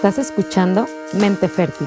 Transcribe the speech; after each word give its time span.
Estás 0.00 0.16
escuchando 0.16 0.86
Mente 1.12 1.46
Fértil, 1.46 1.86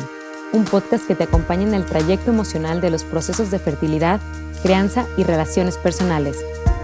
un 0.51 0.65
podcast 0.65 1.07
que 1.07 1.15
te 1.15 1.23
acompaña 1.23 1.63
en 1.63 1.73
el 1.73 1.83
trayecto 1.83 2.29
emocional 2.29 2.79
de 2.79 2.91
los 2.91 3.03
procesos 3.03 3.49
de 3.49 3.57
fertilidad, 3.57 4.21
crianza 4.61 5.07
y 5.17 5.23
relaciones 5.23 5.79
personales, 5.79 6.37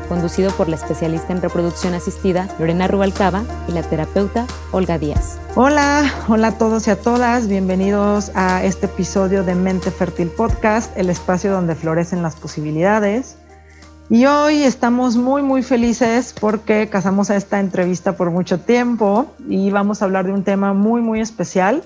conducido 0.07 0.49
por 0.49 0.69
la 0.69 0.75
especialista 0.75 1.31
en 1.31 1.43
reproducción 1.43 1.93
asistida 1.93 2.47
Lorena 2.57 2.87
Rubalcaba 2.87 3.43
y 3.67 3.73
la 3.73 3.83
terapeuta 3.83 4.47
Olga 4.71 4.97
Díaz. 4.97 5.37
Hola, 5.53 6.11
hola 6.27 6.47
a 6.47 6.57
todos 6.57 6.87
y 6.87 6.89
a 6.89 6.99
todas, 6.99 7.47
bienvenidos 7.47 8.31
a 8.33 8.63
este 8.63 8.87
episodio 8.87 9.43
de 9.43 9.53
Mente 9.53 9.91
Fértil 9.91 10.29
Podcast, 10.29 10.97
el 10.97 11.11
espacio 11.11 11.51
donde 11.51 11.75
florecen 11.75 12.23
las 12.23 12.37
posibilidades. 12.37 13.35
Y 14.11 14.25
hoy 14.25 14.63
estamos 14.63 15.17
muy, 15.17 15.43
muy 15.43 15.61
felices 15.61 16.33
porque 16.33 16.89
casamos 16.89 17.29
a 17.29 17.35
esta 17.35 17.59
entrevista 17.59 18.17
por 18.17 18.31
mucho 18.31 18.59
tiempo 18.59 19.31
y 19.47 19.69
vamos 19.69 20.01
a 20.01 20.05
hablar 20.05 20.25
de 20.25 20.33
un 20.33 20.43
tema 20.43 20.73
muy, 20.73 20.99
muy 20.99 21.19
especial, 21.21 21.83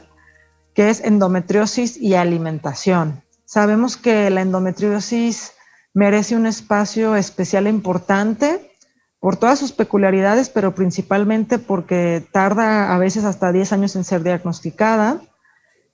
que 0.74 0.90
es 0.90 1.02
endometriosis 1.02 1.98
y 1.98 2.14
alimentación. 2.14 3.22
Sabemos 3.44 3.98
que 3.98 4.30
la 4.30 4.42
endometriosis 4.42 5.52
merece 5.94 6.38
un 6.38 6.46
espacio 6.46 7.18
especial 7.18 7.68
e 7.68 7.72
importante 7.72 8.72
por 9.20 9.36
todas 9.36 9.60
sus 9.60 9.74
peculiaridades, 9.74 10.48
pero 10.48 10.74
principalmente 10.74 11.60
porque 11.60 12.26
tarda 12.32 12.96
a 12.96 12.98
veces 13.00 13.26
hasta 13.26 13.52
10 13.52 13.74
años 13.74 13.98
en 13.98 14.06
ser 14.06 14.24
diagnosticada. 14.24 15.20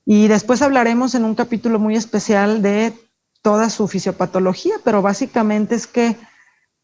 Y 0.06 0.28
después 0.28 0.62
hablaremos 0.62 1.16
en 1.16 1.26
un 1.26 1.34
capítulo 1.34 1.80
muy 1.80 1.96
especial 1.96 2.62
de 2.62 2.94
toda 3.42 3.70
su 3.70 3.88
fisiopatología, 3.88 4.76
pero 4.84 5.02
básicamente 5.02 5.76
es 5.76 5.88
que 5.88 6.16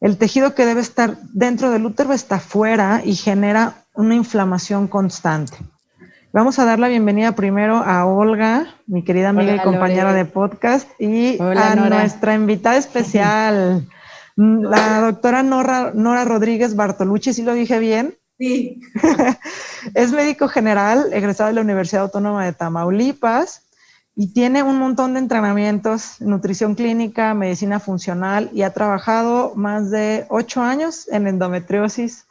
el 0.02 0.18
tejido 0.18 0.56
que 0.56 0.66
debe 0.66 0.82
estar 0.82 1.18
dentro 1.34 1.72
del 1.72 1.86
útero 1.86 2.14
está 2.14 2.40
fuera 2.40 3.02
y 3.04 3.16
genera 3.16 3.86
una 3.94 4.16
inflamación 4.16 4.88
constante. 4.88 5.58
Vamos 6.34 6.60
a 6.60 6.66
dar 6.66 6.80
la 6.80 6.90
bienvenida 6.90 7.32
primero 7.34 7.78
a 7.78 8.06
Olga, 8.06 8.68
mi 8.88 9.06
querida 9.06 9.30
amiga 9.30 9.56
y 9.56 9.60
compañera 9.60 10.14
de 10.14 10.26
podcast, 10.26 10.90
y 11.00 11.38
a 11.42 11.76
nuestra 11.76 12.36
invitada 12.36 12.76
especial, 12.76 13.88
la 14.36 15.00
doctora 15.00 15.44
Nora, 15.44 15.92
Nora 15.94 16.26
Rodríguez 16.26 16.76
Bartolucci, 16.76 17.34
¿sí 17.34 17.44
lo 17.44 17.54
dije 17.54 17.80
bien? 17.80 18.18
Sí. 18.38 18.82
es 19.94 20.12
médico 20.12 20.50
general, 20.50 21.14
egresado 21.14 21.48
de 21.48 21.56
la 21.56 21.62
Universidad 21.62 22.04
Autónoma 22.04 22.44
de 22.44 22.52
Tamaulipas, 22.52 23.65
y 24.16 24.28
tiene 24.28 24.64
un 24.64 24.80
montón 24.80 25.14
de 25.14 25.20
entrenamientos, 25.20 26.22
nutrición 26.22 26.76
clínica, 26.76 27.34
medicina 27.34 27.80
funcional 27.80 28.50
y 28.54 28.62
ha 28.62 28.74
trabajado 28.74 29.54
más 29.56 29.92
de 29.92 30.26
ocho 30.30 30.62
años 30.62 31.10
en 31.10 31.28
endometriosis 31.28 32.26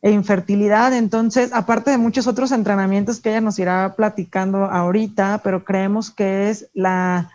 e 0.00 0.10
infertilidad. 0.10 0.94
Entonces, 0.94 1.52
aparte 1.52 1.90
de 1.90 1.98
muchos 1.98 2.26
otros 2.26 2.52
entrenamientos 2.52 3.20
que 3.20 3.30
ella 3.30 3.42
nos 3.42 3.58
irá 3.58 3.94
platicando 3.96 4.64
ahorita, 4.64 5.42
pero 5.44 5.62
creemos 5.62 6.10
que 6.10 6.48
es 6.48 6.70
la 6.72 7.30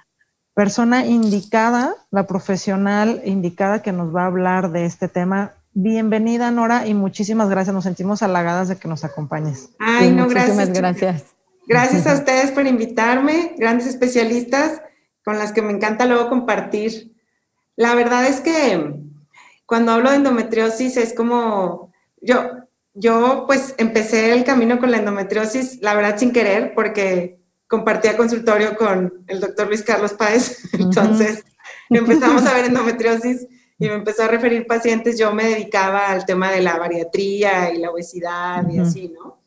persona 0.56 1.06
indicada, 1.06 1.94
la 2.10 2.26
profesional 2.26 3.22
indicada 3.24 3.84
que 3.84 3.92
nos 3.92 4.16
va 4.16 4.24
a 4.24 4.28
hablar 4.28 4.72
de 4.72 4.86
este 4.86 5.08
tema. 5.08 5.54
Bienvenida, 5.74 6.50
Nora, 6.50 6.88
y 6.88 6.96
muchísimas 6.96 7.50
gracias. 7.50 7.76
Nos 7.76 7.84
sentimos 7.84 8.24
halagadas 8.24 8.68
de 8.70 8.78
que 8.78 8.88
nos 8.88 9.04
acompañes. 9.04 9.70
Ay, 9.78 10.12
no, 10.12 10.28
gracias. 10.28 10.74
gracias. 10.74 11.36
Gracias 11.68 12.08
a 12.08 12.14
ustedes 12.20 12.52
por 12.52 12.68
invitarme, 12.68 13.56
grandes 13.58 13.88
especialistas 13.88 14.82
con 15.24 15.38
las 15.40 15.52
que 15.52 15.62
me 15.62 15.74
encanta 15.74 16.06
luego 16.06 16.30
compartir. 16.30 17.16
La 17.76 17.96
verdad 17.96 18.26
es 18.26 18.40
que 18.40 18.94
cuando 19.66 19.92
hablo 19.92 20.12
de 20.12 20.18
endometriosis 20.18 20.98
es 20.98 21.14
como, 21.14 21.92
yo, 22.22 22.52
yo 22.94 23.46
pues 23.48 23.74
empecé 23.78 24.34
el 24.34 24.44
camino 24.44 24.80
con 24.80 24.92
la 24.92 24.98
endometriosis, 24.98 25.82
la 25.82 25.96
verdad 25.96 26.18
sin 26.18 26.32
querer, 26.32 26.74
porque 26.76 27.40
compartía 27.68 28.16
consultorio 28.16 28.78
con 28.78 29.26
el 29.28 29.40
doctor 29.40 29.68
Luis 29.68 29.82
Carlos 29.82 30.14
Páez, 30.14 30.74
entonces 30.74 31.44
empezamos 31.90 32.46
a 32.46 32.54
ver 32.54 32.66
endometriosis 32.66 33.48
y 33.78 33.88
me 33.90 33.96
empezó 33.96 34.24
a 34.24 34.28
referir 34.28 34.68
pacientes, 34.68 35.18
yo 35.18 35.34
me 35.34 35.46
dedicaba 35.46 36.08
al 36.08 36.26
tema 36.26 36.52
de 36.52 36.62
la 36.62 36.78
bariatría 36.78 37.74
y 37.74 37.80
la 37.80 37.90
obesidad 37.90 38.70
y 38.70 38.80
así, 38.80 39.10
¿no? 39.14 39.45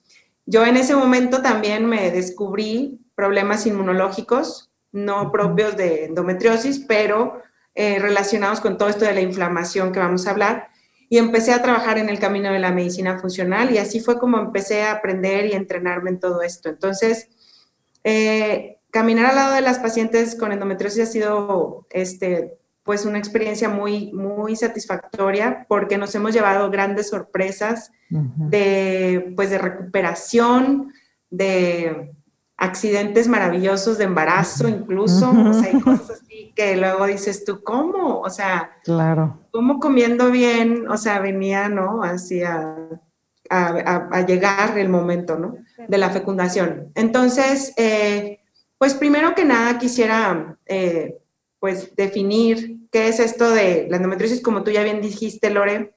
Yo 0.50 0.64
en 0.64 0.78
ese 0.78 0.96
momento 0.96 1.42
también 1.42 1.84
me 1.84 2.10
descubrí 2.10 3.02
problemas 3.14 3.66
inmunológicos, 3.66 4.72
no 4.92 5.30
propios 5.30 5.76
de 5.76 6.06
endometriosis, 6.06 6.78
pero 6.88 7.42
eh, 7.74 7.98
relacionados 7.98 8.60
con 8.60 8.78
todo 8.78 8.88
esto 8.88 9.04
de 9.04 9.12
la 9.12 9.20
inflamación 9.20 9.92
que 9.92 9.98
vamos 9.98 10.26
a 10.26 10.30
hablar. 10.30 10.68
Y 11.10 11.18
empecé 11.18 11.52
a 11.52 11.60
trabajar 11.60 11.98
en 11.98 12.08
el 12.08 12.18
camino 12.18 12.50
de 12.50 12.60
la 12.60 12.72
medicina 12.72 13.18
funcional 13.18 13.70
y 13.70 13.76
así 13.76 14.00
fue 14.00 14.18
como 14.18 14.38
empecé 14.38 14.84
a 14.84 14.92
aprender 14.92 15.44
y 15.44 15.52
entrenarme 15.52 16.08
en 16.08 16.18
todo 16.18 16.40
esto. 16.40 16.70
Entonces, 16.70 17.28
eh, 18.02 18.78
caminar 18.90 19.26
al 19.26 19.36
lado 19.36 19.54
de 19.54 19.60
las 19.60 19.78
pacientes 19.80 20.34
con 20.34 20.50
endometriosis 20.50 21.02
ha 21.02 21.12
sido 21.12 21.86
este, 21.90 22.57
pues 22.88 23.04
una 23.04 23.18
experiencia 23.18 23.68
muy, 23.68 24.10
muy 24.14 24.56
satisfactoria 24.56 25.66
porque 25.68 25.98
nos 25.98 26.14
hemos 26.14 26.32
llevado 26.32 26.70
grandes 26.70 27.10
sorpresas 27.10 27.92
de, 28.08 29.34
pues 29.36 29.50
de 29.50 29.58
recuperación, 29.58 30.94
de 31.28 32.14
accidentes 32.56 33.28
maravillosos 33.28 33.98
de 33.98 34.04
embarazo 34.04 34.70
incluso, 34.70 35.28
o 35.30 35.52
sea, 35.52 35.70
hay 35.70 35.80
cosas 35.82 36.12
así 36.12 36.54
que 36.56 36.78
luego 36.78 37.04
dices 37.04 37.44
tú, 37.44 37.62
¿cómo? 37.62 38.20
O 38.20 38.30
sea, 38.30 38.70
claro. 38.84 39.38
¿cómo 39.50 39.80
comiendo 39.80 40.30
bien? 40.30 40.88
O 40.88 40.96
sea, 40.96 41.20
venía, 41.20 41.68
¿no? 41.68 42.02
Así 42.02 42.42
a, 42.42 42.74
a, 43.50 44.26
llegar 44.26 44.78
el 44.78 44.88
momento, 44.88 45.38
¿no? 45.38 45.58
De 45.86 45.98
la 45.98 46.08
fecundación. 46.08 46.90
Entonces, 46.94 47.74
eh, 47.76 48.40
pues 48.78 48.94
primero 48.94 49.34
que 49.34 49.44
nada 49.44 49.78
quisiera, 49.78 50.56
eh, 50.64 51.18
pues, 51.60 51.94
definir 51.94 52.77
¿qué 52.90 53.08
es 53.08 53.20
esto 53.20 53.50
de 53.50 53.86
la 53.90 53.96
endometriosis? 53.96 54.42
Como 54.42 54.62
tú 54.62 54.70
ya 54.70 54.82
bien 54.82 55.00
dijiste, 55.00 55.50
Lore, 55.50 55.94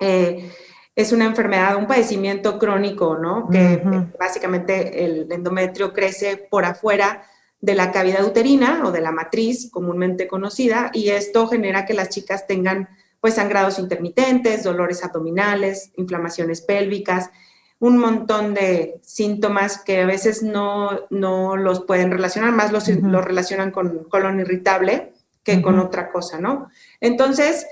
eh, 0.00 0.50
es 0.96 1.12
una 1.12 1.24
enfermedad, 1.24 1.76
un 1.76 1.86
padecimiento 1.86 2.58
crónico, 2.58 3.18
¿no? 3.18 3.48
Que 3.48 3.82
básicamente 4.18 5.04
el 5.04 5.30
endometrio 5.30 5.92
crece 5.92 6.36
por 6.36 6.64
afuera 6.64 7.26
de 7.60 7.74
la 7.74 7.90
cavidad 7.90 8.24
uterina 8.24 8.82
o 8.84 8.92
de 8.92 9.00
la 9.00 9.10
matriz 9.10 9.70
comúnmente 9.70 10.28
conocida 10.28 10.90
y 10.92 11.08
esto 11.08 11.48
genera 11.48 11.86
que 11.86 11.94
las 11.94 12.10
chicas 12.10 12.46
tengan 12.46 12.90
pues 13.20 13.34
sangrados 13.34 13.78
intermitentes, 13.78 14.64
dolores 14.64 15.02
abdominales, 15.02 15.90
inflamaciones 15.96 16.60
pélvicas, 16.60 17.30
un 17.78 17.96
montón 17.96 18.52
de 18.52 19.00
síntomas 19.02 19.78
que 19.82 20.02
a 20.02 20.06
veces 20.06 20.42
no, 20.42 21.06
no 21.08 21.56
los 21.56 21.84
pueden 21.84 22.10
relacionar, 22.10 22.52
más 22.52 22.70
los, 22.70 22.86
los 22.88 23.24
relacionan 23.24 23.70
con 23.70 24.04
colon 24.04 24.40
irritable 24.40 25.13
que 25.44 25.62
con 25.62 25.78
otra 25.78 26.10
cosa, 26.10 26.40
¿no? 26.40 26.68
Entonces, 27.00 27.66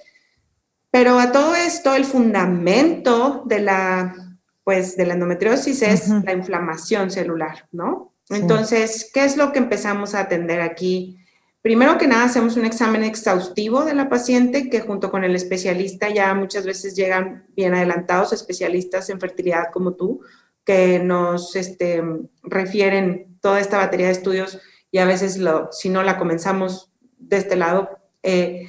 pero 0.91 1.19
a 1.19 1.33
todo 1.33 1.55
esto, 1.57 1.95
el 1.95 2.05
fundamento 2.05 3.43
de 3.47 3.61
la, 3.61 4.15
pues, 4.63 4.97
de 4.97 5.07
la 5.07 5.15
endometriosis 5.15 5.83
es 5.83 6.09
la 6.09 6.33
inflamación 6.33 7.11
celular, 7.11 7.67
¿no? 7.73 8.13
Entonces, 8.29 9.11
¿qué 9.13 9.25
es 9.25 9.37
lo 9.37 9.53
que 9.53 9.59
empezamos 9.59 10.15
a 10.15 10.21
atender 10.21 10.61
aquí? 10.61 11.19
Primero 11.63 11.97
que 11.97 12.07
nada, 12.07 12.25
hacemos 12.25 12.57
un 12.57 12.67
examen 12.67 13.05
exhaustivo 13.05 13.85
de 13.85 13.95
la 13.95 14.09
paciente 14.09 14.69
que 14.69 14.81
junto 14.81 15.11
con 15.11 15.25
el 15.25 15.35
especialista 15.35 16.09
ya 16.11 16.35
muchas 16.35 16.67
veces 16.67 16.95
llegan 16.95 17.47
bien 17.57 17.73
adelantados, 17.73 18.33
especialistas 18.33 19.09
en 19.11 19.21
fertilidad 19.21 19.67
como 19.73 19.95
tú, 19.95 20.21
que 20.65 20.99
nos 20.99 21.57
este, 21.57 22.03
refieren 22.43 23.39
toda 23.41 23.61
esta 23.61 23.79
batería 23.79 24.07
de 24.07 24.13
estudios 24.13 24.61
y 24.91 24.99
a 24.99 25.05
veces 25.05 25.39
lo, 25.39 25.69
si 25.73 25.89
no 25.89 26.03
la 26.03 26.19
comenzamos 26.19 26.92
de 27.29 27.37
este 27.37 27.57
lado. 27.57 27.89
Eh, 28.23 28.69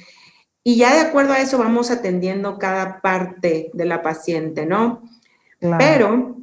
y 0.62 0.76
ya 0.76 0.94
de 0.94 1.00
acuerdo 1.00 1.34
a 1.34 1.40
eso 1.40 1.58
vamos 1.58 1.90
atendiendo 1.90 2.58
cada 2.58 3.00
parte 3.02 3.70
de 3.74 3.84
la 3.84 4.02
paciente, 4.02 4.64
¿no? 4.66 5.02
Pero 5.78 6.36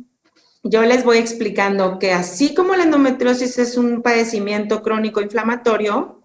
yo 0.63 0.83
les 0.83 1.03
voy 1.03 1.17
explicando 1.17 1.97
que 1.97 2.13
así 2.13 2.53
como 2.53 2.75
la 2.75 2.83
endometriosis 2.83 3.57
es 3.57 3.77
un 3.77 4.01
padecimiento 4.01 4.83
crónico 4.83 5.21
inflamatorio, 5.21 6.21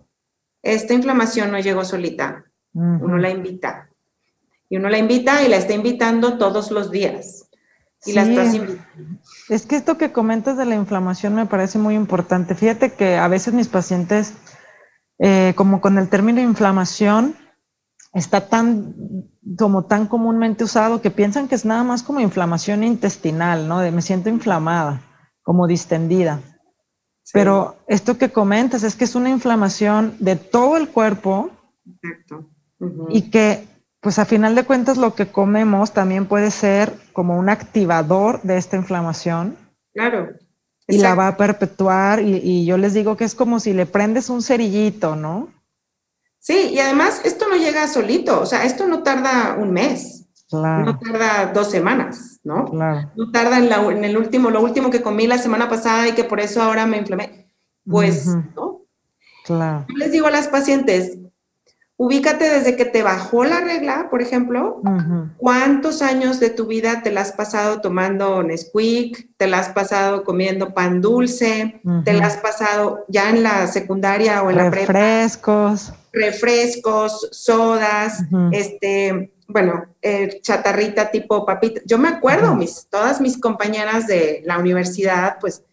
esta 0.62 0.94
inflamación 0.94 1.50
no 1.50 1.58
llegó 1.58 1.84
solita, 1.84 2.44
uno 2.74 3.16
la 3.16 3.30
invita. 3.30 3.88
Y 4.68 4.76
uno 4.76 4.88
la 4.90 4.98
invita 4.98 5.42
y 5.42 5.48
la 5.48 5.56
está 5.56 5.74
invitando 5.74 6.38
todos 6.38 6.70
los 6.70 6.90
días. 6.90 7.48
Y 8.04 8.12
la 8.12 8.22
estás 8.22 8.52
invitando. 8.52 8.84
Es 9.48 9.64
que 9.64 9.76
esto 9.76 9.96
que 9.96 10.12
comentas 10.12 10.56
de 10.56 10.66
la 10.66 10.74
inflamación 10.74 11.34
me 11.34 11.46
parece 11.46 11.78
muy 11.78 11.94
importante. 11.94 12.54
Fíjate 12.54 12.92
que 12.92 13.16
a 13.16 13.28
veces 13.28 13.54
mis 13.54 13.68
pacientes 13.68 14.34
eh, 15.18 15.54
como 15.56 15.80
con 15.80 15.98
el 15.98 16.08
término 16.08 16.40
inflamación, 16.40 17.34
está 18.12 18.48
tan, 18.48 18.94
como 19.58 19.84
tan 19.84 20.06
comúnmente 20.06 20.64
usado 20.64 21.00
que 21.02 21.10
piensan 21.10 21.48
que 21.48 21.54
es 21.54 21.64
nada 21.64 21.84
más 21.84 22.02
como 22.02 22.20
inflamación 22.20 22.82
intestinal, 22.82 23.68
¿no? 23.68 23.80
De 23.80 23.92
me 23.92 24.02
siento 24.02 24.28
inflamada, 24.28 25.02
como 25.42 25.66
distendida. 25.66 26.40
Pero 27.32 27.76
esto 27.88 28.18
que 28.18 28.30
comentas 28.30 28.82
es 28.84 28.94
que 28.94 29.04
es 29.04 29.14
una 29.14 29.30
inflamación 29.30 30.16
de 30.20 30.36
todo 30.36 30.76
el 30.76 30.88
cuerpo 30.88 31.50
Exacto. 31.84 32.48
y 33.08 33.30
que, 33.30 33.66
pues 34.00 34.18
a 34.18 34.24
final 34.24 34.54
de 34.54 34.64
cuentas, 34.64 34.96
lo 34.96 35.14
que 35.14 35.26
comemos 35.26 35.92
también 35.92 36.26
puede 36.26 36.50
ser 36.50 36.94
como 37.12 37.36
un 37.36 37.48
activador 37.48 38.40
de 38.42 38.56
esta 38.58 38.76
inflamación. 38.76 39.56
Claro. 39.92 40.28
Y 40.88 40.98
la 40.98 41.14
va 41.14 41.28
a 41.28 41.36
perpetuar 41.36 42.20
y, 42.20 42.64
yo 42.64 42.78
les 42.78 42.94
digo 42.94 43.16
que 43.16 43.24
es 43.24 43.34
como 43.34 43.60
si 43.60 43.72
le 43.72 43.86
prendes 43.86 44.30
un 44.30 44.42
cerillito, 44.42 45.16
¿no? 45.16 45.48
Sí, 46.38 46.70
y 46.72 46.78
además 46.78 47.22
esto 47.24 47.48
no 47.48 47.56
llega 47.56 47.88
solito, 47.88 48.40
o 48.40 48.46
sea, 48.46 48.64
esto 48.64 48.86
no 48.86 49.02
tarda 49.02 49.56
un 49.58 49.72
mes, 49.72 50.26
no 50.52 50.98
tarda 50.98 51.52
dos 51.52 51.70
semanas, 51.70 52.38
¿no? 52.44 52.66
Claro. 52.66 53.10
No 53.16 53.32
tarda 53.32 53.58
en, 53.58 54.04
el 54.04 54.16
último, 54.16 54.50
lo 54.50 54.62
último 54.62 54.90
que 54.90 55.02
comí 55.02 55.26
la 55.26 55.38
semana 55.38 55.68
pasada 55.68 56.06
y 56.06 56.12
que 56.12 56.22
por 56.22 56.38
eso 56.38 56.62
ahora 56.62 56.86
me 56.86 56.98
inflamé. 56.98 57.52
Pues, 57.84 58.26
¿no? 58.26 58.82
Claro. 59.44 59.86
Yo 59.88 59.96
les 59.96 60.12
digo 60.12 60.28
a 60.28 60.30
las 60.30 60.48
pacientes, 60.48 61.18
Ubícate 61.98 62.50
desde 62.50 62.76
que 62.76 62.84
te 62.84 63.02
bajó 63.02 63.44
la 63.44 63.60
regla, 63.60 64.08
por 64.10 64.20
ejemplo, 64.20 64.82
cuántos 65.38 66.02
años 66.02 66.38
de 66.40 66.50
tu 66.50 66.66
vida 66.66 67.00
te 67.02 67.10
la 67.10 67.22
has 67.22 67.32
pasado 67.32 67.80
tomando 67.80 68.42
Nesquik, 68.42 69.30
te 69.38 69.46
la 69.46 69.60
has 69.60 69.70
pasado 69.70 70.22
comiendo 70.22 70.74
pan 70.74 71.00
dulce, 71.00 71.80
te 72.04 72.12
la 72.12 72.26
has 72.26 72.36
pasado 72.36 73.06
ya 73.08 73.30
en 73.30 73.42
la 73.42 73.66
secundaria 73.66 74.42
o 74.42 74.50
en 74.50 74.56
la 74.56 74.70
prepa. 74.70 74.92
Refrescos. 74.92 75.94
Refrescos, 76.12 77.30
sodas, 77.32 78.24
este, 78.52 79.32
bueno, 79.48 79.86
eh, 80.02 80.40
chatarrita 80.42 81.10
tipo 81.10 81.46
papita. 81.46 81.80
Yo 81.86 81.96
me 81.96 82.08
acuerdo, 82.08 82.54
mis, 82.54 82.88
todas 82.90 83.22
mis 83.22 83.40
compañeras 83.40 84.06
de 84.06 84.42
la 84.44 84.58
universidad, 84.58 85.38
pues 85.40 85.64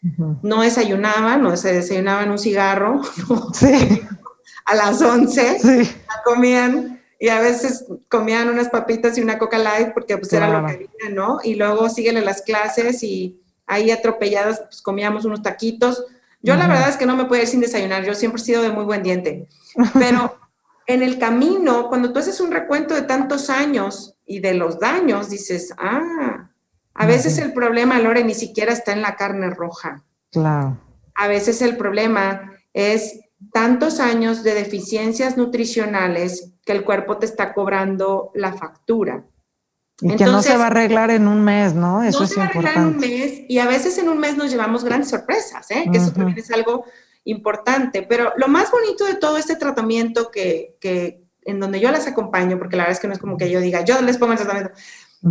no 0.42 0.62
desayunaban, 0.62 1.42
no 1.42 1.58
se 1.58 1.74
desayunaban 1.74 2.32
un 2.32 2.40
cigarro, 2.40 3.02
sí 3.54 4.08
a 4.66 4.76
las 4.76 5.02
11, 5.02 5.94
comían 6.24 7.02
y 7.20 7.30
a 7.30 7.40
veces 7.40 7.86
comían 8.10 8.50
unas 8.50 8.70
papitas 8.70 9.18
y 9.18 9.22
una 9.22 9.38
coca 9.38 9.58
light 9.58 9.94
porque 9.94 10.18
pues 10.18 10.34
era 10.34 10.50
lo 10.50 10.68
que 10.68 10.74
había, 10.74 11.10
¿no? 11.12 11.40
Y 11.44 11.56
luego 11.56 11.90
siguen 11.90 12.24
las 12.26 12.42
clases 12.42 13.02
y 13.04 13.42
ahí 13.66 13.92
atropelladas 13.92 14.60
pues 14.62 14.82
comíamos 14.82 15.26
unos 15.26 15.42
taquitos. 15.42 16.06
Yo 16.42 16.56
la 16.56 16.68
verdad 16.68 16.90
es 16.90 16.98
que 16.98 17.06
no 17.06 17.16
me 17.16 17.26
puedo 17.26 17.42
ir 17.42 17.48
sin 17.48 17.62
desayunar, 17.62 18.04
yo 18.04 18.14
siempre 18.14 18.42
he 18.42 18.46
sido 18.46 18.62
de 18.62 18.70
muy 18.70 18.84
buen 18.84 19.04
diente, 19.04 19.48
pero 19.94 20.38
en 20.86 21.02
el 21.02 21.18
camino, 21.18 21.88
cuando 21.88 22.12
tú 22.12 22.20
haces 22.20 22.42
un 22.42 22.52
recuento 22.52 22.94
de 22.94 23.04
tantos 23.04 23.50
años 23.50 24.16
y 24.26 24.40
de 24.40 24.54
los 24.54 24.80
daños, 24.80 25.30
dices, 25.30 25.74
ah, 25.78 26.50
a 26.94 27.06
veces 27.06 27.38
el 27.38 27.54
problema, 27.54 28.00
Lore, 28.00 28.24
ni 28.24 28.34
siquiera 28.34 28.74
está 28.74 28.92
en 28.92 29.02
la 29.02 29.16
carne 29.16 29.50
roja. 29.50 30.04
Claro. 30.32 30.78
A 31.16 31.28
veces 31.28 31.62
el 31.62 31.78
problema 31.78 32.54
es 32.74 33.20
tantos 33.52 34.00
años 34.00 34.44
de 34.44 34.54
deficiencias 34.54 35.38
nutricionales 35.38 36.54
que 36.66 36.72
el 36.72 36.84
cuerpo 36.84 37.18
te 37.18 37.26
está 37.26 37.54
cobrando 37.54 38.32
la 38.34 38.54
factura. 38.54 39.26
Y 40.02 40.16
que 40.16 40.26
no 40.26 40.42
se 40.42 40.58
va 40.58 40.66
a 40.66 40.68
arreglar 40.68 41.12
en 41.12 41.28
un 41.28 41.44
mes, 41.44 41.74
¿no? 41.74 42.04
Eso 42.04 42.22
no 42.22 42.28
se 42.28 42.36
va 42.38 42.46
a 42.46 42.48
arreglar 42.48 42.78
en 42.78 42.86
un 42.86 42.98
mes 42.98 43.42
y 43.48 43.60
a 43.60 43.68
veces 43.68 43.98
en 43.98 44.10
un 44.10 44.20
mes 44.20 44.36
nos 44.36 44.50
llevamos 44.52 44.84
grandes 44.84 45.10
sorpresas, 45.10 45.70
¿eh? 45.72 45.86
Que 45.92 45.98
eso 45.98 46.12
también 46.12 46.38
es 46.38 46.52
algo 46.52 46.86
importante. 47.26 48.02
Pero 48.02 48.34
lo 48.38 48.48
más 48.48 48.72
bonito 48.72 49.06
de 49.06 49.16
todo 49.16 49.38
este 49.38 49.56
tratamiento 49.56 50.30
que, 50.32 50.76
que, 50.82 51.24
en 51.44 51.60
donde 51.60 51.80
yo 51.80 51.92
las 51.92 52.08
acompaño, 52.08 52.58
porque 52.58 52.76
la 52.76 52.84
verdad 52.84 52.98
es 52.98 53.00
que 53.00 53.08
no 53.08 53.14
es 53.14 53.20
como 53.20 53.38
que 53.38 53.50
yo 53.50 53.60
diga, 53.62 53.86
yo 53.86 54.02
les 54.02 54.18
pongo 54.18 54.34
el 54.34 54.40
tratamiento, 54.40 54.74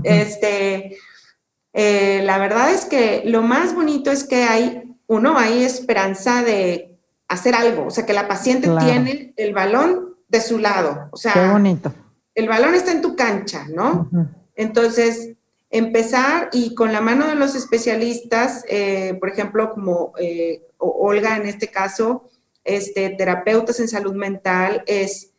este, 0.05 0.97
eh, 1.73 2.23
la 2.25 2.39
verdad 2.39 2.73
es 2.73 2.85
que 2.85 3.23
lo 3.27 3.43
más 3.43 3.75
bonito 3.75 4.11
es 4.11 4.25
que 4.25 4.45
hay, 4.45 4.97
uno, 5.07 5.37
hay 5.39 5.65
esperanza 5.65 6.43
de 6.43 6.92
hacer 7.33 7.55
algo, 7.55 7.87
o 7.87 7.91
sea, 7.91 8.07
que 8.07 8.13
la 8.13 8.29
paciente 8.29 8.69
tiene 8.81 9.33
el 9.37 9.53
balón 9.55 10.17
de 10.29 10.41
su 10.41 10.59
lado, 10.59 11.09
o 11.11 11.17
sea, 11.17 11.33
Qué 11.35 11.47
bonito. 11.47 11.93
el 12.35 12.49
balón 12.49 12.75
está 12.75 12.93
en 12.93 13.03
tu 13.03 13.17
cancha, 13.17 13.67
¿no? 13.75 14.11
Entonces, 14.55 15.31
empezar 15.71 16.51
y 16.53 16.75
con 16.75 16.93
la 16.93 17.01
mano 17.01 17.27
de 17.27 17.35
los 17.35 17.55
especialistas, 17.55 18.65
eh, 18.69 19.17
por 19.19 19.31
ejemplo, 19.31 19.71
como 19.71 20.13
eh, 20.19 20.63
Olga 20.79 21.37
en 21.37 21.47
este 21.47 21.69
caso, 21.69 22.29
este, 22.65 23.11
terapeutas 23.11 23.81
en 23.81 23.89
salud 23.89 24.15
mental, 24.15 24.85
es 24.87 25.31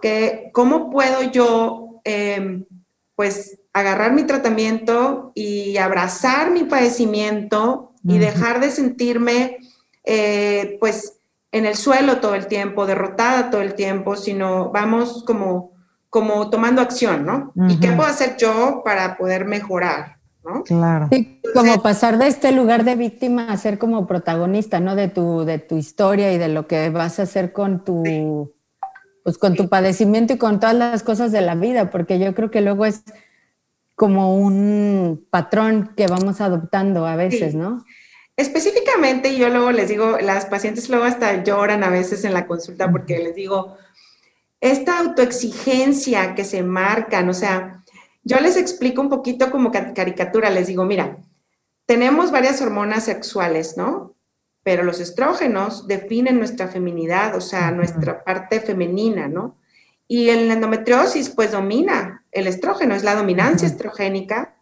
que 0.00 0.50
cómo 0.52 0.90
puedo 0.90 1.22
yo, 1.22 2.00
em, 2.04 2.64
pues, 3.16 3.58
agarrar 3.72 4.12
mi 4.12 4.24
tratamiento 4.24 5.32
y 5.34 5.76
abrazar 5.76 6.50
mi 6.50 6.64
padecimiento 6.64 7.92
y 8.02 8.18
dejar 8.18 8.60
de 8.60 8.70
sentirme, 8.70 9.58
eh, 10.04 10.78
pues, 10.80 11.19
en 11.52 11.66
el 11.66 11.74
suelo 11.74 12.18
todo 12.18 12.34
el 12.34 12.46
tiempo, 12.46 12.86
derrotada 12.86 13.50
todo 13.50 13.60
el 13.62 13.74
tiempo, 13.74 14.16
sino 14.16 14.70
vamos 14.70 15.24
como, 15.26 15.72
como 16.08 16.48
tomando 16.50 16.80
acción, 16.80 17.24
¿no? 17.24 17.52
¿Y 17.68 17.78
qué 17.80 17.92
puedo 17.92 18.08
hacer 18.08 18.36
yo 18.36 18.82
para 18.84 19.16
poder 19.16 19.44
mejorar? 19.44 20.18
¿no? 20.44 20.62
Claro. 20.62 21.08
Sí, 21.10 21.40
como 21.52 21.82
pasar 21.82 22.18
de 22.18 22.28
este 22.28 22.52
lugar 22.52 22.84
de 22.84 22.96
víctima 22.96 23.50
a 23.50 23.56
ser 23.56 23.78
como 23.78 24.06
protagonista, 24.06 24.80
¿no? 24.80 24.94
De 24.94 25.08
tu, 25.08 25.44
de 25.44 25.58
tu 25.58 25.76
historia 25.76 26.32
y 26.32 26.38
de 26.38 26.48
lo 26.48 26.66
que 26.66 26.88
vas 26.90 27.18
a 27.18 27.24
hacer 27.24 27.52
con 27.52 27.84
tu, 27.84 28.54
pues 29.22 29.36
con 29.36 29.54
tu 29.54 29.68
padecimiento 29.68 30.34
y 30.34 30.38
con 30.38 30.60
todas 30.60 30.76
las 30.76 31.02
cosas 31.02 31.32
de 31.32 31.40
la 31.40 31.54
vida, 31.54 31.90
porque 31.90 32.18
yo 32.18 32.34
creo 32.34 32.50
que 32.50 32.60
luego 32.60 32.86
es 32.86 33.02
como 33.96 34.34
un 34.34 35.26
patrón 35.30 35.92
que 35.94 36.06
vamos 36.06 36.40
adoptando 36.40 37.06
a 37.06 37.16
veces, 37.16 37.54
¿no? 37.54 37.84
Específicamente, 38.40 39.36
yo 39.36 39.50
luego 39.50 39.70
les 39.70 39.90
digo, 39.90 40.16
las 40.18 40.46
pacientes 40.46 40.88
luego 40.88 41.04
hasta 41.04 41.44
lloran 41.44 41.84
a 41.84 41.90
veces 41.90 42.24
en 42.24 42.32
la 42.32 42.46
consulta 42.46 42.90
porque 42.90 43.18
les 43.18 43.34
digo, 43.34 43.76
esta 44.62 44.98
autoexigencia 44.98 46.34
que 46.34 46.46
se 46.46 46.62
marcan, 46.62 47.28
o 47.28 47.34
sea, 47.34 47.84
yo 48.24 48.40
les 48.40 48.56
explico 48.56 49.02
un 49.02 49.10
poquito 49.10 49.50
como 49.50 49.70
caricatura, 49.70 50.48
les 50.48 50.68
digo, 50.68 50.86
mira, 50.86 51.18
tenemos 51.84 52.30
varias 52.30 52.62
hormonas 52.62 53.04
sexuales, 53.04 53.76
¿no? 53.76 54.14
Pero 54.62 54.84
los 54.84 55.00
estrógenos 55.00 55.86
definen 55.86 56.38
nuestra 56.38 56.66
feminidad, 56.68 57.36
o 57.36 57.42
sea, 57.42 57.70
nuestra 57.72 58.24
parte 58.24 58.60
femenina, 58.60 59.28
¿no? 59.28 59.58
Y 60.08 60.30
en 60.30 60.48
la 60.48 60.54
endometriosis, 60.54 61.28
pues 61.28 61.52
domina 61.52 62.24
el 62.32 62.46
estrógeno, 62.46 62.94
es 62.94 63.04
la 63.04 63.16
dominancia 63.16 63.68
estrogénica. 63.68 64.56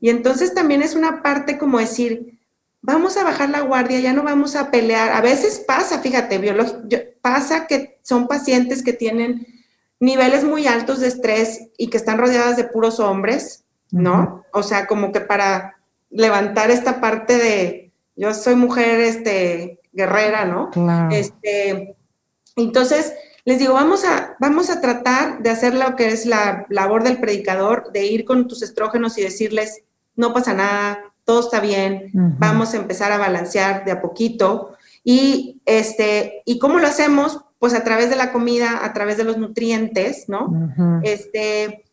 Y 0.00 0.10
entonces 0.10 0.52
también 0.52 0.82
es 0.82 0.96
una 0.96 1.22
parte 1.22 1.58
como 1.58 1.78
decir, 1.78 2.39
vamos 2.82 3.16
a 3.16 3.24
bajar 3.24 3.50
la 3.50 3.60
guardia, 3.60 4.00
ya 4.00 4.12
no 4.12 4.22
vamos 4.22 4.56
a 4.56 4.70
pelear. 4.70 5.12
A 5.12 5.20
veces 5.20 5.62
pasa, 5.66 6.00
fíjate, 6.00 6.40
pasa 7.20 7.66
que 7.66 7.98
son 8.02 8.26
pacientes 8.26 8.82
que 8.82 8.92
tienen 8.92 9.46
niveles 9.98 10.44
muy 10.44 10.66
altos 10.66 11.00
de 11.00 11.08
estrés 11.08 11.68
y 11.76 11.88
que 11.88 11.98
están 11.98 12.18
rodeadas 12.18 12.56
de 12.56 12.64
puros 12.64 13.00
hombres, 13.00 13.64
¿no? 13.90 14.44
O 14.52 14.62
sea, 14.62 14.86
como 14.86 15.12
que 15.12 15.20
para 15.20 15.76
levantar 16.08 16.70
esta 16.70 17.00
parte 17.00 17.36
de 17.36 17.92
yo 18.16 18.34
soy 18.34 18.54
mujer 18.54 19.00
este 19.00 19.80
guerrera, 19.92 20.44
¿no? 20.44 20.70
Este, 21.10 21.96
entonces 22.56 23.12
les 23.44 23.58
digo, 23.58 23.74
vamos 23.74 24.04
a 24.04 24.36
vamos 24.38 24.70
a 24.70 24.80
tratar 24.80 25.42
de 25.42 25.50
hacer 25.50 25.74
lo 25.74 25.96
que 25.96 26.08
es 26.08 26.26
la 26.26 26.66
labor 26.70 27.02
del 27.02 27.20
predicador, 27.20 27.90
de 27.92 28.06
ir 28.06 28.24
con 28.24 28.48
tus 28.48 28.62
estrógenos 28.62 29.18
y 29.18 29.22
decirles, 29.22 29.82
no 30.16 30.32
pasa 30.32 30.54
nada, 30.54 31.09
todo 31.24 31.40
está 31.40 31.60
bien, 31.60 32.10
vamos 32.12 32.74
a 32.74 32.78
empezar 32.78 33.12
a 33.12 33.18
balancear 33.18 33.84
de 33.84 33.92
a 33.92 34.00
poquito. 34.00 34.72
Y, 35.04 35.60
este, 35.64 36.42
¿Y 36.44 36.58
cómo 36.58 36.78
lo 36.78 36.86
hacemos? 36.86 37.40
Pues 37.58 37.74
a 37.74 37.84
través 37.84 38.10
de 38.10 38.16
la 38.16 38.32
comida, 38.32 38.84
a 38.84 38.92
través 38.92 39.16
de 39.16 39.24
los 39.24 39.38
nutrientes, 39.38 40.28
¿no? 40.28 40.72
este, 41.02 41.84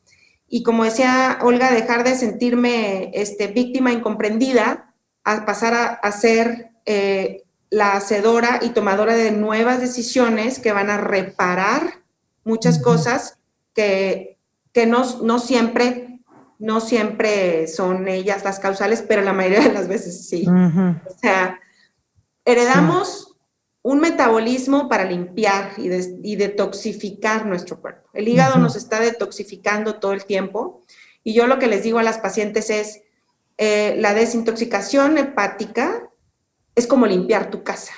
y 0.48 0.64
como 0.64 0.86
decía 0.86 1.40
Olga, 1.42 1.72
dejar 1.72 2.04
de 2.04 2.16
sentirme 2.16 3.12
este, 3.14 3.48
víctima 3.48 3.92
incomprendida, 3.92 4.94
a 5.24 5.46
pasar 5.46 6.00
a, 6.02 6.12
ser 6.14 6.72
eh, 6.86 7.44
la 7.70 7.94
hacedora 7.94 8.60
y 8.62 8.70
tomadora 8.70 9.14
de 9.14 9.32
nuevas 9.32 9.82
decisiones 9.82 10.60
que 10.60 10.72
van 10.72 10.90
a 10.90 10.98
reparar 10.98 12.02
muchas 12.46 12.80
cosas 12.80 13.38
que, 13.74 14.38
que 14.72 14.86
no, 14.86 15.04
no 15.24 15.40
siempre 15.40 16.07
no 16.60 16.80
siempre 16.80 17.68
son 17.68 18.08
ellas 18.08 18.44
las 18.44 18.60
causales, 18.60 19.04
pero 19.08 19.22
la 19.22 19.34
mayoría 19.34 19.62
de 19.62 19.74
las 19.74 19.88
veces 19.88 20.28
sí. 20.28 20.46
O 20.48 21.20
sea, 21.20 21.60
heredamos 22.46 23.36
un 23.84 24.00
metabolismo 24.00 24.90
para 24.90 25.06
limpiar 25.06 25.72
y, 25.78 26.36
detoxificar 26.36 27.46
nuestro 27.46 27.80
cuerpo. 27.80 28.10
El 28.14 28.28
hígado 28.28 28.58
nos 28.58 28.76
está 28.76 29.00
detoxificando 29.00 30.00
todo 30.00 30.14
el 30.14 30.26
tiempo 30.26 30.84
y 31.24 31.34
yo 31.34 31.48
lo 31.48 31.60
que 31.60 31.68
les 31.68 31.84
digo 31.84 32.00
a 32.00 32.04
las 32.04 32.18
pacientes 32.18 32.70
es, 32.70 33.02
eh, 33.58 33.96
la 33.98 34.14
desintoxicación 34.14 35.18
hepática 35.18 36.10
es 36.76 36.86
como 36.86 37.06
limpiar 37.06 37.50
tu 37.50 37.64
casa. 37.64 37.94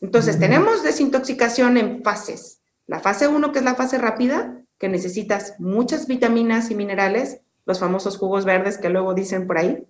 Entonces, 0.00 0.38
tenemos 0.38 0.82
desintoxicación 0.82 1.76
en 1.76 2.04
fases. 2.04 2.60
La 2.86 3.00
fase 3.00 3.26
1, 3.26 3.52
que 3.52 3.58
es 3.58 3.64
la 3.64 3.74
fase 3.74 3.98
rápida, 3.98 4.62
que 4.78 4.88
necesitas 4.88 5.54
muchas 5.58 6.06
vitaminas 6.06 6.70
y 6.70 6.74
minerales, 6.74 7.40
los 7.66 7.80
famosos 7.80 8.16
jugos 8.16 8.44
verdes 8.44 8.78
que 8.78 8.88
luego 8.88 9.14
dicen 9.14 9.46
por 9.46 9.58
ahí. 9.58 9.84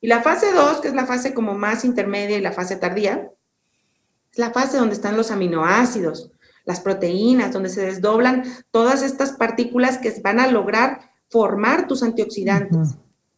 Y 0.00 0.06
la 0.06 0.22
fase 0.22 0.52
2, 0.52 0.80
que 0.80 0.88
es 0.88 0.94
la 0.94 1.06
fase 1.06 1.34
como 1.34 1.54
más 1.54 1.84
intermedia 1.84 2.38
y 2.38 2.40
la 2.40 2.52
fase 2.52 2.76
tardía, 2.76 3.30
es 4.30 4.38
la 4.38 4.50
fase 4.50 4.78
donde 4.78 4.94
están 4.94 5.16
los 5.16 5.30
aminoácidos, 5.30 6.32
las 6.64 6.80
proteínas, 6.80 7.52
donde 7.52 7.68
se 7.68 7.84
desdoblan 7.84 8.44
todas 8.70 9.02
estas 9.02 9.32
partículas 9.32 9.98
que 9.98 10.12
van 10.22 10.40
a 10.40 10.46
lograr 10.46 11.10
formar 11.28 11.86
tus 11.86 12.02
antioxidantes. 12.02 12.96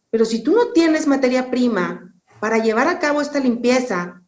Pero 0.09 0.25
si 0.25 0.43
tú 0.43 0.55
no 0.55 0.71
tienes 0.73 1.07
materia 1.07 1.49
prima 1.49 2.13
para 2.39 2.59
llevar 2.59 2.87
a 2.87 2.99
cabo 2.99 3.21
esta 3.21 3.39
limpieza, 3.39 4.21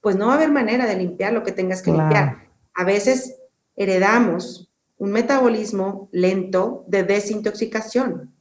pues 0.00 0.16
no 0.16 0.26
va 0.26 0.34
a 0.34 0.36
haber 0.36 0.50
manera 0.50 0.86
de 0.86 0.96
limpiar 0.96 1.32
lo 1.32 1.42
que 1.42 1.52
tengas 1.52 1.80
que 1.80 1.92
limpiar. 1.92 2.48
A 2.74 2.84
veces 2.84 3.36
heredamos 3.76 4.70
un 4.98 5.12
metabolismo 5.12 6.08
lento 6.12 6.84
de 6.88 7.02
desintoxicación. 7.02 8.32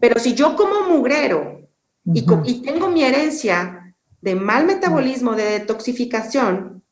Pero 0.00 0.18
si 0.18 0.34
yo 0.34 0.56
como 0.56 0.88
mugrero 0.88 1.68
y, 2.04 2.24
y, 2.44 2.62
tengo 2.62 2.88
mi 2.88 3.04
herencia 3.04 3.94
de 4.20 4.34
mal 4.34 4.66
metabolismo, 4.66 5.34
de 5.34 5.44
detoxificación, 5.44 6.82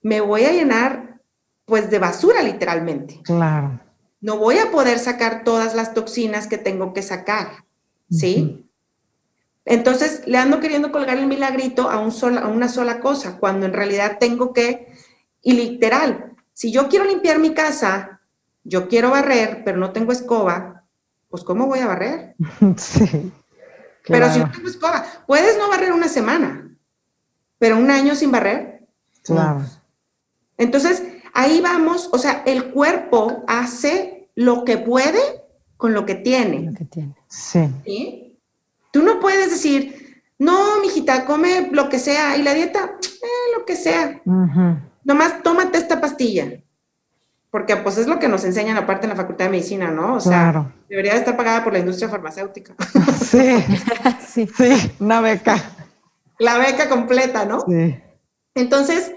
me 0.00 0.20
voy 0.20 0.44
a 0.44 0.52
llenar 0.52 1.20
pues 1.64 1.90
de 1.90 1.98
basura 1.98 2.42
literalmente. 2.42 3.20
Claro. 3.24 3.80
No 4.20 4.38
voy 4.38 4.58
a 4.58 4.70
poder 4.70 4.98
sacar 4.98 5.42
todas 5.42 5.74
las 5.74 5.94
toxinas 5.94 6.46
que 6.46 6.58
tengo 6.58 6.92
que 6.92 7.02
sacar, 7.02 7.64
¿sí? 8.08 8.68
Entonces 9.64 10.22
le 10.26 10.38
ando 10.38 10.60
queriendo 10.60 10.92
colgar 10.92 11.18
el 11.18 11.26
milagrito 11.26 11.90
a, 11.90 11.98
un 11.98 12.12
a 12.38 12.48
una 12.48 12.68
sola 12.68 13.00
cosa, 13.00 13.38
cuando 13.38 13.66
en 13.66 13.72
realidad 13.72 14.18
tengo 14.18 14.52
que, 14.52 14.92
y 15.42 15.52
literal, 15.54 16.31
si 16.52 16.72
yo 16.72 16.88
quiero 16.88 17.04
limpiar 17.04 17.38
mi 17.38 17.54
casa, 17.54 18.20
yo 18.64 18.88
quiero 18.88 19.10
barrer, 19.10 19.62
pero 19.64 19.78
no 19.78 19.92
tengo 19.92 20.12
escoba, 20.12 20.84
pues 21.28 21.44
¿cómo 21.44 21.66
voy 21.66 21.80
a 21.80 21.86
barrer? 21.86 22.36
Sí. 22.76 23.32
Pero 24.04 24.32
si 24.32 24.40
no 24.40 24.50
tengo 24.50 24.68
escoba, 24.68 25.04
puedes 25.26 25.56
no 25.58 25.68
barrer 25.68 25.92
una 25.92 26.08
semana, 26.08 26.76
pero 27.58 27.76
un 27.76 27.88
año 27.88 28.16
sin 28.16 28.32
barrer. 28.32 28.84
Claro. 29.22 29.62
Entonces, 30.58 31.04
ahí 31.32 31.60
vamos, 31.60 32.08
o 32.12 32.18
sea, 32.18 32.42
el 32.46 32.72
cuerpo 32.72 33.44
hace 33.46 34.28
lo 34.34 34.64
que 34.64 34.78
puede 34.78 35.20
con 35.76 35.94
lo 35.94 36.04
que 36.04 36.16
tiene. 36.16 36.62
Lo 36.62 36.74
que 36.74 36.84
tiene. 36.84 37.14
Sí. 37.28 38.38
Tú 38.92 39.02
no 39.02 39.20
puedes 39.20 39.50
decir, 39.50 40.22
no, 40.38 40.80
mijita, 40.80 41.24
come 41.24 41.68
lo 41.70 41.88
que 41.88 41.98
sea, 41.98 42.36
y 42.36 42.42
la 42.42 42.54
dieta, 42.54 42.98
eh, 43.00 43.56
lo 43.56 43.64
que 43.64 43.76
sea. 43.76 44.20
Nomás 45.04 45.42
tómate 45.42 45.78
esta 45.78 46.00
pastilla. 46.00 46.62
Porque 47.50 47.76
pues 47.76 47.98
es 47.98 48.06
lo 48.06 48.18
que 48.18 48.28
nos 48.28 48.44
enseñan 48.44 48.78
aparte 48.78 49.04
en 49.04 49.10
la 49.10 49.16
Facultad 49.16 49.44
de 49.44 49.50
Medicina, 49.50 49.90
¿no? 49.90 50.14
O 50.14 50.20
sea, 50.20 50.72
debería 50.88 51.14
estar 51.14 51.36
pagada 51.36 51.62
por 51.62 51.72
la 51.72 51.80
industria 51.80 52.08
farmacéutica. 52.08 52.74
Sí, 53.22 53.64
sí, 54.26 54.46
sí, 54.46 54.92
una 55.00 55.22
beca. 55.22 55.56
La 56.38 56.58
beca 56.58 56.90
completa, 56.90 57.46
¿no? 57.46 57.60
Sí. 57.66 57.98
Entonces, 58.54 59.12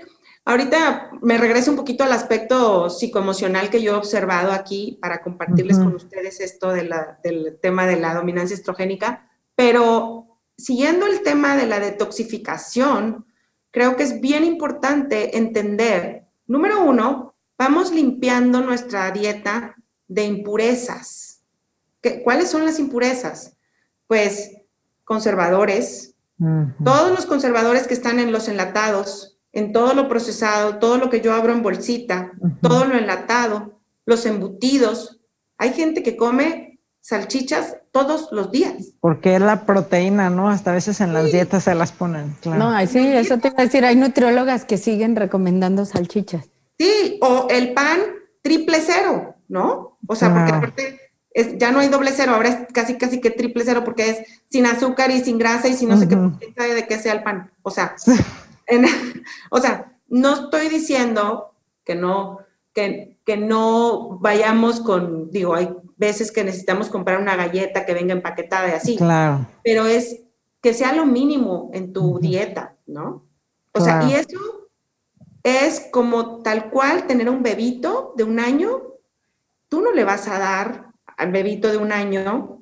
Ahorita 0.48 1.10
me 1.24 1.40
regreso 1.40 1.72
un 1.72 1.78
poquito 1.78 2.04
al 2.04 2.14
aspecto 2.14 2.92
psicoemocional 2.92 3.72
que 3.72 3.82
yo 3.82 3.94
he 3.94 3.96
observado 3.96 4.52
aquí 4.52 5.00
para 5.02 5.24
compartirles 5.24 5.80
con 5.80 5.96
ustedes 5.96 6.40
esto 6.40 6.72
del 6.72 6.94
tema 7.64 7.88
de 7.88 8.00
la 8.00 8.14
dominancia 8.14 8.54
estrogénica, 8.54 9.28
pero 9.56 10.40
siguiendo 10.56 11.08
el 11.08 11.24
tema 11.24 11.58
de 11.58 11.66
la 11.66 11.80
detoxificación, 11.80 13.26
creo 13.76 13.98
que 13.98 14.04
es 14.04 14.22
bien 14.22 14.46
importante 14.46 15.38
entender, 15.38 16.24
número 16.48 16.82
uno, 16.82 17.36
vamos 17.58 17.92
limpiando 17.92 18.62
nuestra 18.62 19.12
dieta 19.12 19.76
de 20.08 20.24
impurezas. 20.24 21.42
¿Cuáles 22.24 22.50
son 22.50 22.64
las 22.64 22.80
impurezas? 22.80 23.58
Pues 24.08 24.52
conservadores, 25.04 26.16
todos 26.86 27.12
los 27.12 27.26
conservadores 27.26 27.86
que 27.86 27.96
están 27.96 28.20
en 28.20 28.32
los 28.32 28.48
enlatados, 28.48 29.40
en 29.52 29.74
todo 29.74 29.94
lo 29.94 30.08
procesado, 30.08 30.78
todo 30.78 30.98
lo 30.98 31.10
que 31.10 31.20
yo 31.20 31.34
abro 31.34 31.52
en 31.52 31.62
bolsita, 31.62 32.32
todo 32.62 32.86
lo 32.86 32.98
enlatado, 32.98 33.82
los 34.06 34.26
embutidos. 34.26 35.20
Hay 35.58 35.74
gente 35.74 36.02
que 36.02 36.16
come 36.16 36.75
salchichas 37.06 37.78
todos 37.92 38.30
los 38.32 38.52
días. 38.52 38.94
Porque 39.00 39.36
es 39.36 39.42
la 39.42 39.64
proteína, 39.68 40.32
¿no? 40.32 40.50
Hasta 40.50 40.72
a 40.72 40.74
veces 40.74 41.00
en 41.02 41.14
las 41.14 41.32
dietas 41.32 41.66
se 41.66 41.76
las 41.76 41.92
ponen. 41.92 42.36
Claro. 42.42 42.72
No, 42.72 42.88
sí, 42.88 42.98
eso 42.98 43.38
te 43.38 43.50
iba 43.50 43.58
a 43.60 43.66
decir, 43.66 43.86
hay 43.86 43.96
nutriólogas 43.96 44.66
que 44.66 44.80
siguen 44.80 45.16
recomendando 45.16 45.86
salchichas. 45.86 46.50
Sí, 46.80 47.20
o 47.22 47.46
el 47.52 47.74
pan 47.74 48.00
triple 48.42 48.80
cero, 48.82 49.36
¿no? 49.48 50.00
O 50.08 50.16
sea, 50.16 50.34
porque 50.34 50.52
aparte 50.52 51.00
es, 51.30 51.56
ya 51.60 51.72
no 51.72 51.78
hay 51.78 51.90
doble 51.90 52.12
cero, 52.12 52.32
ahora 52.34 52.50
es 52.50 52.74
casi 52.74 52.98
casi 52.98 53.22
que 53.22 53.30
triple 53.30 53.64
cero 53.64 53.84
porque 53.86 54.10
es 54.10 54.18
sin 54.50 54.66
azúcar 54.66 55.12
y 55.12 55.24
sin 55.24 55.38
grasa 55.38 55.68
y 55.68 55.76
si 55.76 55.86
no 55.86 55.98
sé 55.98 56.08
qué 56.08 56.16
de 56.74 56.88
qué 56.88 56.98
sea 56.98 57.14
el 57.14 57.22
pan. 57.22 57.52
O 57.62 57.70
sea, 57.70 57.96
o 59.52 59.60
sea, 59.60 59.94
no 60.08 60.34
estoy 60.34 60.70
diciendo 60.70 61.54
que 61.84 61.94
no, 61.94 62.40
que, 62.74 63.20
que 63.24 63.38
no 63.38 64.18
vayamos 64.18 64.80
con, 64.80 65.30
digo, 65.30 65.54
hay 65.54 65.70
veces 65.98 66.32
que 66.32 66.44
necesitamos 66.44 66.90
comprar 66.90 67.22
una 67.22 67.36
galleta 67.36 67.86
que 67.86 67.94
venga 67.94 68.14
empaquetada 68.14 68.70
y 68.70 68.72
así. 68.72 68.98
Claro. 68.98 69.46
Pero 69.64 69.86
es 69.86 70.22
que 70.62 70.74
sea 70.74 70.94
lo 70.94 71.06
mínimo 71.06 71.72
en 71.74 71.94
tu 71.94 72.20
dieta, 72.20 72.76
¿no? 72.86 73.26
O 73.72 73.82
sea, 73.82 74.04
y 74.04 74.14
eso 74.14 74.70
es 75.44 75.88
como 75.92 76.42
tal 76.42 76.70
cual 76.70 77.08
tener 77.08 77.30
un 77.30 77.44
bebito 77.44 78.14
de 78.16 78.24
un 78.24 78.40
año. 78.40 78.82
Tú 79.68 79.82
no 79.82 79.92
le 79.92 80.04
vas 80.04 80.28
a 80.28 80.40
dar 80.40 80.86
al 81.18 81.32
bebito 81.32 81.70
de 81.70 81.78
un 81.78 81.92
año 81.92 82.56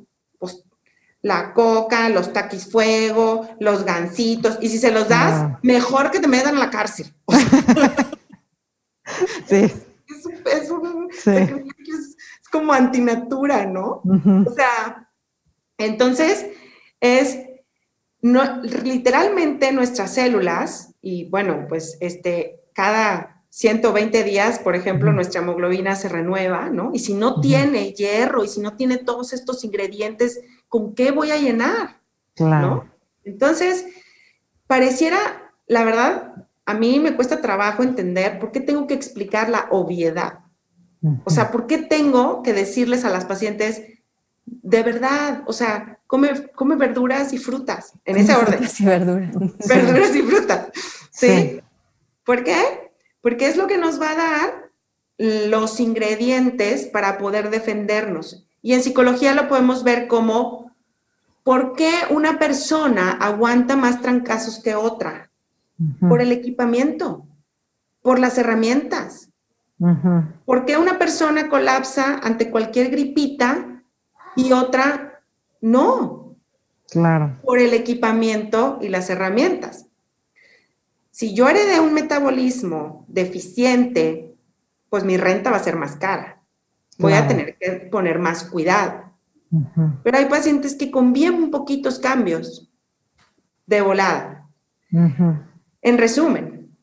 la 1.23 1.53
coca, 1.53 2.09
los 2.09 2.31
taquis 2.33 2.69
fuego, 2.69 3.49
los 3.59 3.85
gansitos, 3.85 4.59
y 4.61 4.69
si 4.69 4.77
se 4.77 4.91
los 4.91 5.07
das, 5.07 5.33
ah. 5.33 5.59
mejor 5.63 6.11
que 6.11 6.19
te 6.19 6.27
metan 6.27 6.57
a 6.57 6.59
la 6.59 6.69
cárcel. 6.69 7.11
sí. 9.47 9.73
Es, 10.05 10.25
un, 10.69 11.09
es, 11.11 12.12
como 12.53 12.71
antinatura, 12.71 13.65
¿no? 13.65 14.03
O 14.05 14.53
sea, 14.53 15.09
entonces 15.77 16.45
es 17.01 17.39
no, 18.21 18.61
literalmente 18.61 19.73
nuestras 19.73 20.13
células, 20.13 20.95
y 21.01 21.25
bueno, 21.25 21.65
pues 21.67 21.97
este, 21.99 22.61
cada 22.73 23.43
120 23.49 24.23
días, 24.23 24.59
por 24.59 24.75
ejemplo, 24.75 25.11
nuestra 25.11 25.41
hemoglobina 25.41 25.95
se 25.95 26.07
renueva, 26.07 26.69
¿no? 26.69 26.91
Y 26.93 26.99
si 26.99 27.15
no 27.15 27.41
tiene 27.41 27.91
hierro 27.91 28.45
y 28.45 28.47
si 28.47 28.61
no 28.61 28.77
tiene 28.77 28.97
todos 28.97 29.33
estos 29.33 29.63
ingredientes 29.63 30.39
¿con 30.69 30.95
qué 30.95 31.11
voy 31.11 31.29
a 31.29 31.37
llenar? 31.37 32.01
Claro. 32.33 32.89
Entonces, 33.23 33.85
pareciera, 34.65 35.53
la 35.67 35.83
verdad, 35.83 36.47
a 36.65 36.73
mí 36.73 36.99
me 36.99 37.15
cuesta 37.15 37.41
trabajo 37.41 37.83
entender 37.83 38.39
por 38.39 38.51
qué 38.51 38.59
tengo 38.59 38.87
que 38.87 38.95
explicar 38.95 39.49
la 39.49 39.67
obviedad. 39.69 40.39
O 41.25 41.29
sea, 41.29 41.51
¿por 41.51 41.67
qué 41.67 41.79
tengo 41.79 42.43
que 42.43 42.53
decirles 42.53 43.03
a 43.03 43.09
las 43.09 43.25
pacientes, 43.25 43.81
de 44.45 44.83
verdad, 44.83 45.43
o 45.45 45.53
sea, 45.53 45.99
come, 46.07 46.47
come 46.55 46.75
verduras 46.75 47.33
y 47.33 47.37
frutas, 47.37 47.93
en 48.05 48.17
ese 48.17 48.33
orden. 48.33 48.51
Verduras 48.51 48.79
y 48.79 48.85
verduras. 48.85 49.31
Verduras 49.67 50.15
y 50.15 50.21
frutas. 50.21 50.67
¿Sí? 51.11 51.61
¿Por 52.25 52.43
qué? 52.43 52.91
Porque 53.21 53.47
es 53.47 53.57
lo 53.57 53.67
que 53.67 53.77
nos 53.77 54.01
va 54.01 54.11
a 54.11 54.15
dar 54.15 54.71
los 55.17 55.79
ingredientes 55.79 56.85
para 56.85 57.17
poder 57.17 57.49
defendernos. 57.49 58.45
Y 58.61 58.73
en 58.73 58.83
psicología 58.83 59.33
lo 59.33 59.49
podemos 59.49 59.83
ver 59.83 60.07
como 60.07 60.63
¿Por 61.43 61.75
qué 61.75 61.91
una 62.09 62.39
persona 62.39 63.11
aguanta 63.11 63.75
más 63.75 64.01
trancazos 64.01 64.61
que 64.63 64.75
otra? 64.75 65.29
Por 65.99 66.21
el 66.21 66.31
equipamiento, 66.31 67.25
por 68.01 68.19
las 68.19 68.37
herramientas. 68.37 69.29
¿Por 70.45 70.65
qué 70.65 70.77
una 70.77 70.97
persona 70.97 71.49
colapsa 71.49 72.19
ante 72.23 72.49
cualquier 72.49 72.89
gripita 72.89 73.83
y 74.35 74.51
otra 74.51 75.21
no? 75.61 76.37
Claro. 76.89 77.39
Por 77.43 77.59
el 77.59 77.73
equipamiento 77.73 78.79
y 78.81 78.89
las 78.89 79.09
herramientas. 79.09 79.87
Si 81.11 81.33
yo 81.33 81.49
heredé 81.49 81.79
un 81.79 81.93
metabolismo 81.93 83.05
deficiente, 83.07 84.35
pues 84.89 85.03
mi 85.03 85.17
renta 85.17 85.51
va 85.51 85.57
a 85.57 85.63
ser 85.63 85.75
más 85.75 85.95
cara. 85.95 86.41
Voy 86.97 87.13
a 87.13 87.27
tener 87.27 87.57
que 87.57 87.71
poner 87.91 88.19
más 88.19 88.43
cuidado. 88.43 89.11
Pero 90.03 90.17
hay 90.17 90.25
pacientes 90.25 90.75
que 90.75 90.91
con 90.91 91.13
bien 91.13 91.51
poquitos 91.51 91.99
cambios 91.99 92.71
de 93.65 93.81
volada. 93.81 94.49
En 94.91 95.97
resumen, 95.97 96.75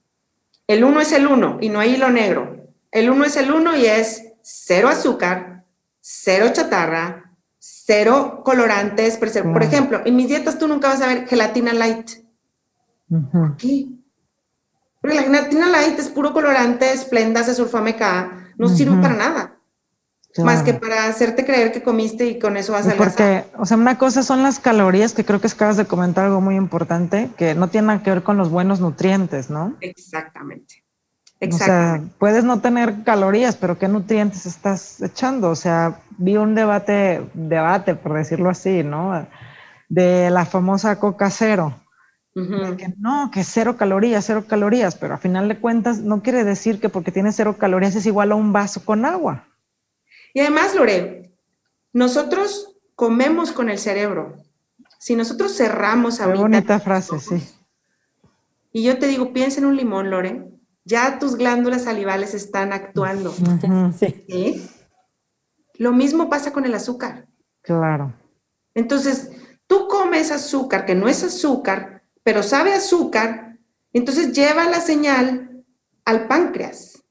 el 0.66 0.84
uno 0.84 1.00
es 1.00 1.12
el 1.12 1.26
uno 1.26 1.58
y 1.60 1.68
no 1.68 1.80
hay 1.80 1.94
hilo 1.94 2.10
negro. 2.10 2.59
El 2.90 3.10
uno 3.10 3.24
es 3.24 3.36
el 3.36 3.52
uno 3.52 3.76
y 3.76 3.86
es 3.86 4.32
cero 4.42 4.88
azúcar, 4.88 5.64
cero 6.00 6.46
chatarra, 6.52 7.36
cero 7.58 8.42
colorantes. 8.44 9.16
Por 9.16 9.62
ejemplo, 9.62 10.00
en 10.04 10.16
mis 10.16 10.28
dietas 10.28 10.58
tú 10.58 10.66
nunca 10.66 10.88
vas 10.88 11.02
a 11.02 11.06
ver 11.06 11.28
gelatina 11.28 11.72
light. 11.72 12.10
¿Por 13.08 13.56
qué? 13.56 13.86
Porque 15.00 15.16
la 15.16 15.22
gelatina 15.22 15.68
light 15.68 15.98
es 15.98 16.08
puro 16.08 16.32
colorante, 16.32 16.92
esplenda, 16.92 17.42
sulfame 17.44 17.96
K, 17.96 18.52
no 18.58 18.68
sirve 18.68 19.00
para 19.00 19.14
nada. 19.14 19.56
Más 20.38 20.62
que 20.62 20.74
para 20.74 21.06
hacerte 21.06 21.44
creer 21.44 21.72
que 21.72 21.82
comiste 21.82 22.26
y 22.26 22.38
con 22.38 22.56
eso 22.56 22.72
vas 22.72 22.86
a 22.86 22.94
Porque, 22.94 23.44
o 23.58 23.66
sea, 23.66 23.76
una 23.76 23.98
cosa 23.98 24.22
son 24.22 24.44
las 24.44 24.60
calorías, 24.60 25.12
que 25.12 25.24
creo 25.24 25.40
que 25.40 25.48
acabas 25.48 25.76
de 25.76 25.86
comentar 25.86 26.26
algo 26.26 26.40
muy 26.40 26.54
importante, 26.54 27.30
que 27.36 27.56
no 27.56 27.68
tiene 27.68 27.88
nada 27.88 28.02
que 28.02 28.10
ver 28.10 28.22
con 28.22 28.36
los 28.36 28.48
buenos 28.48 28.78
nutrientes, 28.78 29.50
¿no? 29.50 29.76
Exactamente. 29.80 30.79
Exactamente. 31.40 32.04
O 32.04 32.08
sea, 32.08 32.18
puedes 32.18 32.44
no 32.44 32.60
tener 32.60 33.02
calorías, 33.02 33.56
pero 33.56 33.78
¿qué 33.78 33.88
nutrientes 33.88 34.44
estás 34.44 35.00
echando? 35.00 35.50
O 35.50 35.56
sea, 35.56 36.02
vi 36.18 36.36
un 36.36 36.54
debate, 36.54 37.26
debate, 37.32 37.94
por 37.94 38.12
decirlo 38.12 38.50
así, 38.50 38.82
¿no? 38.82 39.26
De 39.88 40.30
la 40.30 40.44
famosa 40.44 41.00
coca 41.00 41.30
cero. 41.30 41.74
que 42.34 42.94
no, 42.98 43.30
que 43.32 43.42
cero 43.42 43.76
calorías, 43.78 44.26
cero 44.26 44.44
calorías, 44.46 44.96
pero 44.96 45.14
a 45.14 45.18
final 45.18 45.48
de 45.48 45.58
cuentas 45.58 46.00
no 46.00 46.22
quiere 46.22 46.44
decir 46.44 46.78
que 46.78 46.90
porque 46.90 47.10
tiene 47.10 47.32
cero 47.32 47.56
calorías 47.58 47.96
es 47.96 48.06
igual 48.06 48.32
a 48.32 48.36
un 48.36 48.52
vaso 48.52 48.84
con 48.84 49.06
agua. 49.06 49.46
Y 50.34 50.40
además, 50.40 50.74
Lore, 50.74 51.32
nosotros 51.92 52.76
comemos 52.94 53.50
con 53.50 53.70
el 53.70 53.78
cerebro. 53.78 54.36
Si 54.98 55.16
nosotros 55.16 55.56
cerramos 55.56 56.20
ahorita... 56.20 56.36
Qué 56.36 56.42
bonita 56.42 56.80
frase, 56.80 57.18
sí. 57.18 57.42
Y 58.72 58.84
yo 58.84 58.98
te 58.98 59.06
digo, 59.06 59.32
piensa 59.32 59.58
en 59.58 59.66
un 59.66 59.76
limón, 59.76 60.10
Lore, 60.10 60.49
ya 60.84 61.18
tus 61.18 61.36
glándulas 61.36 61.84
salivales 61.84 62.34
están 62.34 62.72
actuando. 62.72 63.32
sí. 63.98 64.68
Lo 65.74 65.92
mismo 65.92 66.28
pasa 66.28 66.52
con 66.52 66.66
el 66.66 66.74
azúcar. 66.74 67.26
Claro. 67.62 68.12
Entonces, 68.74 69.30
tú 69.66 69.88
comes 69.88 70.30
azúcar, 70.30 70.84
que 70.84 70.94
no 70.94 71.08
es 71.08 71.24
azúcar, 71.24 72.02
pero 72.22 72.42
sabe 72.42 72.74
azúcar, 72.74 73.58
entonces 73.92 74.32
lleva 74.32 74.68
la 74.68 74.80
señal 74.80 75.64
al 76.04 76.26
páncreas. 76.26 77.02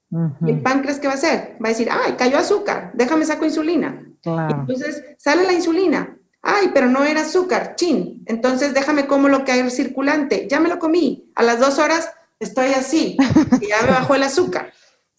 ¿Y 0.46 0.50
el 0.50 0.62
páncreas 0.62 1.00
qué 1.00 1.08
va 1.08 1.14
a 1.14 1.18
hacer? 1.18 1.58
Va 1.64 1.68
a 1.68 1.70
decir, 1.70 1.88
ay, 1.92 2.14
cayó 2.14 2.38
azúcar, 2.38 2.92
déjame 2.96 3.26
saco 3.26 3.46
insulina. 3.46 4.06
Entonces 4.24 5.04
sale 5.18 5.46
la 5.46 5.54
insulina. 5.54 6.18
Ay, 6.42 6.72
pero 6.74 6.88
no 6.88 7.04
era 7.04 7.22
azúcar, 7.22 7.76
chin. 7.76 8.24
Entonces 8.26 8.74
déjame 8.74 9.08
como 9.08 9.30
lo 9.30 9.44
que 9.44 9.52
hay 9.52 9.70
circulante. 9.70 10.48
Ya 10.50 10.60
me 10.60 10.70
lo 10.70 10.80
comí. 10.80 11.32
A 11.36 11.44
las 11.44 11.60
dos 11.60 11.80
horas 11.80 12.12
estoy 12.39 12.74
así. 12.74 13.17
Y 13.62 13.67
ya 13.67 13.81
me 13.84 13.91
bajó 13.91 14.15
el 14.15 14.24
azúcar. 14.24 14.74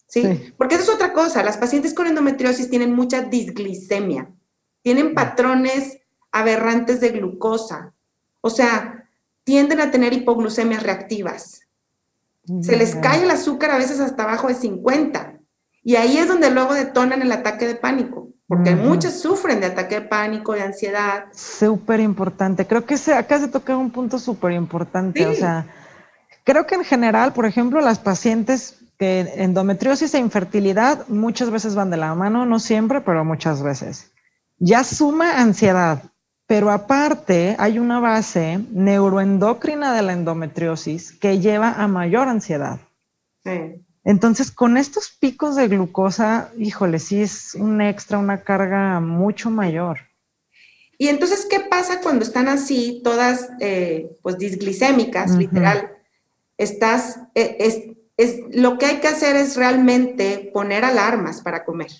¿sí? 0.07 0.53
Porque 0.57 0.75
eso 0.75 0.83
es 0.83 0.89
otra 0.89 1.13
cosa. 1.13 1.43
Las 1.43 1.57
pacientes 1.57 1.93
con 1.93 2.07
endometriosis 2.07 2.69
tienen 2.69 2.93
mucha 2.93 3.21
disglicemia. 3.21 4.29
Tienen 4.81 5.13
patrones 5.13 5.99
aberrantes 6.31 6.99
de 6.99 7.09
glucosa. 7.09 7.93
O 8.41 8.49
sea, 8.49 9.07
tienden 9.43 9.79
a 9.79 9.91
tener 9.91 10.13
hipoglucemias 10.13 10.83
reactivas. 10.83 11.61
Se 12.61 12.75
les 12.75 12.95
cae 12.95 13.23
el 13.23 13.31
azúcar 13.31 13.71
a 13.71 13.77
veces 13.77 13.99
hasta 13.99 14.23
abajo 14.23 14.47
de 14.47 14.55
50. 14.55 15.39
Y 15.83 15.95
ahí 15.95 16.17
es 16.17 16.27
donde 16.27 16.51
luego 16.51 16.73
detonan 16.73 17.21
el 17.21 17.31
ataque 17.31 17.67
de 17.67 17.75
pánico, 17.75 18.29
porque 18.47 18.75
muchas 18.75 19.19
sufren 19.19 19.59
de 19.59 19.67
ataque 19.67 19.95
de 19.95 20.01
pánico, 20.01 20.53
de 20.53 20.61
ansiedad. 20.61 21.25
Súper 21.33 21.99
importante. 21.99 22.67
Creo 22.67 22.85
que 22.85 22.97
se, 22.97 23.13
acá 23.13 23.39
se 23.39 23.47
toca 23.47 23.75
un 23.77 23.91
punto 23.91 24.19
súper 24.19 24.51
importante. 24.51 25.25
O 25.25 25.33
sea, 25.33 25.65
creo 26.43 26.67
que 26.67 26.75
en 26.75 26.83
general, 26.83 27.33
por 27.33 27.45
ejemplo, 27.45 27.81
las 27.81 27.99
pacientes 27.99 28.77
que 28.97 29.21
endometriosis 29.37 30.13
e 30.13 30.19
infertilidad 30.19 31.07
muchas 31.07 31.49
veces 31.49 31.73
van 31.75 31.89
de 31.89 31.97
la 31.97 32.13
mano, 32.13 32.45
no 32.45 32.59
siempre, 32.59 33.01
pero 33.01 33.25
muchas 33.25 33.63
veces. 33.63 34.11
Ya 34.59 34.83
suma 34.83 35.41
ansiedad, 35.41 36.03
pero 36.45 36.69
aparte 36.69 37.55
hay 37.57 37.79
una 37.79 37.99
base 37.99 38.59
neuroendocrina 38.71 39.93
de 39.93 40.01
la 40.03 40.13
endometriosis 40.13 41.13
que 41.13 41.39
lleva 41.39 41.71
a 41.73 41.87
mayor 41.87 42.27
ansiedad. 42.27 42.79
Entonces, 44.03 44.51
con 44.51 44.77
estos 44.77 45.09
picos 45.09 45.55
de 45.55 45.67
glucosa, 45.67 46.51
híjole, 46.57 46.99
sí 46.99 47.21
es 47.21 47.55
un 47.55 47.81
extra, 47.81 48.17
una 48.17 48.43
carga 48.43 48.99
mucho 48.99 49.49
mayor. 49.49 49.99
Y 50.97 51.07
entonces, 51.07 51.47
¿qué 51.49 51.59
pasa 51.61 52.01
cuando 52.01 52.23
están 52.23 52.47
así, 52.47 53.01
todas, 53.03 53.49
eh, 53.59 54.11
pues, 54.21 54.37
disglicémicas, 54.37 55.35
literal? 55.35 55.91
Estás, 56.61 57.19
eh, 57.33 57.57
es, 57.59 57.81
es, 58.17 58.41
lo 58.51 58.77
que 58.77 58.85
hay 58.85 58.99
que 58.99 59.07
hacer 59.07 59.35
es 59.35 59.55
realmente 59.55 60.51
poner 60.53 60.85
alarmas 60.85 61.41
para 61.41 61.65
comer. 61.65 61.91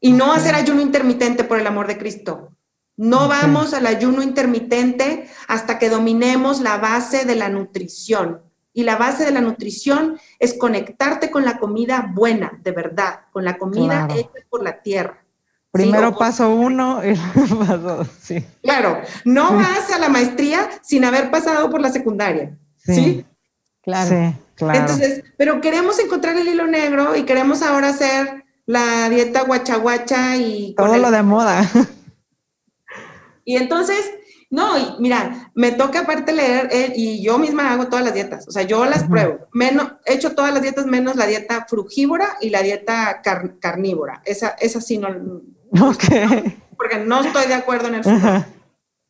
Y 0.00 0.12
no 0.12 0.32
hacer 0.32 0.54
ayuno 0.54 0.80
intermitente, 0.80 1.44
por 1.44 1.60
el 1.60 1.66
amor 1.66 1.86
de 1.86 1.98
Cristo. 1.98 2.56
No 2.96 3.28
vamos 3.28 3.74
al 3.74 3.86
ayuno 3.86 4.22
intermitente 4.22 5.28
hasta 5.48 5.78
que 5.78 5.90
dominemos 5.90 6.60
la 6.60 6.78
base 6.78 7.24
de 7.24 7.34
la 7.34 7.48
nutrición. 7.48 8.42
Y 8.72 8.84
la 8.84 8.96
base 8.96 9.24
de 9.24 9.32
la 9.32 9.40
nutrición 9.40 10.18
es 10.38 10.54
conectarte 10.54 11.30
con 11.30 11.44
la 11.44 11.58
comida 11.58 12.10
buena, 12.14 12.58
de 12.62 12.72
verdad, 12.72 13.20
con 13.32 13.44
la 13.44 13.58
comida 13.58 14.08
hecha 14.10 14.30
por 14.48 14.62
la 14.62 14.80
tierra. 14.80 15.24
Primero 15.70 16.16
paso 16.16 16.54
uno 16.54 17.02
y 17.04 17.14
paso 17.34 17.78
dos, 17.78 18.08
sí. 18.20 18.44
Claro, 18.62 19.00
no 19.24 19.54
vas 19.56 19.90
a 19.90 19.98
la 19.98 20.08
maestría 20.08 20.70
sin 20.82 21.04
haber 21.04 21.30
pasado 21.30 21.68
por 21.68 21.80
la 21.80 21.90
secundaria. 21.90 22.56
Sí. 22.76 23.26
Claro. 23.84 24.08
Sí, 24.08 24.36
claro. 24.56 24.80
Entonces, 24.80 25.24
pero 25.36 25.60
queremos 25.60 25.98
encontrar 25.98 26.36
el 26.36 26.48
hilo 26.48 26.66
negro 26.66 27.14
y 27.14 27.24
queremos 27.24 27.62
ahora 27.62 27.90
hacer 27.90 28.44
la 28.66 29.08
dieta 29.10 29.42
guachaguacha 29.42 30.36
y... 30.36 30.74
Todo 30.74 30.96
lo 30.96 31.10
de 31.10 31.22
moda. 31.22 31.70
Y 33.46 33.56
entonces, 33.56 34.10
no, 34.50 34.78
y 34.78 34.96
mira, 35.00 35.52
me 35.54 35.72
toca 35.72 36.00
aparte 36.00 36.32
leer 36.32 36.68
eh, 36.72 36.92
y 36.96 37.22
yo 37.22 37.38
misma 37.38 37.72
hago 37.72 37.88
todas 37.88 38.04
las 38.04 38.14
dietas, 38.14 38.48
o 38.48 38.50
sea, 38.50 38.62
yo 38.62 38.84
las 38.86 39.04
pruebo. 39.04 39.48
Menos, 39.52 39.92
he 40.06 40.14
hecho 40.14 40.34
todas 40.34 40.52
las 40.52 40.62
dietas 40.62 40.86
menos 40.86 41.16
la 41.16 41.26
dieta 41.26 41.66
frugívora 41.68 42.36
y 42.40 42.50
la 42.50 42.62
dieta 42.62 43.20
carnívora. 43.60 44.22
Esa, 44.24 44.50
esa 44.60 44.80
sí 44.80 44.98
no. 44.98 45.08
Okay. 45.76 46.62
Porque 46.76 46.98
no 46.98 47.20
estoy 47.20 47.48
de 47.48 47.54
acuerdo 47.54 47.88
en 47.88 47.96
el 47.96 48.02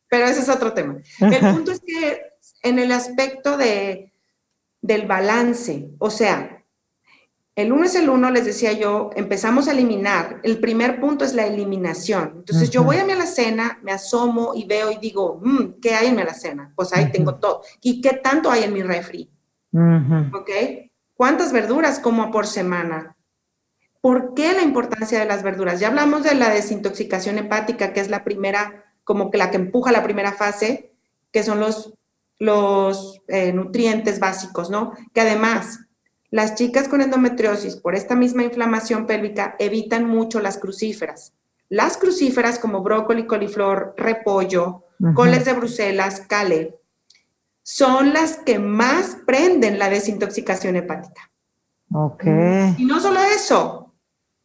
Pero 0.09 0.25
ese 0.25 0.41
es 0.41 0.49
otro 0.49 0.73
tema. 0.73 0.97
El 1.19 1.53
punto 1.53 1.71
es 1.71 1.79
que 1.79 2.21
en 2.63 2.79
el 2.79 2.91
aspecto 2.91 3.55
de, 3.55 4.14
del 4.85 5.07
balance, 5.07 5.89
o 5.97 6.09
sea, 6.09 6.63
el 7.55 7.71
uno 7.71 7.85
es 7.85 7.95
el 7.95 8.09
uno, 8.09 8.29
les 8.31 8.45
decía 8.45 8.73
yo, 8.73 9.11
empezamos 9.15 9.67
a 9.67 9.71
eliminar. 9.71 10.41
El 10.43 10.59
primer 10.59 10.99
punto 10.99 11.23
es 11.23 11.33
la 11.33 11.47
eliminación. 11.47 12.33
Entonces 12.39 12.69
yo 12.69 12.83
voy 12.83 12.97
a 12.97 13.05
mi 13.05 13.13
alacena, 13.13 13.79
me 13.81 13.93
asomo 13.93 14.51
y 14.55 14.65
veo 14.65 14.91
y 14.91 14.97
digo, 14.97 15.39
mm, 15.41 15.79
¿qué 15.81 15.95
hay 15.95 16.07
en 16.07 16.15
mi 16.15 16.21
alacena? 16.21 16.73
Pues 16.75 16.93
ahí 16.93 17.11
tengo 17.11 17.35
todo. 17.35 17.61
¿Y 17.81 18.01
qué 18.01 18.19
tanto 18.21 18.51
hay 18.51 18.63
en 18.63 18.73
mi 18.73 18.83
refri? 18.83 19.31
¿Ok? 20.33 20.49
¿Cuántas 21.13 21.53
verduras 21.53 21.99
como 21.99 22.29
por 22.29 22.45
semana? 22.45 23.15
¿Por 24.01 24.33
qué 24.33 24.51
la 24.51 24.61
importancia 24.61 25.17
de 25.17 25.25
las 25.25 25.41
verduras? 25.41 25.79
Ya 25.79 25.87
hablamos 25.87 26.23
de 26.23 26.35
la 26.35 26.49
desintoxicación 26.49 27.37
hepática, 27.37 27.93
que 27.93 28.01
es 28.01 28.09
la 28.09 28.25
primera, 28.25 28.83
como 29.05 29.31
que 29.31 29.37
la 29.37 29.49
que 29.49 29.57
empuja 29.57 29.93
la 29.93 30.03
primera 30.03 30.33
fase, 30.33 30.93
que 31.31 31.41
son 31.41 31.61
los, 31.61 31.93
los 32.39 33.21
eh, 33.27 33.53
nutrientes 33.53 34.19
básicos, 34.19 34.69
¿no? 34.69 34.93
Que 35.13 35.21
además 35.21 35.79
las 36.29 36.55
chicas 36.55 36.87
con 36.87 37.01
endometriosis 37.01 37.77
por 37.77 37.95
esta 37.95 38.15
misma 38.15 38.43
inflamación 38.43 39.05
pélvica 39.07 39.55
evitan 39.59 40.05
mucho 40.05 40.39
las 40.41 40.57
crucíferas. 40.57 41.33
Las 41.69 41.97
crucíferas 41.97 42.59
como 42.59 42.81
brócoli, 42.81 43.25
coliflor, 43.25 43.95
repollo, 43.97 44.83
coles 45.13 45.45
de 45.45 45.53
Bruselas, 45.53 46.21
cale, 46.27 46.79
son 47.63 48.13
las 48.13 48.37
que 48.37 48.59
más 48.59 49.17
prenden 49.25 49.79
la 49.79 49.89
desintoxicación 49.89 50.75
hepática. 50.75 51.31
Ok. 51.91 52.23
Y 52.77 52.85
no 52.85 52.99
solo 52.99 53.19
eso, 53.21 53.95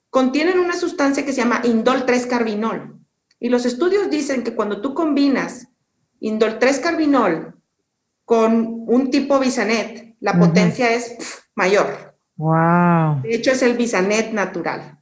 contienen 0.08 0.58
una 0.58 0.76
sustancia 0.76 1.24
que 1.24 1.32
se 1.32 1.42
llama 1.42 1.60
indol 1.64 2.06
3-carbinol. 2.06 2.98
Y 3.38 3.48
los 3.48 3.66
estudios 3.66 4.10
dicen 4.10 4.42
que 4.42 4.54
cuando 4.54 4.80
tú 4.80 4.94
combinas 4.94 5.68
indol 6.20 6.58
3-carbinol 6.58 7.59
con 8.30 8.84
un 8.86 9.10
tipo 9.10 9.40
bisanet, 9.40 10.14
la 10.20 10.38
potencia 10.38 10.88
es 10.92 11.18
mayor. 11.56 12.14
Wow. 12.36 13.22
De 13.22 13.34
hecho, 13.34 13.50
es 13.50 13.60
el 13.62 13.76
Bisanet 13.76 14.32
natural, 14.32 15.00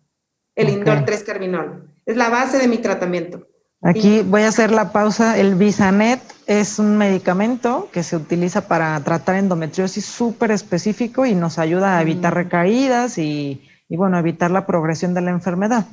el 0.57 0.71
Indol 0.71 1.05
3-carbinol. 1.05 1.93
Es 2.07 2.17
la 2.17 2.31
base 2.31 2.57
de 2.57 2.69
mi 2.69 2.79
tratamiento. 2.79 3.47
Aquí 3.83 4.23
voy 4.23 4.45
a 4.45 4.49
hacer 4.49 4.71
la 4.71 4.93
pausa. 4.93 5.37
El 5.37 5.57
Bisanet 5.57 6.23
es 6.47 6.79
un 6.79 6.97
medicamento 6.97 7.91
que 7.93 8.03
se 8.03 8.17
utiliza 8.17 8.67
para 8.67 8.99
tratar 9.01 9.37
endometriosis 9.37 10.07
súper 10.07 10.51
específico 10.51 11.27
y 11.27 11.35
nos 11.35 11.59
ayuda 11.59 11.99
a 11.99 12.01
evitar 12.01 12.33
mm. 12.33 12.37
recaídas 12.37 13.19
y, 13.19 13.63
y, 13.91 13.97
bueno, 13.99 14.19
evitar 14.19 14.51
la 14.51 14.65
progresión 14.65 15.13
de 15.13 15.21
la 15.21 15.33
enfermedad. 15.33 15.85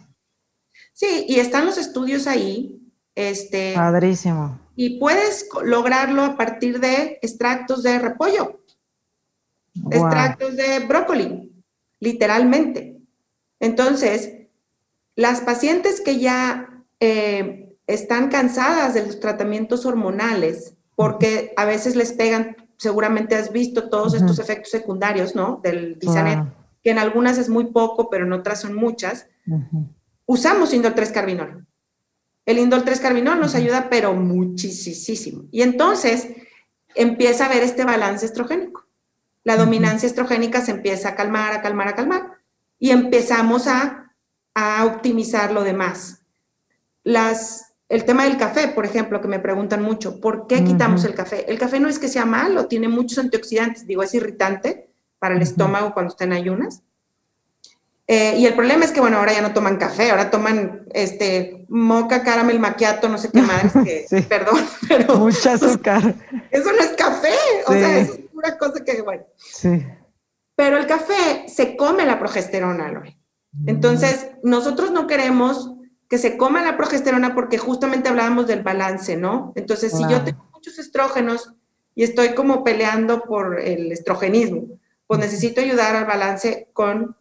Sí, 0.94 1.26
y 1.28 1.42
están 1.42 1.66
los 1.66 1.78
estudios 1.78 2.28
ahí. 2.28 2.80
Este, 3.14 3.74
Padrísimo. 3.76 4.65
Y 4.76 5.00
puedes 5.00 5.48
lograrlo 5.64 6.24
a 6.24 6.38
partir 6.38 6.80
de 6.80 7.20
extractos 7.22 7.84
de 7.84 8.00
repollo 8.00 8.60
extractos 9.92 10.56
de 10.56 10.80
brócoli, 10.80 11.52
literalmente. 12.00 12.98
Entonces, 13.60 14.48
las 15.16 15.42
pacientes 15.42 16.02
que 16.02 16.20
ya 16.20 16.84
eh, 17.00 17.78
están 17.88 18.30
cansadas 18.30 18.94
de 18.94 19.06
los 19.06 19.20
tratamientos 19.20 19.86
hormonales, 19.86 20.76
porque 20.96 21.54
a 21.58 21.66
veces 21.66 21.96
les 21.96 22.14
pegan, 22.14 22.56
seguramente 22.78 23.36
has 23.36 23.52
visto 23.52 23.90
todos 23.90 24.14
estos 24.14 24.40
efectos 24.40 24.72
secundarios, 24.72 25.36
¿no? 25.36 25.60
Del 25.64 25.96
Bisanet, 25.96 26.40
que 26.84 26.92
en 26.92 27.00
algunas 27.00 27.38
es 27.38 27.50
muy 27.50 27.66
poco, 27.66 28.10
pero 28.10 28.26
en 28.26 28.34
otras 28.34 28.62
son 28.62 28.76
muchas. 28.76 29.28
Usamos 30.26 30.74
indol 30.74 30.96
3-carbinol. 30.96 31.66
El 32.46 32.60
indol 32.60 32.86
3-carbinol 32.86 33.40
nos 33.40 33.56
ayuda, 33.56 33.88
pero 33.90 34.14
muchísimo. 34.14 35.46
Y 35.52 35.62
entonces 35.62 36.28
empieza 36.94 37.46
a 37.46 37.48
haber 37.48 37.64
este 37.64 37.84
balance 37.84 38.26
estrogénico 38.26 38.86
la 39.46 39.58
dominancia 39.58 40.08
estrogénica 40.08 40.60
se 40.60 40.72
empieza 40.72 41.10
a 41.10 41.16
calmar, 41.16 41.54
a 41.54 41.62
calmar, 41.62 41.88
a 41.88 41.96
calmar, 41.96 42.32
y 42.78 42.90
empezamos 42.90 43.68
a, 43.68 44.02
optimizar 44.86 45.52
lo 45.52 45.64
demás. 45.64 46.24
Las 47.04 47.74
el 47.90 48.06
tema 48.06 48.24
del 48.24 48.38
café, 48.38 48.70
por 48.70 48.86
ejemplo, 48.86 49.20
que 49.20 49.28
me 49.28 49.40
preguntan 49.40 49.82
mucho, 49.82 50.22
¿por 50.22 50.48
qué 50.48 50.64
quitamos 50.64 51.04
el 51.04 51.14
café? 51.14 51.52
El 51.52 51.60
café 51.60 51.80
no 51.82 51.90
es 51.90 52.00
que 52.00 52.08
sea 52.08 52.26
malo, 52.26 52.68
tiene 52.68 52.88
muchos 52.88 53.18
antioxidantes, 53.20 53.86
digo, 53.86 54.02
es 54.02 54.14
irritante 54.14 54.90
para 55.20 55.36
el 55.36 55.42
estómago 55.42 55.94
cuando 55.94 56.12
está 56.12 56.24
en 56.24 56.34
ayunas. 56.34 56.84
Eh, 58.08 58.36
y 58.38 58.46
el 58.46 58.54
problema 58.54 58.86
es 58.86 58.92
que, 58.92 59.00
bueno, 59.00 59.18
ahora 59.18 59.34
ya 59.34 59.42
no 59.42 59.54
toman 59.54 59.78
café, 59.78 60.12
ahora 60.12 60.30
toman 60.30 60.86
este 60.94 61.66
moca, 61.70 62.24
caramel, 62.24 62.60
maquiato, 62.60 63.10
no 63.10 63.18
sé 63.18 63.32
qué 63.32 63.42
más, 63.42 63.74
perdón, 64.30 64.64
pero... 64.88 65.16
Mucho 65.16 65.50
azúcar. 65.52 66.14
Eso 66.52 66.72
no 66.72 66.80
es 66.80 66.90
café, 66.96 67.34
o 67.66 67.72
sea, 67.72 68.00
es 68.00 68.12
pura 68.32 68.58
cosa 68.58 68.84
que, 68.84 69.02
bueno. 69.02 69.24
Sí. 69.36 69.84
Pero 70.56 70.78
el 70.78 70.86
café 70.86 71.46
se 71.48 71.76
come 71.76 72.06
la 72.06 72.20
progesterona, 72.20 72.92
Lore. 72.92 73.18
Entonces, 73.66 74.32
nosotros 74.44 74.92
no 74.92 75.08
queremos 75.08 75.72
que 76.10 76.18
se 76.18 76.38
coma 76.38 76.62
la 76.62 76.78
progesterona 76.78 77.34
porque 77.34 77.58
justamente 77.58 78.10
hablábamos 78.10 78.48
del 78.48 78.64
balance, 78.64 79.16
¿no? 79.18 79.54
Entonces, 79.56 79.94
si 79.94 80.04
yo 80.10 80.24
tengo 80.24 80.48
muchos 80.54 80.78
estrógenos 80.78 81.54
y 81.96 82.04
estoy 82.04 82.36
como 82.36 82.64
peleando 82.64 83.22
por 83.22 83.60
el 83.60 83.92
estrogenismo, 83.92 84.80
pues 85.08 85.20
necesito 85.20 85.62
ayudar 85.62 85.96
al 85.96 86.06
balance 86.06 86.70
con 86.74 87.16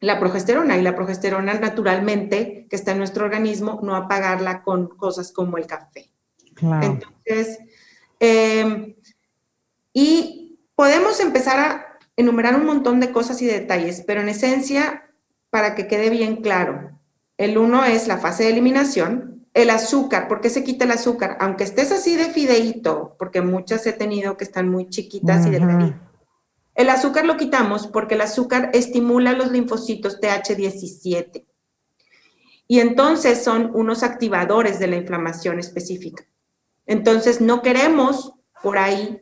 la 0.00 0.20
progesterona 0.20 0.76
y 0.76 0.82
la 0.82 0.94
progesterona 0.94 1.54
naturalmente 1.54 2.66
que 2.70 2.76
está 2.76 2.92
en 2.92 2.98
nuestro 2.98 3.24
organismo, 3.24 3.80
no 3.82 3.96
apagarla 3.96 4.62
con 4.62 4.88
cosas 4.88 5.32
como 5.32 5.58
el 5.58 5.66
café. 5.66 6.10
Entonces, 6.60 7.58
em, 8.20 8.94
y 9.92 10.60
podemos 10.74 11.20
empezar 11.20 11.60
a 11.60 11.98
enumerar 12.16 12.56
un 12.56 12.66
montón 12.66 13.00
de 13.00 13.12
cosas 13.12 13.40
y 13.42 13.46
detalles, 13.46 14.02
pero 14.06 14.20
en 14.20 14.28
esencia, 14.28 15.04
para 15.50 15.74
que 15.74 15.86
quede 15.86 16.10
bien 16.10 16.36
claro, 16.36 16.98
el 17.36 17.58
uno 17.58 17.84
es 17.84 18.08
la 18.08 18.18
fase 18.18 18.44
de 18.44 18.50
eliminación, 18.50 19.46
el 19.54 19.70
azúcar, 19.70 20.28
¿por 20.28 20.40
qué 20.40 20.50
se 20.50 20.64
quita 20.64 20.84
el 20.84 20.90
azúcar? 20.92 21.36
Aunque 21.40 21.64
estés 21.64 21.90
así 21.90 22.16
de 22.16 22.26
fideíto, 22.26 23.16
porque 23.18 23.40
muchas 23.40 23.86
he 23.86 23.92
tenido 23.92 24.36
que 24.36 24.44
están 24.44 24.68
muy 24.68 24.88
chiquitas 24.88 25.46
y 25.46 25.50
delgaditas. 25.50 26.07
El 26.78 26.88
azúcar 26.88 27.26
lo 27.26 27.36
quitamos 27.36 27.86
porque 27.88 28.14
el 28.14 28.22
azúcar 28.22 28.70
estimula 28.72 29.34
los 29.34 29.52
linfocitos 29.52 30.18
TH17. 30.20 31.44
Y 32.66 32.80
entonces 32.80 33.44
son 33.44 33.70
unos 33.74 34.02
activadores 34.02 34.78
de 34.78 34.86
la 34.86 34.96
inflamación 34.96 35.58
específica. 35.58 36.24
Entonces 36.86 37.42
no 37.42 37.60
queremos 37.60 38.32
por 38.62 38.78
ahí 38.78 39.20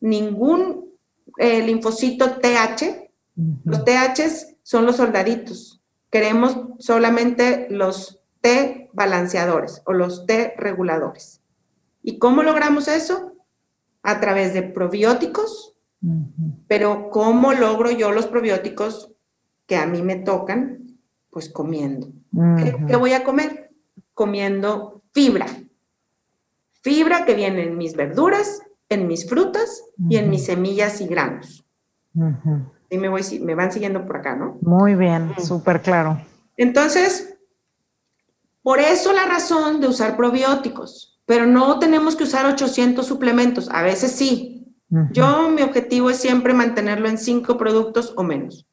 ningún 0.00 0.90
eh, 1.38 1.64
linfocito 1.64 2.38
TH. 2.38 3.10
Los 3.64 3.84
TH 3.84 4.56
son 4.62 4.86
los 4.86 4.96
soldaditos 4.96 5.84
queremos 6.14 6.56
solamente 6.78 7.66
los 7.70 8.20
T 8.40 8.88
balanceadores 8.92 9.82
o 9.84 9.92
los 9.92 10.26
T 10.26 10.54
reguladores. 10.56 11.40
¿Y 12.04 12.20
cómo 12.20 12.44
logramos 12.44 12.86
eso? 12.86 13.32
A 14.04 14.20
través 14.20 14.54
de 14.54 14.62
probióticos, 14.62 15.73
pero 16.68 17.10
¿cómo 17.10 17.52
logro 17.52 17.90
yo 17.90 18.12
los 18.12 18.26
probióticos 18.26 19.12
que 19.66 19.76
a 19.76 19.86
mí 19.86 20.02
me 20.02 20.16
tocan? 20.16 20.98
Pues 21.30 21.48
comiendo. 21.48 22.08
¿Qué, 22.88 22.96
voy 22.96 23.12
a 23.12 23.24
comer? 23.24 23.70
Comiendo 24.12 25.02
fibra. 25.12 25.46
Fibra 26.82 27.24
que 27.24 27.34
viene 27.34 27.64
en 27.64 27.78
mis 27.78 27.96
verduras, 27.96 28.62
en 28.88 29.06
mis 29.06 29.28
frutas 29.28 29.84
y 30.08 30.16
en 30.16 30.30
mis 30.30 30.44
semillas 30.44 31.00
y 31.00 31.06
granos 31.06 31.64
me, 32.98 33.08
voy, 33.08 33.22
me 33.40 33.54
van 33.54 33.72
siguiendo 33.72 34.04
por 34.06 34.16
acá, 34.16 34.34
¿no? 34.36 34.58
Muy 34.60 34.94
bien, 34.94 35.32
súper 35.42 35.80
claro. 35.80 36.20
Entonces, 36.56 37.36
por 38.62 38.80
eso 38.80 39.12
la 39.12 39.26
razón 39.26 39.80
de 39.80 39.88
usar 39.88 40.16
probióticos, 40.16 41.20
pero 41.26 41.46
no 41.46 41.78
tenemos 41.78 42.16
que 42.16 42.24
usar 42.24 42.46
800 42.46 43.06
suplementos, 43.06 43.68
a 43.70 43.82
veces 43.82 44.12
sí. 44.12 44.53
Yo, 45.12 45.50
mi 45.50 45.62
objetivo 45.62 46.10
es 46.10 46.18
siempre 46.18 46.54
mantenerlo 46.54 47.08
en 47.08 47.18
cinco 47.18 47.56
productos 47.56 48.12
o 48.16 48.22
menos. 48.22 48.66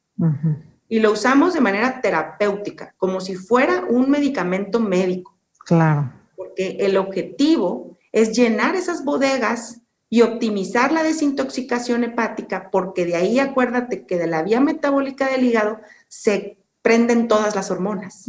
Y 0.88 1.00
lo 1.00 1.12
usamos 1.12 1.54
de 1.54 1.60
manera 1.60 2.00
terapéutica, 2.00 2.94
como 2.96 3.20
si 3.20 3.34
fuera 3.34 3.84
un 3.88 4.10
medicamento 4.10 4.78
médico. 4.78 5.36
Claro. 5.64 6.12
Porque 6.36 6.76
el 6.80 6.96
objetivo 6.96 7.96
es 8.12 8.36
llenar 8.36 8.76
esas 8.76 9.04
bodegas 9.04 9.80
y 10.10 10.20
optimizar 10.20 10.92
la 10.92 11.02
desintoxicación 11.02 12.04
hepática, 12.04 12.68
porque 12.70 13.06
de 13.06 13.16
ahí 13.16 13.38
acuérdate 13.38 14.06
que 14.06 14.18
de 14.18 14.26
la 14.26 14.42
vía 14.42 14.60
metabólica 14.60 15.26
del 15.28 15.44
hígado 15.44 15.80
se 16.08 16.58
prenden 16.82 17.28
todas 17.28 17.56
las 17.56 17.70
hormonas. 17.70 18.26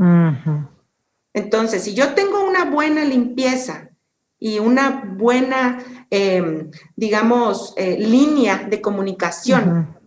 Entonces, 1.34 1.84
si 1.84 1.94
yo 1.94 2.14
tengo 2.14 2.48
una 2.48 2.66
buena 2.66 3.04
limpieza 3.04 3.90
y 4.44 4.60
una 4.60 5.04
buena, 5.16 5.80
em, 6.10 6.70
digamos, 6.98 7.74
eh, 7.78 7.96
línea 7.98 8.68
de 8.70 8.82
comunicación, 8.82 9.98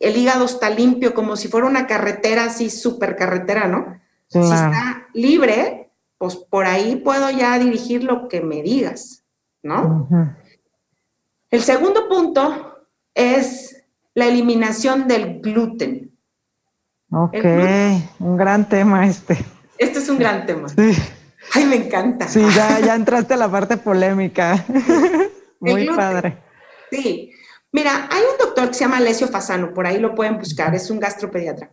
el 0.00 0.16
hígado 0.16 0.44
está 0.46 0.70
limpio 0.70 1.14
como 1.14 1.36
si 1.36 1.46
fuera 1.46 1.68
una 1.68 1.86
carretera 1.86 2.46
así, 2.46 2.68
súper 2.68 3.14
carretera, 3.14 3.68
¿no? 3.68 4.00
Si 4.26 4.40
está 4.40 5.06
libre, 5.14 5.92
pues 6.18 6.34
por 6.34 6.66
ahí 6.66 6.96
puedo 6.96 7.30
ya 7.30 7.56
dirigir 7.60 8.02
lo 8.02 8.26
que 8.26 8.40
me 8.40 8.60
digas, 8.60 9.22
¿no? 9.62 10.08
El 11.48 11.62
segundo 11.62 12.08
punto 12.08 12.88
es 13.14 13.84
la 14.14 14.26
eliminación 14.26 15.06
del 15.06 15.40
gluten. 15.40 16.10
Ok, 17.12 17.36
un 18.18 18.36
gran 18.36 18.68
tema 18.68 19.06
este. 19.06 19.38
Este 19.78 20.00
es 20.00 20.08
un 20.08 20.18
gran 20.18 20.44
tema. 20.44 20.68
Sí. 20.70 20.90
Ay, 21.52 21.66
me 21.66 21.76
encanta. 21.76 22.28
Sí, 22.28 22.42
ya, 22.54 22.94
entraste 22.94 23.34
a 23.34 23.36
la 23.36 23.50
parte 23.50 23.76
polémica. 23.76 24.64
Muy 25.60 25.86
padre. 25.88 26.38
Sí. 26.90 27.32
Mira, 27.72 28.08
hay 28.10 28.22
un 28.22 28.38
doctor 28.38 28.68
que 28.68 28.74
se 28.74 28.80
llama 28.80 28.96
Alessio 28.96 29.28
Fasano, 29.28 29.72
por 29.72 29.86
ahí 29.86 30.00
lo 30.00 30.14
pueden 30.14 30.38
buscar, 30.38 30.74
es 30.74 30.90
un 30.90 30.98
gastropediatra. 30.98 31.70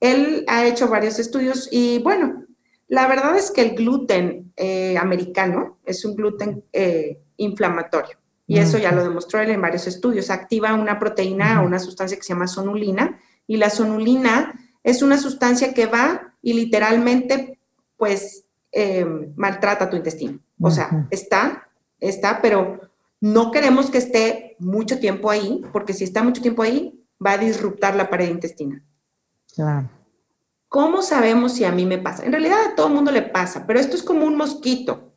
Él 0.00 0.44
ha 0.48 0.64
hecho 0.64 0.88
varios 0.88 1.18
estudios 1.18 1.68
y 1.70 1.98
bueno, 1.98 2.46
la 2.86 3.06
verdad 3.06 3.36
es 3.36 3.50
que 3.50 3.60
el 3.60 3.74
gluten 3.74 4.52
eh, 4.56 4.96
americano 4.96 5.78
es 5.84 6.04
un 6.06 6.14
gluten 6.14 6.64
eh, 6.72 7.20
inflamatorio. 7.36 8.16
Y 8.46 8.58
eso 8.58 8.78
ya 8.78 8.92
lo 8.92 9.04
demostró 9.04 9.40
él 9.40 9.50
en 9.50 9.60
varios 9.60 9.86
estudios. 9.86 10.30
Activa 10.30 10.72
una 10.72 10.98
proteína, 10.98 11.60
una 11.60 11.78
sustancia 11.78 12.16
que 12.16 12.22
se 12.22 12.32
llama 12.32 12.46
sonulina, 12.46 13.20
y 13.46 13.58
la 13.58 13.68
sonulina 13.68 14.54
es 14.82 15.02
una 15.02 15.18
sustancia 15.18 15.74
que 15.74 15.84
va 15.84 16.34
y 16.40 16.54
literalmente, 16.54 17.58
pues, 17.98 18.46
eh, 18.72 19.06
maltrata 19.36 19.88
tu 19.88 19.96
intestino. 19.96 20.38
O 20.60 20.70
sea, 20.70 21.06
está, 21.10 21.68
está, 22.00 22.40
pero 22.42 22.80
no 23.20 23.50
queremos 23.50 23.90
que 23.90 23.98
esté 23.98 24.56
mucho 24.58 24.98
tiempo 24.98 25.30
ahí, 25.30 25.62
porque 25.72 25.92
si 25.92 26.04
está 26.04 26.22
mucho 26.22 26.42
tiempo 26.42 26.62
ahí, 26.62 27.04
va 27.24 27.32
a 27.32 27.38
disruptar 27.38 27.96
la 27.96 28.10
pared 28.10 28.28
intestinal. 28.28 28.82
Claro. 29.54 29.90
¿Cómo 30.68 31.02
sabemos 31.02 31.54
si 31.54 31.64
a 31.64 31.72
mí 31.72 31.86
me 31.86 31.98
pasa? 31.98 32.24
En 32.24 32.32
realidad 32.32 32.58
a 32.66 32.74
todo 32.74 32.88
el 32.88 32.94
mundo 32.94 33.10
le 33.10 33.22
pasa, 33.22 33.66
pero 33.66 33.80
esto 33.80 33.96
es 33.96 34.02
como 34.02 34.26
un 34.26 34.36
mosquito. 34.36 35.12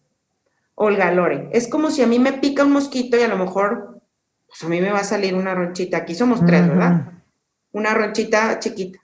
Olga 0.75 1.11
Lore. 1.11 1.49
Es 1.51 1.67
como 1.67 1.91
si 1.91 2.01
a 2.01 2.07
mí 2.07 2.17
me 2.17 2.33
pica 2.33 2.63
un 2.63 2.71
mosquito 2.71 3.17
y 3.17 3.21
a 3.21 3.27
lo 3.27 3.37
mejor, 3.37 4.01
pues 4.47 4.63
a 4.63 4.67
mí 4.67 4.81
me 4.81 4.91
va 4.91 4.99
a 4.99 5.03
salir 5.03 5.35
una 5.35 5.53
ronchita. 5.53 5.97
Aquí 5.97 6.15
somos 6.15 6.43
tres, 6.45 6.67
¿verdad? 6.67 7.11
Una 7.71 7.93
ronchita 7.93 8.59
chiquita. 8.59 8.99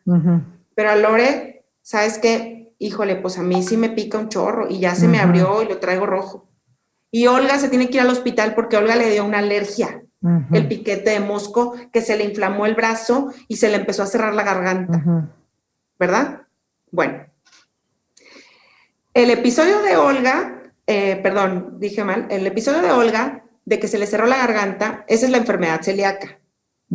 Pero 0.73 0.89
a 0.89 0.95
Lore, 0.95 1.65
¿sabes 1.81 2.17
qué? 2.17 2.56
Híjole, 2.79 3.15
pues 3.15 3.37
a 3.37 3.43
mí 3.43 3.63
sí 3.63 3.77
me 3.77 3.89
pica 3.89 4.17
un 4.17 4.29
chorro 4.29 4.67
y 4.69 4.79
ya 4.79 4.95
se 4.95 5.07
me 5.07 5.19
abrió 5.19 5.63
y 5.63 5.67
lo 5.67 5.79
traigo 5.79 6.05
rojo. 6.05 6.47
Y 7.09 7.27
Olga 7.27 7.57
se 7.57 7.69
tiene 7.69 7.89
que 7.89 7.95
ir 7.97 8.01
al 8.01 8.09
hospital 8.09 8.53
porque 8.53 8.77
Olga 8.77 8.95
le 8.95 9.09
dio 9.09 9.25
una 9.25 9.39
alergia, 9.39 10.03
el 10.51 10.67
piquete 10.67 11.11
de 11.11 11.19
mosco, 11.19 11.75
que 11.91 12.01
se 12.01 12.17
le 12.17 12.23
inflamó 12.23 12.65
el 12.65 12.75
brazo 12.75 13.33
y 13.47 13.57
se 13.57 13.69
le 13.69 13.77
empezó 13.77 14.03
a 14.03 14.07
cerrar 14.07 14.35
la 14.35 14.43
garganta. 14.43 15.31
¿Verdad? 15.97 16.41
Bueno. 16.91 17.25
El 19.13 19.31
episodio 19.31 19.81
de 19.81 19.97
Olga 19.97 20.57
eh, 20.87 21.19
perdón, 21.21 21.75
dije 21.79 22.05
mal, 22.05 22.27
el 22.29 22.47
episodio 22.47 22.81
de 22.81 22.91
Olga, 22.91 23.43
de 23.65 23.77
que 23.77 23.89
se 23.89 23.99
le 23.99 24.07
cerró 24.07 24.25
la 24.25 24.37
garganta, 24.37 25.03
esa 25.09 25.25
es 25.25 25.31
la 25.31 25.37
enfermedad 25.37 25.81
celíaca. 25.81 26.39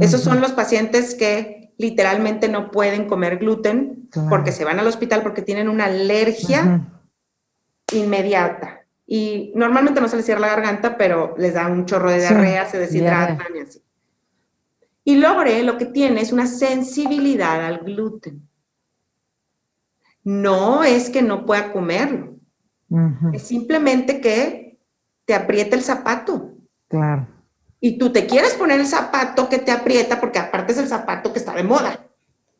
Esos 0.00 0.22
son 0.22 0.40
los 0.40 0.52
pacientes 0.52 1.14
que 1.14 1.61
literalmente 1.82 2.48
no 2.48 2.70
pueden 2.70 3.06
comer 3.06 3.38
gluten 3.38 4.08
porque 4.30 4.52
se 4.52 4.64
van 4.64 4.78
al 4.78 4.86
hospital 4.86 5.22
porque 5.22 5.42
tienen 5.42 5.68
una 5.68 5.86
alergia 5.86 6.88
inmediata. 7.92 8.86
Y 9.06 9.52
normalmente 9.54 10.00
no 10.00 10.08
se 10.08 10.16
les 10.16 10.24
cierra 10.24 10.40
la 10.40 10.46
garganta, 10.48 10.96
pero 10.96 11.34
les 11.36 11.54
da 11.54 11.66
un 11.66 11.84
chorro 11.84 12.10
de 12.10 12.20
diarrea, 12.20 12.66
se 12.66 12.78
deshidratan 12.78 13.54
y 13.54 13.60
así. 13.60 13.82
Y 15.04 15.16
Lore 15.16 15.62
lo 15.64 15.76
que 15.76 15.86
tiene 15.86 16.20
es 16.20 16.32
una 16.32 16.46
sensibilidad 16.46 17.66
al 17.66 17.80
gluten. 17.80 18.48
No 20.22 20.84
es 20.84 21.10
que 21.10 21.20
no 21.20 21.44
pueda 21.44 21.72
comerlo, 21.72 22.36
es 23.32 23.42
simplemente 23.42 24.20
que 24.20 24.78
te 25.24 25.34
aprieta 25.34 25.74
el 25.74 25.82
zapato. 25.82 26.52
Claro. 26.88 27.26
Y 27.84 27.98
tú 27.98 28.12
te 28.12 28.26
quieres 28.28 28.54
poner 28.54 28.78
el 28.78 28.86
zapato 28.86 29.48
que 29.48 29.58
te 29.58 29.72
aprieta, 29.72 30.20
porque 30.20 30.38
aparte 30.38 30.70
es 30.70 30.78
el 30.78 30.86
zapato 30.86 31.32
que 31.32 31.40
está 31.40 31.52
de 31.52 31.64
moda. 31.64 32.06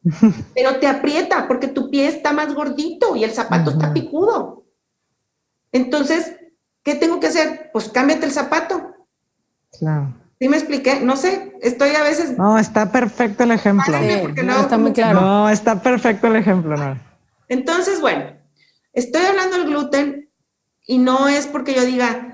Pero 0.54 0.80
te 0.80 0.88
aprieta 0.88 1.46
porque 1.46 1.68
tu 1.68 1.90
pie 1.90 2.08
está 2.08 2.32
más 2.32 2.52
gordito 2.52 3.14
y 3.14 3.22
el 3.22 3.30
zapato 3.30 3.70
está 3.70 3.92
picudo. 3.92 4.64
Entonces, 5.70 6.34
¿qué 6.82 6.96
tengo 6.96 7.20
que 7.20 7.28
hacer? 7.28 7.70
Pues 7.72 7.88
cámbiate 7.88 8.26
el 8.26 8.32
zapato. 8.32 8.96
Claro. 9.78 10.12
¿Sí 10.40 10.48
me 10.48 10.56
expliqué? 10.56 10.98
No 10.98 11.14
sé, 11.14 11.56
estoy 11.62 11.90
a 11.90 12.02
veces... 12.02 12.36
No, 12.36 12.58
está 12.58 12.90
perfecto 12.90 13.44
el 13.44 13.52
ejemplo. 13.52 13.96
no, 14.42 14.60
está 14.60 14.76
muy 14.76 14.92
claro. 14.92 15.20
No, 15.20 15.48
está 15.48 15.80
perfecto 15.80 16.26
el 16.26 16.34
ejemplo, 16.34 16.76
no. 16.76 16.98
Entonces, 17.48 18.00
bueno, 18.00 18.24
estoy 18.92 19.22
hablando 19.22 19.56
del 19.58 19.68
gluten 19.68 20.32
y 20.84 20.98
no 20.98 21.28
es 21.28 21.46
porque 21.46 21.74
yo 21.74 21.84
diga, 21.84 22.31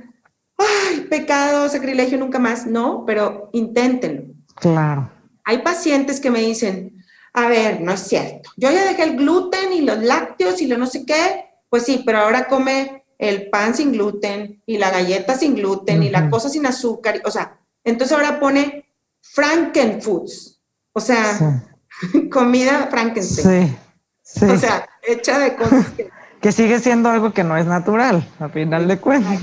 ay, 0.59 1.07
pecado, 1.09 1.69
sacrilegio, 1.69 2.19
nunca 2.19 2.39
más. 2.39 2.67
No, 2.67 3.05
pero 3.07 3.49
inténtenlo. 3.53 4.35
Claro. 4.57 5.11
Hay 5.45 5.59
pacientes 5.59 6.21
que 6.21 6.31
me 6.31 6.41
dicen, 6.41 7.03
a 7.33 7.49
ver, 7.49 7.81
no 7.81 7.93
es 7.93 8.01
cierto. 8.01 8.51
Yo 8.57 8.71
ya 8.71 8.85
dejé 8.85 9.05
el 9.05 9.17
gluten 9.17 9.73
y 9.73 9.81
los 9.83 9.99
lácteos 9.99 10.61
y 10.61 10.67
lo 10.67 10.77
no 10.77 10.87
sé 10.87 11.07
qué. 11.07 11.47
Pues 11.71 11.85
sí, 11.85 12.03
pero 12.05 12.19
ahora 12.19 12.49
come 12.49 13.05
el 13.19 13.51
pan 13.51 13.75
sin 13.75 13.93
gluten 13.93 14.63
y 14.65 14.79
la 14.79 14.91
galleta 14.91 15.37
sin 15.37 15.55
gluten 15.55 16.03
y 16.03 16.11
la 16.11 16.31
cosa 16.31 16.49
sin 16.49 16.67
azúcar. 16.67 17.21
O 17.25 17.31
sea, 17.31 17.59
entonces 17.85 18.17
ahora 18.17 18.39
pone 18.39 18.87
Frankenfoods, 19.21 20.61
o 20.93 21.01
sea, 21.01 21.65
comida 22.31 22.89
Frankenstein. 22.91 23.77
Sí, 24.23 24.45
O 24.45 24.59
sea, 24.59 24.89
hecha 25.03 25.39
de 25.39 25.57
cosas 25.57 25.87
que... 26.41 26.53
sigue 26.53 26.79
siendo 26.79 27.09
algo 27.09 27.33
que 27.33 27.45
no 27.45 27.57
es 27.57 27.67
natural, 27.67 28.27
a 28.39 28.49
final 28.49 28.87
de 28.87 28.99
cuentas. 28.99 29.41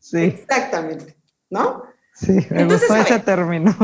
Sí. 0.00 0.18
Exactamente, 0.24 1.16
¿no? 1.50 1.84
Sí, 2.14 2.32
me 2.50 2.62
Entonces, 2.62 2.88
gustó 2.88 2.96
ese 2.96 3.18
término. 3.20 3.74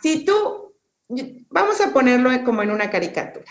Si 0.00 0.24
tú, 0.24 0.74
vamos 1.50 1.80
a 1.80 1.92
ponerlo 1.92 2.30
como 2.44 2.62
en 2.62 2.70
una 2.70 2.90
caricatura. 2.90 3.50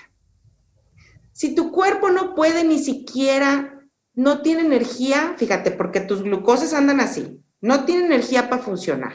Si 1.34 1.54
tu 1.54 1.72
cuerpo 1.72 2.10
no 2.10 2.34
puede 2.36 2.64
ni 2.64 2.80
siquiera, 2.80 3.82
no 4.14 4.42
tiene 4.42 4.62
energía, 4.62 5.36
fíjate, 5.38 5.72
porque 5.72 6.00
tus 6.00 6.24
glucosas 6.24 6.74
andan 6.74 7.00
así, 7.00 7.44
no 7.60 7.86
tiene 7.86 8.06
energía 8.06 8.50
para 8.50 8.62
funcionar. 8.62 9.14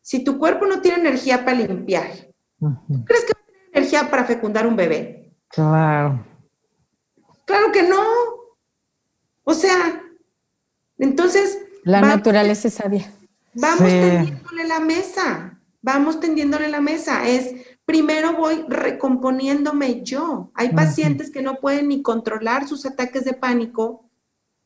Si 0.00 0.24
tu 0.24 0.38
cuerpo 0.38 0.66
no 0.66 0.80
tiene 0.80 0.98
energía 0.98 1.44
para 1.44 1.58
limpiar, 1.58 2.10
¿crees 3.04 3.24
que 3.24 3.32
a 3.32 3.44
tener 3.44 3.68
energía 3.72 4.10
para 4.10 4.24
fecundar 4.24 4.66
un 4.66 4.76
bebé? 4.76 5.36
Claro. 5.48 6.24
Claro 7.44 7.70
que 7.72 7.82
no. 7.82 8.04
O 9.44 9.54
sea, 9.54 10.02
entonces... 10.98 11.58
La 11.84 12.00
naturaleza 12.00 12.68
es 12.68 12.74
sabia. 12.74 13.12
Vamos 13.54 13.88
tendiéndole 13.88 14.66
la 14.66 14.80
mesa, 14.80 15.58
vamos 15.80 16.20
tendiéndole 16.20 16.68
la 16.68 16.80
mesa. 16.80 17.26
Es, 17.26 17.54
primero 17.84 18.34
voy 18.36 18.64
recomponiéndome 18.68 20.02
yo. 20.02 20.50
Hay 20.54 20.70
pacientes 20.70 21.30
que 21.30 21.42
no 21.42 21.56
pueden 21.60 21.88
ni 21.88 22.02
controlar 22.02 22.66
sus 22.66 22.84
ataques 22.84 23.24
de 23.24 23.32
pánico 23.32 24.06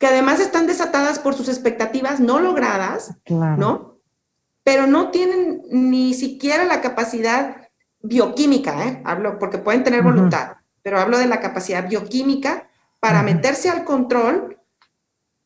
que 0.00 0.06
además 0.06 0.40
están 0.40 0.66
desatadas 0.66 1.18
por 1.18 1.34
sus 1.34 1.48
expectativas 1.50 2.20
no 2.20 2.40
logradas, 2.40 3.14
¿no? 3.28 3.98
Pero 4.64 4.86
no 4.86 5.10
tienen 5.10 5.62
ni 5.70 6.14
siquiera 6.14 6.64
la 6.64 6.80
capacidad 6.80 7.68
bioquímica, 8.00 8.86
¿eh? 8.86 9.02
Hablo 9.04 9.38
porque 9.38 9.58
pueden 9.58 9.84
tener 9.84 10.02
voluntad, 10.02 10.56
pero 10.82 10.98
hablo 10.98 11.18
de 11.18 11.26
la 11.26 11.40
capacidad 11.40 11.86
bioquímica 11.86 12.66
para 12.98 13.22
meterse 13.22 13.68
al 13.68 13.84
control. 13.84 14.58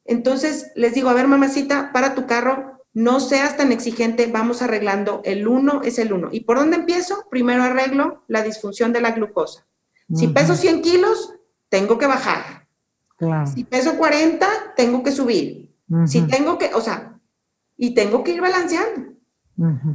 Entonces 0.04 0.72
les 0.74 0.94
digo, 0.94 1.08
a 1.08 1.14
ver, 1.14 1.28
mamacita, 1.28 1.92
para 1.92 2.14
tu 2.14 2.26
carro, 2.26 2.82
no 2.92 3.20
seas 3.20 3.56
tan 3.56 3.72
exigente, 3.72 4.26
vamos 4.26 4.62
arreglando. 4.62 5.20
El 5.24 5.48
uno 5.48 5.82
es 5.82 5.98
el 5.98 6.12
uno. 6.12 6.28
¿Y 6.30 6.40
por 6.40 6.58
dónde 6.58 6.76
empiezo? 6.76 7.26
Primero 7.30 7.62
arreglo 7.62 8.24
la 8.28 8.42
disfunción 8.42 8.92
de 8.92 9.00
la 9.00 9.12
glucosa. 9.12 9.66
Si 10.14 10.28
peso 10.28 10.54
100 10.54 10.82
kilos, 10.82 11.34
tengo 11.68 11.98
que 11.98 12.06
bajar. 12.06 12.68
Si 13.52 13.64
peso 13.64 13.96
40, 13.96 14.46
tengo 14.76 15.02
que 15.02 15.12
subir. 15.12 15.74
Si 16.06 16.22
tengo 16.22 16.58
que, 16.58 16.74
o 16.74 16.80
sea, 16.80 17.18
y 17.76 17.94
tengo 17.94 18.22
que 18.22 18.32
ir 18.32 18.40
balanceando. 18.40 19.14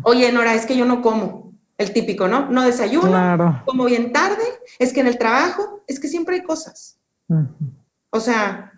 Oye, 0.04 0.32
Nora, 0.32 0.56
es 0.56 0.66
que 0.66 0.76
yo 0.76 0.86
no 0.86 1.02
como. 1.02 1.50
El 1.78 1.94
típico, 1.94 2.28
¿no? 2.28 2.50
No 2.50 2.64
desayuno, 2.64 3.64
como 3.66 3.86
bien 3.86 4.12
tarde, 4.12 4.44
es 4.80 4.92
que 4.92 5.00
en 5.00 5.08
el 5.08 5.18
trabajo, 5.18 5.82
es 5.88 5.98
que 6.02 6.10
siempre 6.10 6.36
hay 6.36 6.44
cosas. 6.44 7.00
O 8.10 8.20
sea, 8.20 8.69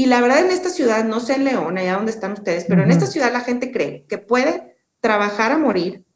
y 0.00 0.06
la 0.06 0.22
verdad 0.22 0.38
en 0.38 0.50
esta 0.50 0.70
ciudad, 0.70 1.04
no 1.04 1.20
sé 1.20 1.34
en 1.34 1.44
León, 1.44 1.76
allá 1.76 1.96
donde 1.96 2.10
están 2.10 2.32
ustedes, 2.32 2.64
pero 2.66 2.82
en 2.82 2.90
esta 2.90 3.04
ciudad 3.04 3.30
la 3.34 3.40
gente 3.40 3.70
cree 3.70 4.06
que 4.08 4.16
puede 4.16 4.78
trabajar 4.98 5.52
a 5.52 5.58
morir, 5.58 6.06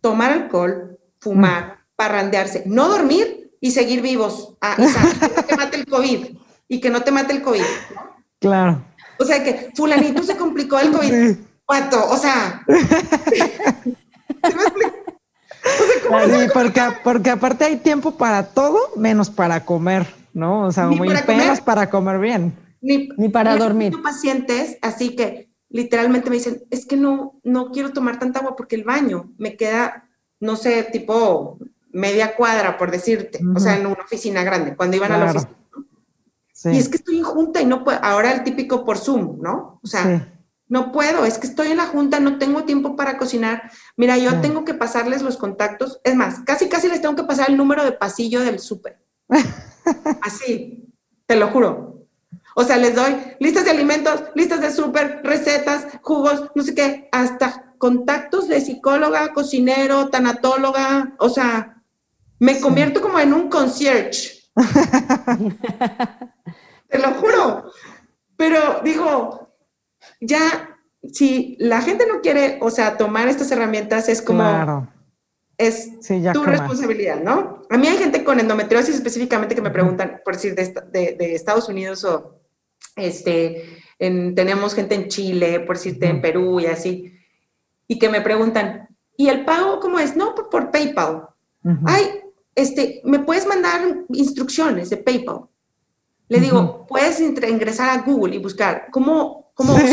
tomar 0.00 0.32
alcohol, 0.32 0.98
fumar, 1.20 1.78
parrandearse, 1.94 2.64
no 2.66 2.88
dormir 2.88 3.52
y 3.60 3.70
seguir 3.70 4.02
vivos. 4.02 4.56
Ah, 4.60 4.74
y 4.76 5.42
que 5.44 5.54
mate 5.54 5.76
el 5.76 5.86
COVID 5.86 6.26
y 6.66 6.80
que 6.80 6.90
no 6.90 7.04
te 7.04 7.12
mate 7.12 7.34
el 7.34 7.42
COVID. 7.42 7.62
Claro. 8.40 8.84
O 9.20 9.24
sea, 9.24 9.44
que 9.44 9.70
fulanito 9.76 10.24
se 10.24 10.36
complicó 10.36 10.80
el 10.80 10.90
COVID. 10.90 11.36
¿Cuánto? 11.64 12.04
O 12.10 12.16
sea... 12.16 12.64
sí, 15.86 16.48
porque, 16.52 16.82
porque 17.04 17.30
aparte 17.30 17.64
hay 17.64 17.76
tiempo 17.76 18.10
para 18.16 18.48
todo 18.48 18.90
menos 18.96 19.30
para 19.30 19.64
comer, 19.64 20.12
¿no? 20.32 20.66
O 20.66 20.72
sea, 20.72 20.88
muy 20.88 21.10
menos 21.28 21.60
para 21.60 21.88
comer 21.90 22.18
bien. 22.18 22.69
Ni, 22.80 23.08
para 23.28 23.56
dormir. 23.56 23.90
Tengo 23.90 24.02
pacientes, 24.02 24.78
así 24.82 25.14
que 25.14 25.50
literalmente 25.68 26.30
me 26.30 26.36
dicen, 26.36 26.64
es 26.70 26.86
que 26.86 26.96
no, 26.96 27.40
no 27.44 27.70
quiero 27.70 27.92
tomar 27.92 28.18
tanta 28.18 28.40
agua 28.40 28.56
porque 28.56 28.76
el 28.76 28.84
baño 28.84 29.32
me 29.38 29.56
queda, 29.56 30.08
no 30.40 30.56
sé, 30.56 30.82
tipo 30.84 31.58
media 31.92 32.36
cuadra, 32.36 32.78
por 32.78 32.90
decirte, 32.90 33.40
o 33.54 33.60
sea, 33.60 33.76
en 33.76 33.86
una 33.86 34.02
oficina 34.02 34.42
grande, 34.42 34.76
cuando 34.76 34.96
iban 34.96 35.12
a 35.12 35.18
la 35.18 35.30
oficina. 35.30 35.56
Y 36.64 36.78
es 36.78 36.88
que 36.88 36.96
estoy 36.96 37.18
en 37.18 37.24
junta 37.24 37.60
y 37.60 37.66
no 37.66 37.84
puedo, 37.84 37.98
ahora 38.02 38.32
el 38.32 38.44
típico 38.44 38.84
por 38.84 38.98
Zoom, 38.98 39.40
¿no? 39.40 39.80
O 39.82 39.86
sea, 39.86 40.28
no 40.68 40.92
puedo, 40.92 41.24
es 41.24 41.38
que 41.38 41.46
estoy 41.46 41.68
en 41.68 41.78
la 41.78 41.86
junta, 41.86 42.20
no 42.20 42.38
tengo 42.38 42.64
tiempo 42.64 42.96
para 42.96 43.18
cocinar. 43.18 43.70
Mira, 43.96 44.18
yo 44.18 44.40
tengo 44.40 44.64
que 44.64 44.74
pasarles 44.74 45.22
los 45.22 45.36
contactos, 45.36 46.00
es 46.04 46.14
más, 46.14 46.40
casi 46.46 46.68
casi 46.68 46.88
les 46.88 47.00
tengo 47.00 47.16
que 47.16 47.24
pasar 47.24 47.50
el 47.50 47.56
número 47.56 47.84
de 47.84 47.92
pasillo 47.92 48.40
del 48.40 48.60
súper. 48.60 49.00
Así, 50.22 50.94
te 51.26 51.36
lo 51.36 51.48
juro. 51.48 51.99
O 52.60 52.64
sea, 52.64 52.76
les 52.76 52.94
doy 52.94 53.16
listas 53.38 53.64
de 53.64 53.70
alimentos, 53.70 54.22
listas 54.34 54.60
de 54.60 54.70
súper, 54.70 55.22
recetas, 55.24 55.86
jugos, 56.02 56.50
no 56.54 56.62
sé 56.62 56.74
qué, 56.74 57.08
hasta 57.10 57.72
contactos 57.78 58.48
de 58.48 58.60
psicóloga, 58.60 59.32
cocinero, 59.32 60.10
tanatóloga, 60.10 61.14
o 61.18 61.30
sea, 61.30 61.82
me 62.38 62.60
convierto 62.60 63.00
como 63.00 63.18
en 63.18 63.32
un 63.32 63.48
concierge. 63.48 64.42
Te 66.88 66.98
lo 66.98 67.14
juro. 67.14 67.72
Pero 68.36 68.82
digo, 68.84 69.54
ya, 70.20 70.78
si 71.10 71.56
la 71.60 71.80
gente 71.80 72.06
no 72.06 72.20
quiere, 72.20 72.58
o 72.60 72.70
sea, 72.70 72.98
tomar 72.98 73.28
estas 73.28 73.50
herramientas 73.52 74.10
es 74.10 74.20
como... 74.20 74.86
Es 75.56 75.88
tu 76.34 76.42
responsabilidad, 76.42 77.22
¿no? 77.22 77.62
A 77.70 77.78
mí 77.78 77.86
hay 77.86 77.96
gente 77.96 78.22
con 78.22 78.38
endometriosis 78.38 78.96
específicamente 78.96 79.54
que 79.54 79.62
me 79.62 79.70
preguntan, 79.70 80.20
por 80.22 80.34
decir, 80.34 80.54
de, 80.54 81.34
Estados 81.34 81.70
Unidos 81.70 82.04
o 82.04 82.39
este, 82.96 83.82
tenemos 83.98 84.74
gente 84.74 84.94
en 84.94 85.08
Chile, 85.08 85.60
por 85.60 85.76
decirte, 85.76 86.06
en 86.06 86.20
Perú 86.20 86.60
y 86.60 86.66
así, 86.66 87.12
y 87.86 87.98
que 87.98 88.08
me 88.08 88.20
preguntan, 88.20 88.88
¿y 89.16 89.28
el 89.28 89.44
pago 89.44 89.80
cómo 89.80 89.98
es? 89.98 90.16
No, 90.16 90.34
por, 90.34 90.70
PayPal. 90.70 91.28
Ay, 91.84 92.06
este, 92.54 93.02
¿me 93.04 93.18
puedes 93.18 93.46
mandar 93.46 93.80
instrucciones 94.10 94.90
de 94.90 94.96
PayPal? 94.96 95.42
Le 96.28 96.40
digo, 96.40 96.86
puedes 96.86 97.20
ingresar 97.20 97.90
a 97.90 98.02
Google 98.02 98.36
y 98.36 98.38
buscar 98.38 98.86
cómo... 98.90 99.50
cómo 99.54 99.76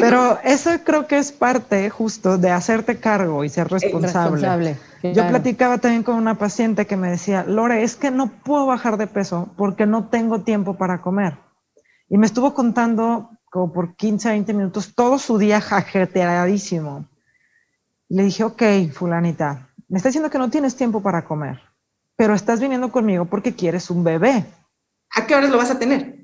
Pero 0.00 0.38
eso 0.44 0.70
creo 0.84 1.06
que 1.06 1.18
es 1.18 1.32
parte 1.32 1.90
justo 1.90 2.38
de 2.38 2.50
hacerte 2.50 2.98
cargo 2.98 3.44
y 3.44 3.48
ser 3.48 3.68
responsable. 3.68 4.78
Yo 5.02 5.28
platicaba 5.28 5.78
también 5.78 6.02
con 6.02 6.16
una 6.16 6.34
paciente 6.36 6.86
que 6.86 6.96
me 6.96 7.10
decía, 7.10 7.44
Lore, 7.44 7.82
es 7.82 7.96
que 7.96 8.10
no 8.10 8.28
puedo 8.28 8.66
bajar 8.66 8.96
de 8.96 9.06
peso 9.06 9.52
porque 9.56 9.86
no 9.86 10.08
tengo 10.08 10.42
tiempo 10.42 10.76
para 10.76 11.00
comer. 11.00 11.38
Y 12.08 12.18
me 12.18 12.26
estuvo 12.26 12.54
contando 12.54 13.30
como 13.50 13.72
por 13.72 13.94
15, 13.96 14.28
20 14.30 14.54
minutos 14.54 14.94
todo 14.94 15.18
su 15.18 15.38
día 15.38 15.60
jajeteadísimo. 15.60 17.08
Le 18.08 18.24
dije, 18.24 18.44
ok, 18.44 18.62
fulanita, 18.92 19.68
me 19.88 19.98
está 19.98 20.08
diciendo 20.08 20.30
que 20.30 20.38
no 20.38 20.50
tienes 20.50 20.76
tiempo 20.76 21.02
para 21.02 21.24
comer 21.24 21.60
pero 22.18 22.34
estás 22.34 22.58
viniendo 22.58 22.90
conmigo 22.90 23.26
porque 23.26 23.54
quieres 23.54 23.90
un 23.90 24.02
bebé. 24.02 24.44
¿A 25.14 25.24
qué 25.24 25.36
horas 25.36 25.50
lo 25.50 25.56
vas 25.56 25.70
a 25.70 25.78
tener? 25.78 26.16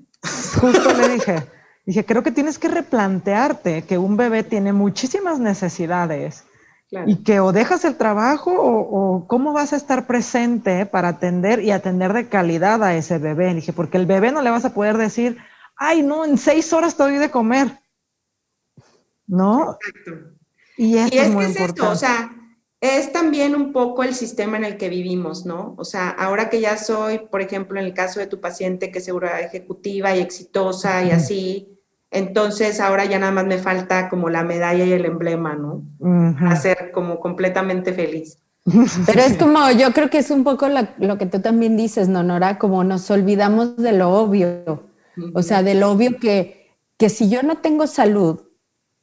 Justo 0.60 0.92
le 0.92 1.08
dije, 1.14 1.46
dije, 1.86 2.04
creo 2.04 2.24
que 2.24 2.32
tienes 2.32 2.58
que 2.58 2.66
replantearte 2.66 3.82
que 3.82 3.96
un 3.96 4.16
bebé 4.16 4.42
tiene 4.42 4.72
muchísimas 4.72 5.38
necesidades 5.38 6.42
y 7.06 7.16
que 7.22 7.40
o 7.40 7.52
dejas 7.52 7.84
el 7.84 7.96
trabajo 7.96 8.52
o, 8.56 9.26
cómo 9.26 9.52
vas 9.52 9.72
a 9.72 9.76
estar 9.76 10.06
presente 10.06 10.86
para 10.86 11.08
atender 11.08 11.62
y 11.62 11.70
atender 11.70 12.12
de 12.12 12.28
calidad 12.28 12.82
a 12.82 12.94
ese 12.96 13.18
bebé. 13.18 13.48
Le 13.48 13.56
dije, 13.56 13.72
porque 13.72 13.98
el 13.98 14.06
bebé 14.06 14.32
no 14.32 14.42
le 14.42 14.50
vas 14.50 14.64
a 14.64 14.74
poder 14.74 14.96
decir, 14.96 15.38
ay, 15.76 16.02
no, 16.02 16.24
en 16.24 16.38
seis 16.38 16.72
horas 16.72 16.96
te 16.96 17.02
doy 17.02 17.16
de 17.16 17.30
comer. 17.30 17.80
¿No? 19.26 19.76
Exacto. 19.80 20.36
Y, 20.76 20.98
es, 20.98 21.12
es, 21.12 21.30
muy 21.30 21.46
importante. 21.46 21.82
o 21.82 21.96
sea, 21.96 22.32
es 22.80 23.12
también 23.12 23.54
un 23.54 23.72
poco 23.72 24.02
el 24.02 24.14
sistema 24.14 24.56
en 24.56 24.64
el 24.64 24.76
que 24.76 24.88
vivimos, 24.88 25.46
¿no? 25.46 25.74
O 25.78 25.84
sea, 25.84 26.10
ahora 26.10 26.50
que 26.50 26.60
ya 26.60 26.76
soy, 26.76 27.18
por 27.18 27.40
ejemplo, 27.40 27.80
en 27.80 27.86
el 27.86 27.94
caso 27.94 28.20
de 28.20 28.26
tu 28.26 28.40
paciente 28.40 28.90
que 28.90 28.98
es 28.98 29.04
segura 29.04 29.40
ejecutiva 29.40 30.14
y 30.14 30.20
exitosa 30.20 31.02
y 31.04 31.10
así, 31.10 31.73
entonces 32.14 32.78
ahora 32.78 33.04
ya 33.04 33.18
nada 33.18 33.32
más 33.32 33.44
me 33.44 33.58
falta 33.58 34.08
como 34.08 34.30
la 34.30 34.44
medalla 34.44 34.84
y 34.84 34.92
el 34.92 35.04
emblema, 35.04 35.56
¿no? 35.56 35.82
A 36.48 36.54
ser 36.54 36.92
como 36.92 37.18
completamente 37.18 37.92
feliz. 37.92 38.38
Pero 39.06 39.20
es 39.20 39.36
como, 39.36 39.70
yo 39.72 39.92
creo 39.92 40.08
que 40.08 40.18
es 40.18 40.30
un 40.30 40.44
poco 40.44 40.68
lo 40.98 41.18
que 41.18 41.26
tú 41.26 41.40
también 41.40 41.76
dices, 41.76 42.08
¿no, 42.08 42.22
Nora? 42.22 42.56
Como 42.56 42.84
nos 42.84 43.10
olvidamos 43.10 43.76
de 43.76 43.92
lo 43.92 44.10
obvio. 44.10 44.84
O 45.34 45.42
sea, 45.42 45.64
de 45.64 45.74
lo 45.74 45.90
obvio 45.90 46.18
que, 46.20 46.70
que 46.96 47.08
si 47.08 47.28
yo 47.28 47.42
no 47.42 47.58
tengo 47.58 47.88
salud, 47.88 48.42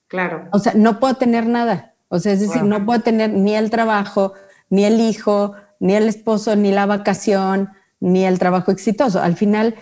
claro. 0.08 0.47
O 0.54 0.60
sea, 0.60 0.74
no 0.74 1.00
puedo 1.02 1.15
tener 1.15 1.45
nada. 1.45 1.93
O 2.08 2.17
sea, 2.19 2.32
es 2.32 2.39
decir, 2.39 2.63
no 2.63 2.86
puedo 2.86 3.02
tener 3.02 3.32
ni 3.32 3.56
el 3.56 3.69
trabajo, 3.69 4.34
ni 4.69 4.86
el 4.86 5.02
hijo, 5.02 5.54
ni 5.80 5.95
el 5.95 6.08
esposo, 6.08 6.56
ni 6.56 6.71
la 6.71 6.86
vacación, 6.86 7.69
ni 8.00 8.24
el 8.26 8.39
trabajo 8.39 8.71
exitoso. 8.71 9.21
Al 9.21 9.36
final, 9.36 9.76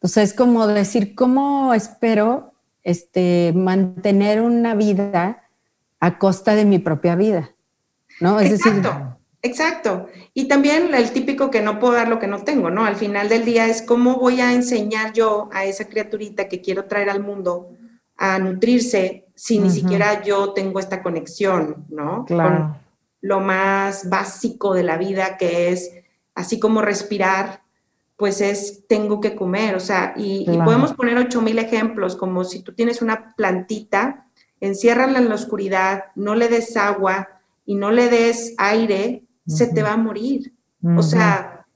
o 0.00 0.08
sea, 0.08 0.22
es 0.22 0.34
como 0.34 0.68
decir, 0.68 1.16
¿cómo 1.16 1.74
espero 1.74 2.52
este, 2.86 3.52
mantener 3.52 4.40
una 4.40 4.76
vida 4.76 5.42
a 5.98 6.18
costa 6.18 6.54
de 6.54 6.64
mi 6.64 6.78
propia 6.78 7.16
vida? 7.16 7.50
¿No? 8.20 8.38
Es 8.38 8.52
exacto, 8.52 8.88
decir, 8.88 9.02
exacto. 9.42 10.06
Y 10.32 10.46
también 10.46 10.94
el 10.94 11.10
típico 11.10 11.50
que 11.50 11.60
no 11.62 11.80
puedo 11.80 11.94
dar 11.94 12.06
lo 12.06 12.20
que 12.20 12.28
no 12.28 12.44
tengo, 12.44 12.70
¿no? 12.70 12.84
Al 12.84 12.94
final 12.94 13.28
del 13.28 13.44
día 13.44 13.66
es 13.66 13.82
cómo 13.82 14.20
voy 14.20 14.40
a 14.40 14.52
enseñar 14.52 15.12
yo 15.12 15.50
a 15.52 15.64
esa 15.64 15.86
criaturita 15.88 16.48
que 16.48 16.60
quiero 16.60 16.84
traer 16.84 17.10
al 17.10 17.24
mundo 17.24 17.72
a 18.16 18.38
nutrirse 18.38 19.26
si 19.34 19.58
ni 19.58 19.68
siquiera 19.68 20.22
yo 20.22 20.52
tengo 20.52 20.78
esta 20.78 21.02
conexión, 21.02 21.86
¿no? 21.88 22.24
Claro. 22.24 22.56
Con 22.56 22.76
lo 23.20 23.40
más 23.40 24.08
básico 24.08 24.74
de 24.74 24.84
la 24.84 24.96
vida 24.96 25.36
que 25.36 25.70
es, 25.72 25.90
así 26.36 26.60
como 26.60 26.82
respirar, 26.82 27.62
pues 28.16 28.40
es, 28.40 28.84
tengo 28.88 29.20
que 29.20 29.36
comer, 29.36 29.74
o 29.74 29.80
sea, 29.80 30.14
y, 30.16 30.46
podemos 30.64 30.94
poner 30.94 31.18
ocho 31.18 31.42
mil 31.42 31.58
ejemplos, 31.58 32.16
como 32.16 32.44
si 32.44 32.62
tú 32.62 32.72
tienes 32.72 33.02
una 33.02 33.34
plantita, 33.36 34.26
enciérrala 34.60 35.18
en 35.18 35.28
la 35.28 35.34
oscuridad, 35.34 36.04
no 36.14 36.34
le 36.34 36.48
des 36.48 36.76
agua 36.76 37.28
y 37.66 37.74
no 37.74 37.90
le 37.90 38.08
des 38.08 38.54
aire, 38.56 39.24
se 39.46 39.66
te 39.66 39.82
va 39.82 39.92
a 39.92 39.98
morir. 39.98 40.54
O 40.96 41.02
sea, 41.02 41.66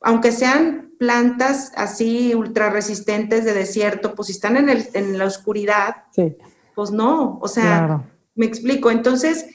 aunque 0.00 0.32
sean 0.32 0.92
plantas 0.98 1.70
así 1.76 2.34
ultra 2.34 2.70
resistentes 2.70 3.44
de 3.44 3.52
desierto, 3.52 4.14
pues 4.14 4.26
si 4.26 4.32
están 4.32 4.56
en, 4.56 4.68
el, 4.68 4.88
en 4.94 5.18
la 5.18 5.26
oscuridad, 5.26 6.04
sí. 6.12 6.34
pues 6.74 6.90
no, 6.90 7.38
o 7.40 7.48
sea, 7.48 8.02
me 8.34 8.46
explico. 8.46 8.90
Entonces, 8.90 9.46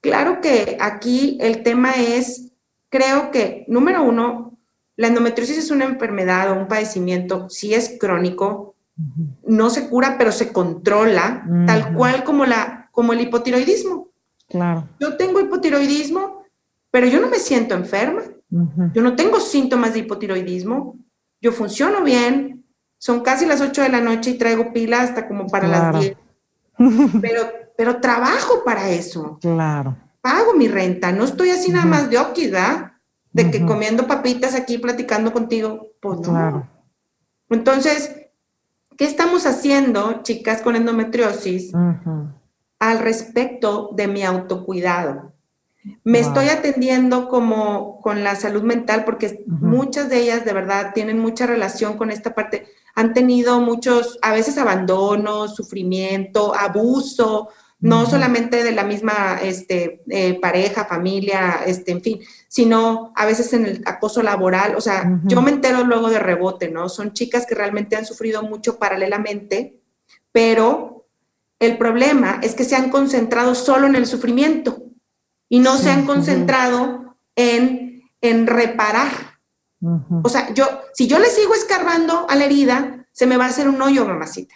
claro 0.00 0.40
que 0.40 0.76
aquí 0.80 1.38
el 1.40 1.62
tema 1.62 1.92
es, 1.92 2.52
creo 2.88 3.30
que, 3.30 3.64
número 3.68 4.02
uno, 4.02 4.53
la 4.96 5.08
endometriosis 5.08 5.58
es 5.58 5.70
una 5.70 5.84
enfermedad 5.84 6.50
o 6.50 6.58
un 6.58 6.68
padecimiento, 6.68 7.48
si 7.50 7.74
es 7.74 7.96
crónico, 7.98 8.74
no 9.46 9.70
se 9.70 9.88
cura, 9.88 10.16
pero 10.18 10.30
se 10.30 10.52
controla, 10.52 11.44
tal 11.66 11.94
cual 11.94 12.22
como, 12.22 12.46
la, 12.46 12.88
como 12.92 13.12
el 13.12 13.20
hipotiroidismo. 13.20 14.08
Claro. 14.48 14.88
Yo 15.00 15.16
tengo 15.16 15.40
hipotiroidismo, 15.40 16.44
pero 16.90 17.06
yo 17.08 17.20
no 17.20 17.28
me 17.28 17.38
siento 17.38 17.74
enferma. 17.74 18.22
Yo 18.92 19.02
no 19.02 19.16
tengo 19.16 19.40
síntomas 19.40 19.94
de 19.94 20.00
hipotiroidismo. 20.00 20.96
Yo 21.40 21.50
funciono 21.50 22.04
bien. 22.04 22.64
Son 22.98 23.20
casi 23.20 23.46
las 23.46 23.60
8 23.60 23.82
de 23.82 23.88
la 23.88 24.00
noche 24.00 24.30
y 24.30 24.38
traigo 24.38 24.72
pila 24.72 25.02
hasta 25.02 25.26
como 25.26 25.48
para 25.48 25.66
las 25.66 26.00
10 26.00 26.16
pero, 27.20 27.42
pero 27.76 28.00
trabajo 28.00 28.62
para 28.64 28.90
eso. 28.90 29.38
Claro. 29.40 29.96
Pago 30.20 30.54
mi 30.54 30.68
renta, 30.68 31.12
no 31.12 31.24
estoy 31.24 31.50
así 31.50 31.70
nada 31.70 31.84
más 31.84 32.08
de 32.08 32.18
oquis, 32.18 32.50
De 33.34 33.50
que 33.50 33.66
comiendo 33.66 34.06
papitas 34.06 34.54
aquí 34.54 34.78
platicando 34.78 35.32
contigo, 35.32 35.88
pues 36.00 36.20
no. 36.20 36.30
Claro. 36.30 36.68
Entonces, 37.50 38.14
¿qué 38.96 39.04
estamos 39.04 39.44
haciendo, 39.44 40.22
chicas, 40.22 40.62
con 40.62 40.76
endometriosis 40.76 41.72
al 42.78 42.98
respecto 43.00 43.90
de 43.94 44.06
mi 44.06 44.22
autocuidado? 44.22 45.32
Me 46.02 46.20
estoy 46.20 46.48
atendiendo 46.48 47.28
como 47.28 48.00
con 48.00 48.24
la 48.24 48.36
salud 48.36 48.62
mental 48.62 49.04
porque 49.04 49.44
muchas 49.46 50.08
de 50.08 50.20
ellas 50.20 50.44
de 50.46 50.52
verdad 50.54 50.92
tienen 50.94 51.18
mucha 51.18 51.44
relación 51.44 51.98
con 51.98 52.10
esta 52.10 52.34
parte 52.34 52.66
han 52.94 53.12
tenido 53.12 53.60
muchos, 53.60 54.18
a 54.22 54.32
veces 54.32 54.56
abandono, 54.56 55.48
sufrimiento, 55.48 56.54
abuso, 56.54 57.48
no 57.80 58.06
solamente 58.06 58.62
de 58.62 58.72
la 58.72 58.84
misma 58.84 59.38
este, 59.42 60.02
eh, 60.08 60.38
pareja, 60.40 60.86
familia, 60.86 61.60
este, 61.66 61.92
en 61.92 62.00
fin, 62.00 62.20
sino 62.54 63.12
a 63.16 63.26
veces 63.26 63.52
en 63.52 63.66
el 63.66 63.82
acoso 63.84 64.22
laboral. 64.22 64.76
O 64.76 64.80
sea, 64.80 65.20
yo 65.24 65.42
me 65.42 65.50
entero 65.50 65.82
luego 65.82 66.08
de 66.08 66.20
rebote, 66.20 66.70
¿no? 66.70 66.88
Son 66.88 67.12
chicas 67.12 67.46
que 67.46 67.54
realmente 67.54 67.96
han 67.96 68.06
sufrido 68.06 68.42
mucho 68.42 68.78
paralelamente, 68.78 69.80
pero 70.30 71.08
el 71.58 71.76
problema 71.78 72.38
es 72.42 72.54
que 72.54 72.64
se 72.64 72.76
han 72.76 72.90
concentrado 72.90 73.56
solo 73.56 73.86
en 73.88 73.96
el 73.96 74.06
sufrimiento 74.06 74.84
y 75.48 75.58
no 75.58 75.76
se 75.76 75.90
han 75.90 76.06
concentrado 76.06 77.16
en, 77.34 78.02
en 78.20 78.46
reparar 78.46 79.34
o 80.22 80.28
sea, 80.28 80.52
yo, 80.54 80.66
si 80.94 81.06
yo 81.06 81.18
le 81.18 81.26
sigo 81.26 81.54
escarbando 81.54 82.26
a 82.28 82.36
la 82.36 82.44
herida, 82.44 83.06
se 83.12 83.26
me 83.26 83.36
va 83.36 83.44
a 83.44 83.48
hacer 83.48 83.68
un 83.68 83.80
hoyo, 83.82 84.06
mamacita. 84.06 84.54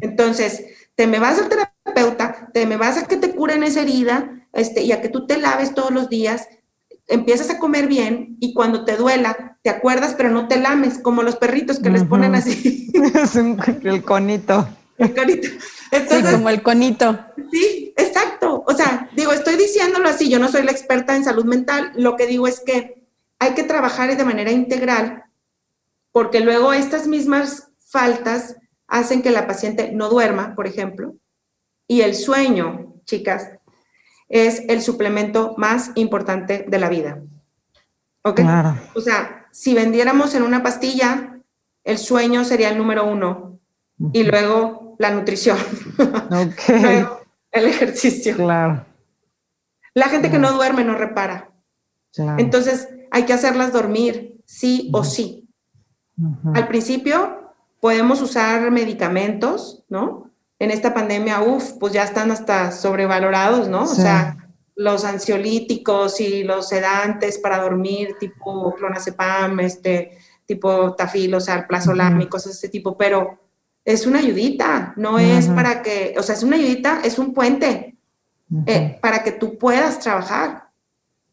Entonces, 0.00 0.64
te 0.94 1.06
me 1.06 1.18
vas 1.18 1.38
al 1.38 1.48
terapeuta, 1.48 2.50
te 2.52 2.66
me 2.66 2.76
vas 2.76 2.98
a 2.98 3.06
que 3.06 3.16
te 3.16 3.34
curen 3.34 3.62
esa 3.62 3.80
herida, 3.80 4.46
este, 4.52 4.82
y 4.82 4.92
a 4.92 5.00
que 5.00 5.08
tú 5.08 5.26
te 5.26 5.38
laves 5.38 5.74
todos 5.74 5.90
los 5.90 6.10
días, 6.10 6.46
empiezas 7.06 7.50
a 7.50 7.58
comer 7.58 7.86
bien 7.86 8.36
y 8.40 8.54
cuando 8.54 8.84
te 8.84 8.96
duela, 8.96 9.58
te 9.62 9.70
acuerdas, 9.70 10.14
pero 10.16 10.30
no 10.30 10.48
te 10.48 10.58
lames, 10.58 10.98
como 10.98 11.22
los 11.22 11.36
perritos 11.36 11.78
que 11.78 11.90
les 11.90 12.04
ponen 12.04 12.34
así. 12.34 12.90
el 13.82 14.02
conito. 14.02 14.68
El 14.98 15.14
conito. 15.14 15.48
sí, 15.90 16.22
como 16.30 16.48
el 16.48 16.62
conito. 16.62 17.18
Sí, 17.50 17.92
exacto. 17.96 18.64
O 18.66 18.74
sea, 18.74 19.08
digo, 19.16 19.32
estoy 19.32 19.56
diciéndolo 19.56 20.08
así, 20.08 20.28
yo 20.28 20.38
no 20.38 20.48
soy 20.48 20.62
la 20.62 20.70
experta 20.70 21.16
en 21.16 21.24
salud 21.24 21.44
mental, 21.44 21.92
lo 21.96 22.16
que 22.16 22.26
digo 22.26 22.46
es 22.46 22.60
que 22.60 23.04
hay 23.38 23.54
que 23.54 23.64
trabajar 23.64 24.16
de 24.16 24.24
manera 24.24 24.50
integral 24.50 25.24
porque 26.14 26.38
luego 26.38 26.72
estas 26.72 27.08
mismas 27.08 27.72
faltas 27.88 28.56
hacen 28.86 29.20
que 29.20 29.32
la 29.32 29.48
paciente 29.48 29.90
no 29.92 30.08
duerma, 30.08 30.54
por 30.54 30.68
ejemplo, 30.68 31.16
y 31.88 32.02
el 32.02 32.14
sueño, 32.14 32.94
chicas, 33.04 33.50
es 34.34 34.64
el 34.68 34.82
suplemento 34.82 35.54
más 35.56 35.92
importante 35.94 36.66
de 36.68 36.78
la 36.80 36.88
vida. 36.88 37.22
¿Ok? 38.22 38.40
O 38.94 39.00
sea, 39.00 39.46
si 39.52 39.74
vendiéramos 39.74 40.34
en 40.34 40.42
una 40.42 40.60
pastilla, 40.60 41.38
el 41.84 41.98
sueño 41.98 42.44
sería 42.44 42.70
el 42.70 42.76
número 42.76 43.06
uno 43.06 43.60
y 44.12 44.24
luego 44.24 44.96
la 44.98 45.12
nutrición. 45.12 45.56
luego 46.68 47.20
el 47.52 47.66
ejercicio. 47.66 48.34
Claro. 48.34 48.84
La 49.94 50.08
gente 50.08 50.32
que 50.32 50.40
no 50.40 50.52
duerme 50.52 50.82
no 50.82 50.96
repara. 50.96 51.52
Entonces, 52.36 52.88
hay 53.12 53.26
que 53.26 53.34
hacerlas 53.34 53.72
dormir, 53.72 54.40
sí 54.44 54.90
o 54.92 55.04
sí. 55.04 55.48
Al 56.54 56.66
principio 56.66 57.52
podemos 57.80 58.20
usar 58.20 58.72
medicamentos, 58.72 59.84
¿no? 59.88 60.32
En 60.64 60.70
esta 60.70 60.94
pandemia, 60.94 61.42
uff, 61.42 61.72
pues 61.78 61.92
ya 61.92 62.04
están 62.04 62.30
hasta 62.30 62.72
sobrevalorados, 62.72 63.68
¿no? 63.68 63.82
O 63.82 63.86
sea, 63.86 64.36
los 64.74 65.04
ansiolíticos 65.04 66.20
y 66.20 66.42
los 66.42 66.68
sedantes 66.68 67.38
para 67.38 67.62
dormir, 67.62 68.16
tipo 68.18 68.74
clonazepam, 68.74 69.60
este, 69.60 70.18
tipo 70.46 70.94
tafil, 70.94 71.34
o 71.34 71.40
sea, 71.40 71.66
plazolam 71.66 72.20
y 72.20 72.26
cosas 72.26 72.52
de 72.52 72.58
ese 72.58 72.68
tipo, 72.68 72.96
pero 72.96 73.38
es 73.84 74.06
una 74.06 74.18
ayudita, 74.18 74.94
no 74.96 75.18
es 75.18 75.48
para 75.48 75.82
que, 75.82 76.14
o 76.18 76.22
sea, 76.22 76.34
es 76.34 76.42
una 76.42 76.56
ayudita, 76.56 77.00
es 77.04 77.18
un 77.18 77.34
puente 77.34 77.96
eh, 78.66 78.98
para 79.00 79.22
que 79.22 79.32
tú 79.32 79.58
puedas 79.58 79.98
trabajar, 80.00 80.70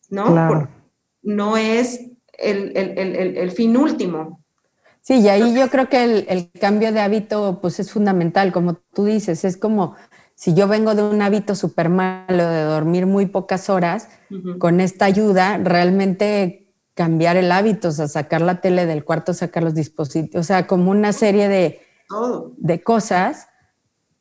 ¿no? 0.10 0.26
Claro 0.28 0.70
no 1.22 1.58
es 1.58 2.00
el, 2.38 3.52
fin 3.52 3.78
último. 3.78 4.41
Sí, 5.12 5.20
y 5.20 5.28
ahí 5.28 5.54
yo 5.54 5.70
creo 5.70 5.90
que 5.90 6.26
el, 6.30 6.52
cambio 6.58 6.94
de 6.94 7.02
hábito 7.02 7.60
pues 7.62 7.82
es 7.82 7.92
fundamental, 7.92 8.54
como 8.54 8.76
tú 8.76 9.04
dices, 9.04 9.44
es 9.44 9.58
como 9.58 9.98
si 10.36 10.54
yo 10.54 10.70
vengo 10.70 10.96
de 10.96 11.04
un 11.04 11.22
hábito 11.22 11.54
súper 11.54 11.90
malo 11.90 12.48
de 12.48 12.62
dormir 12.62 13.08
muy 13.08 13.26
pocas 13.26 13.70
horas, 13.70 14.08
con 14.58 14.80
esta 14.80 15.04
ayuda 15.04 15.58
realmente 15.58 16.74
cambiar 16.94 17.36
el 17.36 17.52
hábito, 17.52 17.90
o 17.90 17.92
sea, 17.92 18.08
sacar 18.08 18.40
la 18.40 18.62
tele 18.62 18.86
del 18.86 19.04
cuarto, 19.04 19.34
sacar 19.34 19.64
los 19.64 19.76
dispositivos, 19.76 20.46
o 20.46 20.48
sea, 20.48 20.66
como 20.66 20.92
una 20.92 21.12
serie 21.12 21.50
de, 21.50 21.82
de 22.56 22.82
cosas 22.82 23.50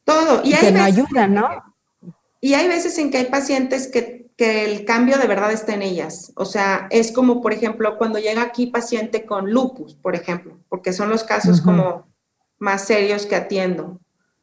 Todo. 0.02 0.40
Y 0.42 0.54
que 0.54 0.72
no 0.72 0.82
ayudan, 0.82 1.34
¿no? 1.34 1.48
Y 2.40 2.54
hay 2.54 2.66
veces 2.66 2.98
en 2.98 3.12
que 3.12 3.18
hay 3.18 3.26
pacientes 3.26 3.86
que 3.86 4.19
que 4.40 4.64
el 4.64 4.86
cambio 4.86 5.18
de 5.18 5.26
verdad 5.26 5.52
está 5.52 5.74
en 5.74 5.82
ellas. 5.82 6.32
O 6.34 6.46
sea, 6.46 6.86
es 6.88 7.12
como, 7.12 7.42
por 7.42 7.52
ejemplo, 7.52 7.98
cuando 7.98 8.18
llega 8.18 8.40
aquí 8.40 8.68
paciente 8.68 9.26
con 9.26 9.50
lupus, 9.50 9.96
por 9.96 10.14
ejemplo, 10.14 10.58
porque 10.70 10.94
son 10.94 11.10
los 11.10 11.24
casos 11.24 11.60
como 11.60 12.06
más 12.58 12.86
serios 12.86 13.26
que 13.26 13.36
atiendo, 13.36 14.00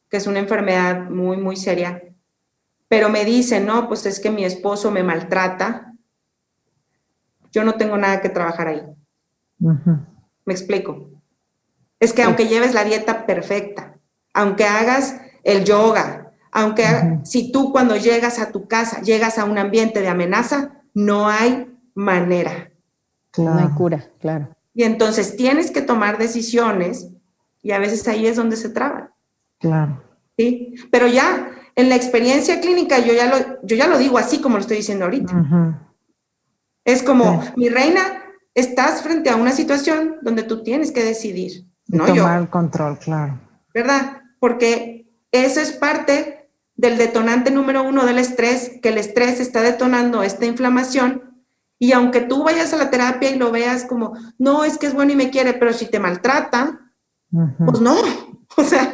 que 0.07 0.17
es 0.17 0.27
una 0.27 0.37
enfermedad 0.37 1.09
muy, 1.09 1.37
muy 1.37 1.55
seria. 1.55 2.03
Pero 2.87 3.09
me 3.09 3.25
dicen, 3.25 3.65
no, 3.65 3.87
pues 3.87 4.05
es 4.05 4.19
que 4.19 4.29
mi 4.29 4.45
esposo 4.45 4.91
me 4.91 5.01
maltrata 5.01 5.95
yo 7.51 7.63
no 7.63 7.73
tengo 7.73 7.97
nada 7.97 8.21
que 8.21 8.29
trabajar 8.29 8.67
ahí. 8.67 8.83
¿Me 9.57 10.53
explico? 10.53 11.09
Es 11.99 12.13
que 12.13 12.21
aunque 12.21 12.47
lleves 12.47 12.75
la 12.75 12.83
dieta 12.83 13.25
perfecta, 13.25 13.97
aunque 14.31 14.65
hagas 14.65 15.19
el 15.43 15.65
yoga, 15.65 16.26
aunque 16.57 17.19
si 17.23 17.51
tú 17.51 17.71
cuando 17.71 17.95
llegas 17.97 18.39
a 18.39 18.51
tu 18.51 18.67
casa 18.67 19.01
llegas 19.01 19.37
a 19.37 19.45
un 19.45 19.59
ambiente 19.59 20.01
de 20.01 20.07
amenaza, 20.07 20.81
no 20.95 21.29
hay 21.29 21.71
manera. 21.93 22.71
No 23.37 23.53
hay 23.53 23.67
cura, 23.75 24.09
claro. 24.19 24.49
Y 24.73 24.81
entonces 24.81 25.37
tienes 25.37 25.69
que 25.69 25.83
tomar 25.83 26.17
decisiones 26.17 27.09
y 27.61 27.73
a 27.73 27.77
veces 27.77 28.07
ahí 28.07 28.25
es 28.25 28.37
donde 28.37 28.55
se 28.55 28.69
traban. 28.69 29.11
Claro. 29.59 30.01
¿Sí? 30.35 30.73
Pero 30.91 31.05
ya 31.05 31.51
en 31.75 31.89
la 31.89 31.95
experiencia 31.95 32.59
clínica 32.59 32.97
yo 32.97 33.13
ya 33.13 33.27
lo, 33.27 33.61
yo 33.61 33.75
ya 33.75 33.85
lo 33.85 33.99
digo 33.99 34.17
así 34.17 34.41
como 34.41 34.55
lo 34.55 34.61
estoy 34.61 34.77
diciendo 34.77 35.05
ahorita. 35.05 35.79
Es 36.85 37.03
como, 37.03 37.43
mi 37.55 37.69
reina, 37.69 38.23
estás 38.55 39.03
frente 39.03 39.29
a 39.29 39.35
una 39.35 39.51
situación 39.51 40.15
donde 40.23 40.41
tú 40.41 40.63
tienes 40.63 40.91
que 40.91 41.03
decidir. 41.03 41.67
no 41.85 42.03
tomar 42.07 42.41
el 42.41 42.49
control, 42.49 42.97
claro. 42.97 43.39
¿Verdad? 43.75 44.23
Porque 44.39 45.07
eso 45.31 45.61
es 45.61 45.71
parte 45.73 46.36
del 46.77 46.97
detonante 46.97 47.51
número 47.51 47.83
uno 47.83 48.05
del 48.05 48.19
estrés, 48.19 48.71
que 48.81 48.89
el 48.89 48.97
estrés 48.97 49.39
está 49.39 49.61
detonando 49.61 50.23
esta 50.23 50.45
inflamación 50.45 51.27
y 51.79 51.91
aunque 51.91 52.21
tú 52.21 52.43
vayas 52.43 52.73
a 52.73 52.77
la 52.77 52.89
terapia 52.89 53.29
y 53.29 53.37
lo 53.37 53.51
veas 53.51 53.83
como, 53.83 54.13
no, 54.39 54.63
es 54.63 54.77
que 54.77 54.87
es 54.87 54.93
bueno 54.93 55.11
y 55.11 55.15
me 55.15 55.29
quiere, 55.29 55.53
pero 55.53 55.73
si 55.73 55.85
te 55.85 55.99
maltrata, 55.99 56.79
pues 57.31 57.81
no. 57.81 57.95
O 58.59 58.63
sea, 58.63 58.93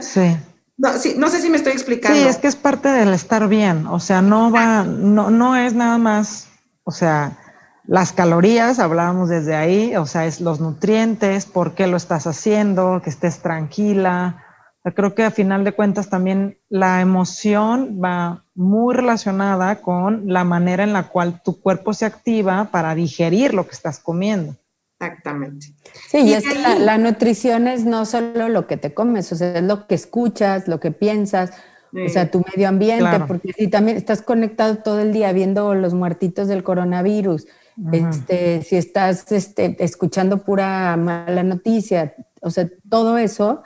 No, 0.77 1.29
sé 1.29 1.41
si 1.41 1.49
me 1.49 1.55
estoy 1.55 1.71
explicando. 1.71 2.19
Sí, 2.19 2.27
es 2.27 2.37
que 2.37 2.47
es 2.47 2.55
parte 2.57 2.89
del 2.89 3.13
estar 3.13 3.47
bien. 3.47 3.87
O 3.87 3.99
sea, 3.99 4.21
no 4.21 4.51
va, 4.51 4.83
no, 4.83 5.29
no 5.29 5.55
es 5.55 5.73
nada 5.73 5.97
más, 5.97 6.49
o 6.83 6.91
sea, 6.91 7.37
las 7.85 8.11
calorías, 8.11 8.79
hablábamos 8.79 9.29
desde 9.29 9.55
ahí, 9.55 9.95
o 9.95 10.05
sea, 10.05 10.25
es 10.25 10.41
los 10.41 10.59
nutrientes, 10.59 11.45
por 11.45 11.75
qué 11.75 11.87
lo 11.87 11.95
estás 11.95 12.27
haciendo, 12.27 13.01
que 13.01 13.09
estés 13.09 13.39
tranquila, 13.39 14.43
creo 14.91 15.15
que 15.15 15.23
a 15.23 15.31
final 15.31 15.63
de 15.63 15.71
cuentas 15.71 16.09
también 16.09 16.57
la 16.69 16.99
emoción 16.99 17.99
va 18.03 18.43
muy 18.53 18.93
relacionada 18.93 19.81
con 19.81 20.23
la 20.27 20.43
manera 20.43 20.83
en 20.83 20.91
la 20.91 21.07
cual 21.07 21.41
tu 21.41 21.61
cuerpo 21.61 21.93
se 21.93 22.05
activa 22.05 22.69
para 22.71 22.93
digerir 22.93 23.53
lo 23.53 23.65
que 23.65 23.71
estás 23.71 23.99
comiendo. 23.99 24.57
Exactamente. 24.99 25.67
Sí, 26.09 26.19
y, 26.19 26.33
es 26.33 26.45
que 26.45 26.79
la, 26.79 26.97
nutrición 26.97 27.67
es 27.67 27.85
no 27.85 28.05
solo 28.05 28.49
lo 28.49 28.67
que 28.67 28.77
te 28.77 28.93
comes, 28.93 29.31
o 29.31 29.35
sea, 29.35 29.57
es 29.57 29.63
lo 29.63 29.87
que 29.87 29.95
escuchas, 29.95 30.67
lo 30.67 30.79
que 30.79 30.91
piensas, 30.91 31.51
o 31.93 32.09
sea, 32.09 32.31
tu 32.31 32.43
medio 32.51 32.67
ambiente, 32.67 33.19
porque 33.27 33.53
si 33.53 33.67
también 33.67 33.97
estás 33.97 34.21
conectado 34.21 34.77
todo 34.77 34.99
el 34.99 35.13
día 35.13 35.31
viendo 35.31 35.75
los 35.75 35.93
muertitos 35.93 36.47
del 36.47 36.63
coronavirus, 36.63 37.47
este, 37.91 38.61
si 38.63 38.75
estás 38.75 39.31
este, 39.31 39.75
escuchando 39.83 40.43
pura 40.43 40.95
mala 40.97 41.43
noticia, 41.43 42.15
o 42.41 42.49
sea, 42.49 42.67
todo 42.89 43.17
eso 43.17 43.63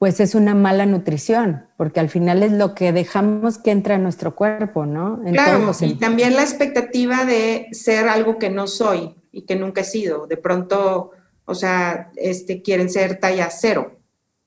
pues 0.00 0.18
es 0.18 0.34
una 0.34 0.54
mala 0.54 0.86
nutrición, 0.86 1.66
porque 1.76 2.00
al 2.00 2.08
final 2.08 2.42
es 2.42 2.52
lo 2.52 2.74
que 2.74 2.90
dejamos 2.90 3.58
que 3.58 3.70
entra 3.70 3.96
a 3.96 3.98
nuestro 3.98 4.34
cuerpo, 4.34 4.86
¿no? 4.86 5.20
claro, 5.30 5.72
y 5.78 5.94
también 5.96 6.36
la 6.36 6.40
expectativa 6.40 7.26
de 7.26 7.68
ser 7.72 8.08
algo 8.08 8.38
que 8.38 8.48
no 8.48 8.66
soy 8.66 9.14
y 9.30 9.42
que 9.42 9.56
nunca 9.56 9.82
he 9.82 9.84
sido. 9.84 10.26
De 10.26 10.38
pronto, 10.38 11.10
o 11.44 11.54
sea, 11.54 12.10
este, 12.16 12.62
quieren 12.62 12.88
ser 12.88 13.20
talla 13.20 13.50
cero, 13.50 13.98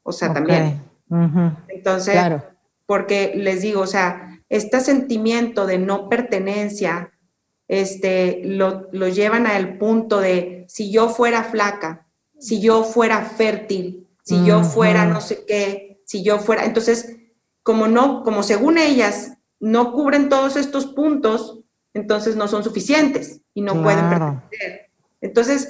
o 0.02 0.12
sea, 0.12 0.34
también. 0.34 0.82
Entonces, 1.68 2.18
porque 2.88 3.34
les 3.36 3.62
digo, 3.62 3.82
o 3.82 3.88
sea, 3.88 4.42
este 4.50 4.80
sentimiento 4.80 5.68
de 5.68 5.78
no 5.78 6.10
pertenencia, 6.10 7.12
este, 7.68 8.42
lo, 8.44 8.90
lo 8.92 9.08
llevan 9.08 9.46
al 9.46 9.78
punto 9.78 10.20
de, 10.20 10.66
si 10.68 10.92
yo 10.92 11.10
fuera 11.10 11.44
flaca, 11.44 12.08
si 12.40 12.60
yo 12.60 12.84
fuera 12.84 13.22
fértil, 13.22 14.04
si 14.24 14.44
yo 14.46 14.64
fuera 14.64 15.06
no 15.06 15.22
sé 15.22 15.46
qué, 15.46 16.02
si 16.06 16.24
yo 16.24 16.40
fuera, 16.40 16.66
entonces, 16.66 17.18
como 17.62 17.88
no, 17.88 18.24
como 18.24 18.44
según 18.44 18.78
ellas 18.78 19.34
no 19.60 19.94
cubren 19.94 20.30
todos 20.30 20.56
estos 20.56 20.88
puntos, 20.88 21.60
entonces 21.94 22.36
no 22.36 22.48
son 22.48 22.64
suficientes 22.64 23.42
y 23.54 23.62
no 23.62 23.82
pueden 23.84 24.10
pertenecer. 24.10 24.90
Entonces, 25.22 25.70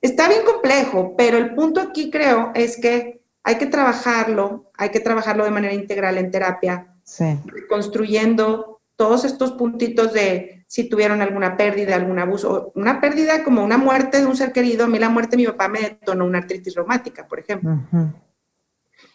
está 0.00 0.28
bien 0.28 0.42
complejo, 0.44 1.14
pero 1.16 1.38
el 1.38 1.54
punto 1.54 1.80
aquí 1.80 2.10
creo 2.10 2.52
es 2.54 2.80
que 2.80 3.22
hay 3.42 3.56
que 3.56 3.66
trabajarlo, 3.66 4.70
hay 4.76 4.90
que 4.90 5.00
trabajarlo 5.00 5.44
de 5.44 5.50
manera 5.50 5.74
integral 5.74 6.18
en 6.18 6.30
terapia, 6.30 6.94
construyendo 7.68 8.77
todos 8.98 9.24
estos 9.24 9.52
puntitos 9.52 10.12
de 10.12 10.64
si 10.66 10.88
tuvieron 10.88 11.22
alguna 11.22 11.56
pérdida, 11.56 11.94
algún 11.94 12.18
abuso, 12.18 12.72
una 12.74 13.00
pérdida 13.00 13.44
como 13.44 13.64
una 13.64 13.78
muerte 13.78 14.18
de 14.18 14.26
un 14.26 14.36
ser 14.36 14.52
querido, 14.52 14.84
a 14.84 14.88
mí 14.88 14.98
la 14.98 15.08
muerte 15.08 15.36
de 15.36 15.42
mi 15.42 15.46
papá 15.46 15.68
me 15.68 15.80
detonó 15.80 16.26
una 16.26 16.38
artritis 16.38 16.74
reumática, 16.74 17.28
por 17.28 17.38
ejemplo. 17.38 17.80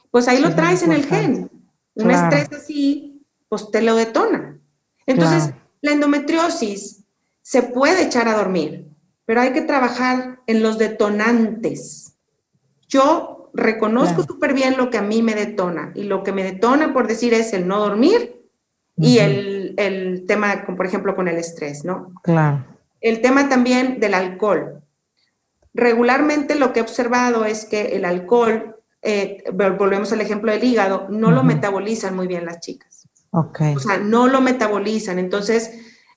Pues 0.10 0.30
ahí 0.30 0.40
lo 0.40 0.56
traes 0.56 0.84
en 0.84 0.94
el 0.94 1.06
gen. 1.06 1.52
Un 1.96 2.12
estrés 2.12 2.50
así, 2.54 3.26
pues 3.50 3.70
te 3.72 3.82
lo 3.82 3.98
detona. 3.98 4.58
Entonces, 5.06 5.54
la 5.82 5.92
endometriosis 5.92 7.04
se 7.42 7.62
puede 7.62 8.04
echar 8.04 8.30
a 8.30 8.38
dormir, 8.38 8.88
pero 9.26 9.42
hay 9.42 9.52
que 9.52 9.64
trabajar 9.64 10.40
en 10.48 10.64
los 10.64 10.78
detonantes. 10.78 12.16
Yo 12.88 13.52
reconozco 13.54 14.24
súper 14.24 14.54
bien 14.54 14.78
lo 14.78 14.90
que 14.90 14.98
a 14.98 15.02
mí 15.02 15.22
me 15.22 15.36
detona 15.36 15.92
y 15.94 16.04
lo 16.04 16.24
que 16.24 16.32
me 16.32 16.46
detona, 16.46 16.94
por 16.94 17.06
decir, 17.06 17.34
es 17.34 17.52
el 17.52 17.68
no 17.68 17.80
dormir 17.80 18.33
y 18.98 19.18
el, 19.18 19.74
el, 19.78 20.26
tema, 20.28 20.66
por 20.66 20.86
ejemplo, 20.86 21.16
con 21.16 21.28
el 21.28 21.38
estrés, 21.38 21.84
¿no? 21.84 22.14
Claro. 22.22 22.66
El 23.02 23.22
tema 23.22 23.50
también 23.50 24.00
del 24.00 24.14
alcohol. 24.14 24.82
Regularmente 25.74 26.56
lo 26.56 26.72
que 26.72 26.80
he 26.80 26.84
observado 26.84 27.46
es 27.46 27.66
que 27.66 27.96
el 27.96 28.06
alcohol, 28.06 28.78
eh, 29.02 29.44
volvemos 29.54 30.12
al 30.14 30.22
ejemplo 30.22 30.52
del 30.52 30.64
hígado, 30.64 31.08
no 31.10 31.32
lo 31.32 31.44
metabolizan 31.44 32.16
muy 32.16 32.28
bien 32.28 32.46
las 32.46 32.60
chicas. 32.60 33.08
Ok. 33.32 33.62
O 33.76 33.80
sea, 33.80 33.98
no 33.98 34.28
lo 34.28 34.40
metabolizan. 34.42 35.18
Entonces, 35.18 35.72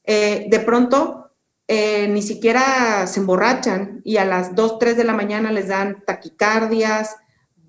eh, 0.04 0.46
de 0.50 0.60
pronto, 0.60 1.32
eh, 1.66 2.06
ni 2.08 2.22
siquiera 2.22 3.06
se 3.06 3.20
emborrachan 3.20 4.02
y 4.04 4.18
a 4.18 4.24
las 4.24 4.54
2, 4.54 4.78
3 4.78 4.96
de 4.96 5.04
la 5.04 5.14
mañana 5.14 5.50
les 5.50 5.68
dan 5.68 6.04
taquicardias, 6.06 7.16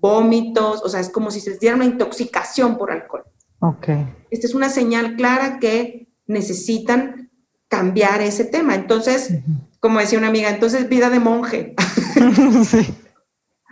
vómitos, 0.00 0.82
o 0.84 0.88
sea, 0.88 1.00
es 1.00 1.10
como 1.10 1.30
si 1.30 1.40
se 1.40 1.58
diera 1.58 1.74
una 1.74 1.84
intoxicación 1.84 2.78
por 2.78 2.92
alcohol. 2.92 3.24
Ok. 3.60 3.88
Esta 4.30 4.46
es 4.46 4.54
una 4.54 4.68
señal 4.68 5.16
clara 5.16 5.58
que 5.58 6.08
necesitan 6.26 7.30
cambiar 7.68 8.20
ese 8.22 8.44
tema. 8.44 8.74
Entonces, 8.74 9.40
como 9.80 10.00
decía 10.00 10.18
una 10.18 10.28
amiga, 10.28 10.50
entonces 10.50 10.88
vida 10.88 11.10
de 11.10 11.20
monje. 11.20 11.74
sí. 12.64 12.94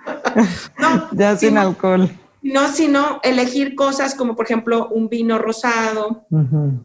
no, 0.78 1.08
ya 1.12 1.36
sin 1.36 1.58
alcohol. 1.58 2.10
No, 2.42 2.68
sino 2.68 3.18
elegir 3.24 3.74
cosas 3.74 4.14
como, 4.14 4.36
por 4.36 4.44
ejemplo, 4.44 4.88
un 4.90 5.08
vino 5.08 5.36
rosado, 5.36 6.26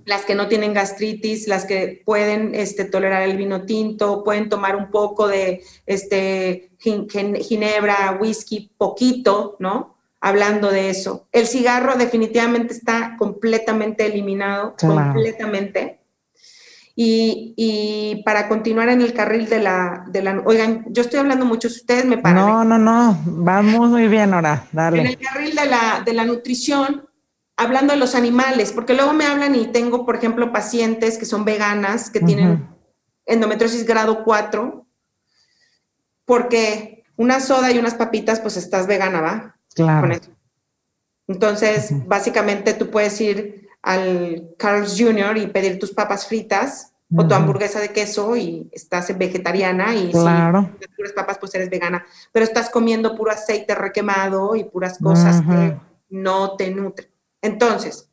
las 0.06 0.26
que 0.26 0.34
no 0.34 0.47
tienen 0.47 0.74
gastritis, 0.74 1.47
las 1.47 1.66
que 1.66 2.02
pueden 2.04 2.56
este, 2.56 2.84
tolerar 2.84 3.22
el 3.22 3.38
vino 3.38 3.62
tinto, 3.68 4.24
pueden 4.24 4.49
tomar 4.49 4.76
un 4.76 4.89
poco 4.89 5.28
de 5.28 5.62
este, 5.86 6.72
ginebra, 6.80 8.18
whisky, 8.20 8.72
poquito, 8.76 9.56
¿no? 9.60 9.91
Hablando 10.22 10.69
de 10.69 10.89
eso. 10.89 11.28
El 11.32 11.47
cigarro 11.47 11.95
definitivamente 11.97 12.74
está 12.74 13.15
completamente 13.17 14.05
eliminado, 14.05 14.76
completamente. 14.80 15.99
Y, 16.95 18.22
para 18.24 18.47
continuar 18.47 18.89
en 18.89 19.01
el 19.01 19.13
carril 19.13 19.49
de 19.49 19.59
la, 19.59 20.05
de 20.07 20.22
la... 20.22 20.43
Oigan, 20.45 20.86
yo 20.89 21.01
estoy 21.01 21.19
hablando 21.19 21.45
mucho, 21.45 21.67
ustedes 21.67 22.05
me 22.05 22.19
paran. 22.19 22.45
No, 22.45 22.63
no, 22.63 22.78
no, 22.78 23.19
vamos 23.26 23.89
muy 23.89 24.07
bien 24.07 24.36
ahora, 24.36 24.67
dale. 24.72 25.01
En 25.01 25.07
el 25.07 25.17
carril 25.17 25.55
de 25.55 25.65
la, 25.65 26.03
de 26.05 26.13
la 26.13 26.26
nutrición, 26.26 27.09
hablando 27.57 27.93
de 27.93 27.99
los 27.99 28.13
animales, 28.13 28.72
porque 28.72 28.93
luego 28.93 29.13
me 29.13 29.26
hablan 29.26 29.55
y 29.55 29.67
tengo, 29.67 30.05
por 30.05 30.15
ejemplo, 30.15 30.51
pacientes 30.51 31.17
que 31.17 31.26
son 31.26 31.43
veganas, 31.43 32.11
que 32.11 32.19
tienen 32.19 32.67
endometriosis 33.26 33.86
grado 33.86 34.24
4, 34.24 34.86
porque 36.26 37.03
una 37.15 37.39
soda 37.39 37.72
y 37.72 37.80
unas 37.80 37.95
papitas, 37.95 38.39
pues 38.39 38.57
estás 38.57 38.86
vegana, 38.86 39.22
¿va? 39.22 39.51
Claro. 39.74 40.13
Entonces, 41.28 41.91
básicamente 42.07 42.74
tú 42.74 42.89
puedes 42.89 43.19
ir 43.22 43.69
al 43.82 44.49
Carl's 44.57 44.95
Jr. 44.97 45.38
y 45.38 45.47
pedir 45.47 45.80
tus 45.80 45.91
papas 45.91 46.28
fritas 46.28 46.93
o 47.15 47.28
tu 47.28 47.34
hamburguesa 47.34 47.80
de 47.80 47.89
queso 47.89 48.38
y 48.38 48.69
estás 48.72 49.17
vegetariana 49.17 49.93
y 49.93 50.11
claro. 50.11 50.69
si 50.80 50.88
puras 50.95 51.11
papas 51.11 51.38
pues 51.38 51.53
eres 51.55 51.69
vegana, 51.69 52.05
pero 52.32 52.45
estás 52.45 52.69
comiendo 52.69 53.15
puro 53.15 53.32
aceite 53.32 53.76
requemado 53.76 54.55
y 54.55 54.63
puras 54.63 54.97
cosas 54.97 55.41
que 55.41 55.78
no 56.09 56.55
te 56.55 56.72
nutren. 56.72 57.09
Entonces, 57.41 58.09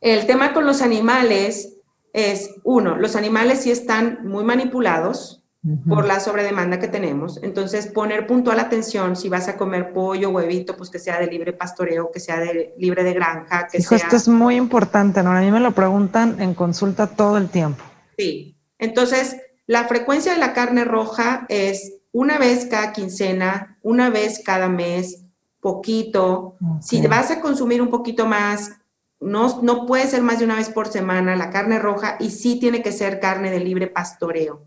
el 0.00 0.26
tema 0.26 0.52
con 0.52 0.66
los 0.66 0.82
animales 0.82 1.76
es, 2.12 2.50
uno, 2.64 2.96
los 2.96 3.14
animales 3.14 3.60
sí 3.60 3.70
están 3.70 4.26
muy 4.26 4.44
manipulados, 4.44 5.41
por 5.88 6.06
la 6.06 6.18
sobredemanda 6.18 6.80
que 6.80 6.88
tenemos. 6.88 7.38
Entonces, 7.42 7.86
poner 7.86 8.26
puntual 8.26 8.58
atención 8.58 9.14
si 9.14 9.28
vas 9.28 9.48
a 9.48 9.56
comer 9.56 9.92
pollo, 9.92 10.30
huevito, 10.30 10.76
pues 10.76 10.90
que 10.90 10.98
sea 10.98 11.20
de 11.20 11.28
libre 11.28 11.52
pastoreo, 11.52 12.10
que 12.12 12.18
sea 12.18 12.40
de 12.40 12.74
libre 12.78 13.04
de 13.04 13.14
granja, 13.14 13.68
que 13.70 13.80
sea... 13.80 13.98
Esto 13.98 14.16
es 14.16 14.26
muy 14.26 14.56
importante, 14.56 15.22
¿no? 15.22 15.30
A 15.30 15.40
mí 15.40 15.52
me 15.52 15.60
lo 15.60 15.70
preguntan 15.70 16.40
en 16.40 16.54
consulta 16.54 17.06
todo 17.06 17.38
el 17.38 17.48
tiempo. 17.48 17.84
Sí. 18.18 18.56
Entonces, 18.78 19.36
la 19.66 19.84
frecuencia 19.84 20.32
de 20.32 20.40
la 20.40 20.52
carne 20.52 20.84
roja 20.84 21.46
es 21.48 22.00
una 22.10 22.38
vez 22.38 22.66
cada 22.66 22.92
quincena, 22.92 23.78
una 23.82 24.10
vez 24.10 24.42
cada 24.44 24.68
mes, 24.68 25.24
poquito. 25.60 26.56
Si 26.80 27.06
vas 27.06 27.30
a 27.30 27.40
consumir 27.40 27.80
un 27.80 27.88
poquito 27.88 28.26
más, 28.26 28.72
no, 29.20 29.62
no 29.62 29.86
puede 29.86 30.08
ser 30.08 30.22
más 30.22 30.40
de 30.40 30.44
una 30.44 30.56
vez 30.56 30.70
por 30.70 30.88
semana 30.88 31.36
la 31.36 31.50
carne 31.50 31.78
roja 31.78 32.16
y 32.18 32.30
sí 32.30 32.58
tiene 32.58 32.82
que 32.82 32.90
ser 32.90 33.20
carne 33.20 33.52
de 33.52 33.60
libre 33.60 33.86
pastoreo. 33.86 34.66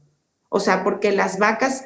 O 0.56 0.62
sea, 0.62 0.86
porque 0.86 1.12
las 1.12 1.38
vacas 1.38 1.84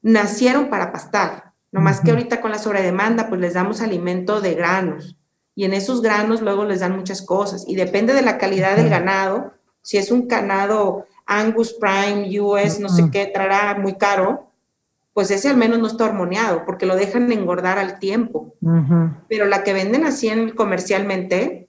nacieron 0.00 0.70
para 0.70 0.90
pastar. 0.90 1.52
No 1.70 1.82
más 1.82 2.00
que 2.00 2.12
ahorita 2.12 2.40
con 2.40 2.50
la 2.50 2.58
sobredemanda, 2.58 3.28
pues 3.28 3.42
les 3.42 3.52
damos 3.52 3.82
alimento 3.82 4.40
de 4.40 4.54
granos. 4.54 5.18
Y 5.54 5.66
en 5.66 5.74
esos 5.74 6.00
granos 6.00 6.40
luego 6.40 6.64
les 6.64 6.80
dan 6.80 6.96
muchas 6.96 7.20
cosas. 7.20 7.66
Y 7.68 7.74
depende 7.74 8.14
de 8.14 8.22
la 8.22 8.38
calidad 8.38 8.74
del 8.74 8.88
ganado. 8.88 9.52
Si 9.82 9.98
es 9.98 10.10
un 10.10 10.28
ganado 10.28 11.04
Angus 11.26 11.74
Prime, 11.74 12.40
US, 12.40 12.80
no 12.80 12.88
sé 12.88 13.10
qué, 13.12 13.26
traerá 13.26 13.78
muy 13.78 13.96
caro, 13.96 14.50
pues 15.12 15.30
ese 15.30 15.50
al 15.50 15.58
menos 15.58 15.78
no 15.78 15.86
está 15.86 16.06
hormoneado, 16.06 16.64
porque 16.64 16.86
lo 16.86 16.96
dejan 16.96 17.30
engordar 17.30 17.78
al 17.78 17.98
tiempo. 17.98 18.54
Pero 19.28 19.44
la 19.44 19.62
que 19.62 19.74
venden 19.74 20.06
así 20.06 20.28
en, 20.28 20.52
comercialmente, 20.52 21.68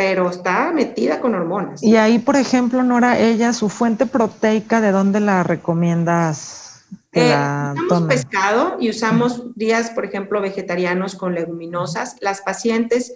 pero 0.00 0.30
está 0.30 0.72
metida 0.72 1.20
con 1.20 1.34
hormonas. 1.34 1.82
Y 1.82 1.96
ahí, 1.96 2.18
por 2.18 2.36
ejemplo, 2.36 2.82
Nora, 2.82 3.18
ella, 3.18 3.52
su 3.52 3.68
fuente 3.68 4.06
proteica, 4.06 4.80
¿de 4.80 4.92
dónde 4.92 5.20
la 5.20 5.42
recomiendas? 5.42 6.86
Eh, 7.12 7.36
usamos 7.84 8.08
pescado 8.08 8.76
y 8.80 8.88
usamos 8.88 9.54
días, 9.56 9.90
por 9.90 10.06
ejemplo, 10.06 10.40
vegetarianos 10.40 11.16
con 11.16 11.34
leguminosas. 11.34 12.16
Las 12.22 12.40
pacientes 12.40 13.14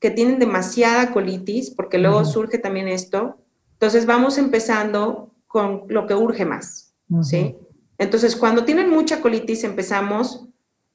que 0.00 0.10
tienen 0.10 0.38
demasiada 0.38 1.12
colitis, 1.12 1.70
porque 1.70 1.98
luego 1.98 2.24
surge 2.24 2.56
también 2.56 2.88
esto, 2.88 3.36
entonces 3.74 4.06
vamos 4.06 4.38
empezando 4.38 5.34
con 5.46 5.82
lo 5.88 6.06
que 6.06 6.14
urge 6.14 6.46
más, 6.46 6.94
¿sí? 7.20 7.56
Entonces, 7.98 8.36
cuando 8.36 8.64
tienen 8.64 8.88
mucha 8.88 9.20
colitis, 9.20 9.64
empezamos 9.64 10.48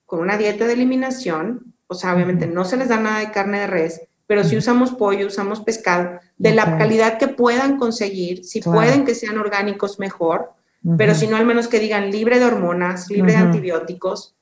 con 0.08 0.22
una 0.22 0.36
dieta 0.36 0.66
de 0.66 0.74
eliminación, 0.74 1.76
o 1.86 1.94
sea, 1.94 2.16
obviamente 2.16 2.48
no 2.48 2.66
se 2.66 2.76
les 2.76 2.90
da 2.90 3.00
nada 3.00 3.20
de 3.20 3.30
carne 3.30 3.60
de 3.60 3.68
res, 3.68 4.02
pero 4.28 4.44
si 4.44 4.58
usamos 4.58 4.92
pollo, 4.92 5.28
usamos 5.28 5.62
pescado, 5.62 6.20
de 6.38 6.54
la 6.54 6.78
calidad 6.78 7.18
que 7.18 7.30
puedan 7.30 7.78
conseguir, 7.78 8.44
si 8.44 8.62
pueden 8.62 9.06
que 9.06 9.16
sean 9.16 9.38
orgánicos, 9.38 10.00
mejor, 10.00 10.52
pero 10.98 11.16
si 11.16 11.28
no, 11.28 11.38
al 11.38 11.46
menos 11.46 11.68
que 11.68 11.80
digan 11.80 12.12
libre 12.12 12.40
de 12.40 12.46
hormonas, 12.46 13.10
libre 13.10 13.32
de 13.32 13.40
antibióticos, 13.40 14.36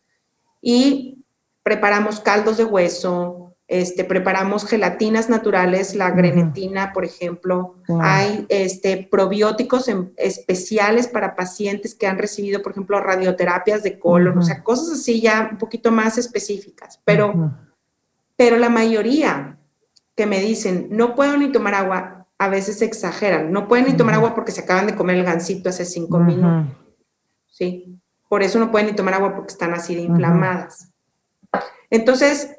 y 0.62 1.24
preparamos 1.64 2.20
caldos 2.20 2.58
de 2.58 2.66
hueso, 2.66 3.46
este, 3.68 4.04
preparamos 4.04 4.66
gelatinas 4.66 5.30
naturales, 5.30 5.96
la 5.96 6.12
grenetina, 6.12 6.94
por 6.94 7.06
ejemplo. 7.06 7.76
Hay 8.00 8.46
este, 8.50 9.08
probióticos 9.10 9.90
especiales 10.18 11.08
para 11.08 11.36
pacientes 11.36 11.96
que 11.96 12.06
han 12.06 12.20
recibido, 12.20 12.62
por 12.62 12.74
ejemplo, 12.74 13.00
radioterapias 13.00 13.82
de 13.82 13.98
colon, 13.98 14.38
o 14.38 14.42
sea, 14.44 14.62
cosas 14.64 15.00
así 15.00 15.22
ya 15.22 15.50
un 15.52 15.58
poquito 15.58 15.92
más 15.92 16.18
específicas. 16.20 17.00
Pero, 17.06 17.54
pero 18.36 18.58
la 18.58 18.70
mayoría 18.70 19.55
que 20.16 20.26
me 20.26 20.40
dicen, 20.40 20.88
no 20.92 21.16
puedo 21.16 21.38
ni 21.38 21.52
tomar 21.52 21.76
agua, 21.76 22.28
a 22.38 22.50
veces 22.50 22.82
exageran. 22.82 23.52
No 23.52 23.68
pueden 23.68 23.86
ni 23.86 23.94
tomar 23.94 24.16
agua 24.16 24.34
porque 24.34 24.52
se 24.52 24.62
acaban 24.62 24.88
de 24.88 24.96
comer 24.96 25.18
el 25.18 25.26
gansito 25.26 25.70
hace 25.70 25.86
cinco 25.86 26.20
minutos. 26.20 26.76
Sí. 27.48 28.00
Por 28.28 28.44
eso 28.44 28.60
no 28.60 28.72
pueden 28.72 28.88
ni 28.88 28.94
tomar 28.94 29.14
agua 29.14 29.36
porque 29.36 29.52
están 29.52 29.74
así 29.74 29.96
de 29.96 30.02
inflamadas. 30.02 30.92
Entonces, 31.90 32.56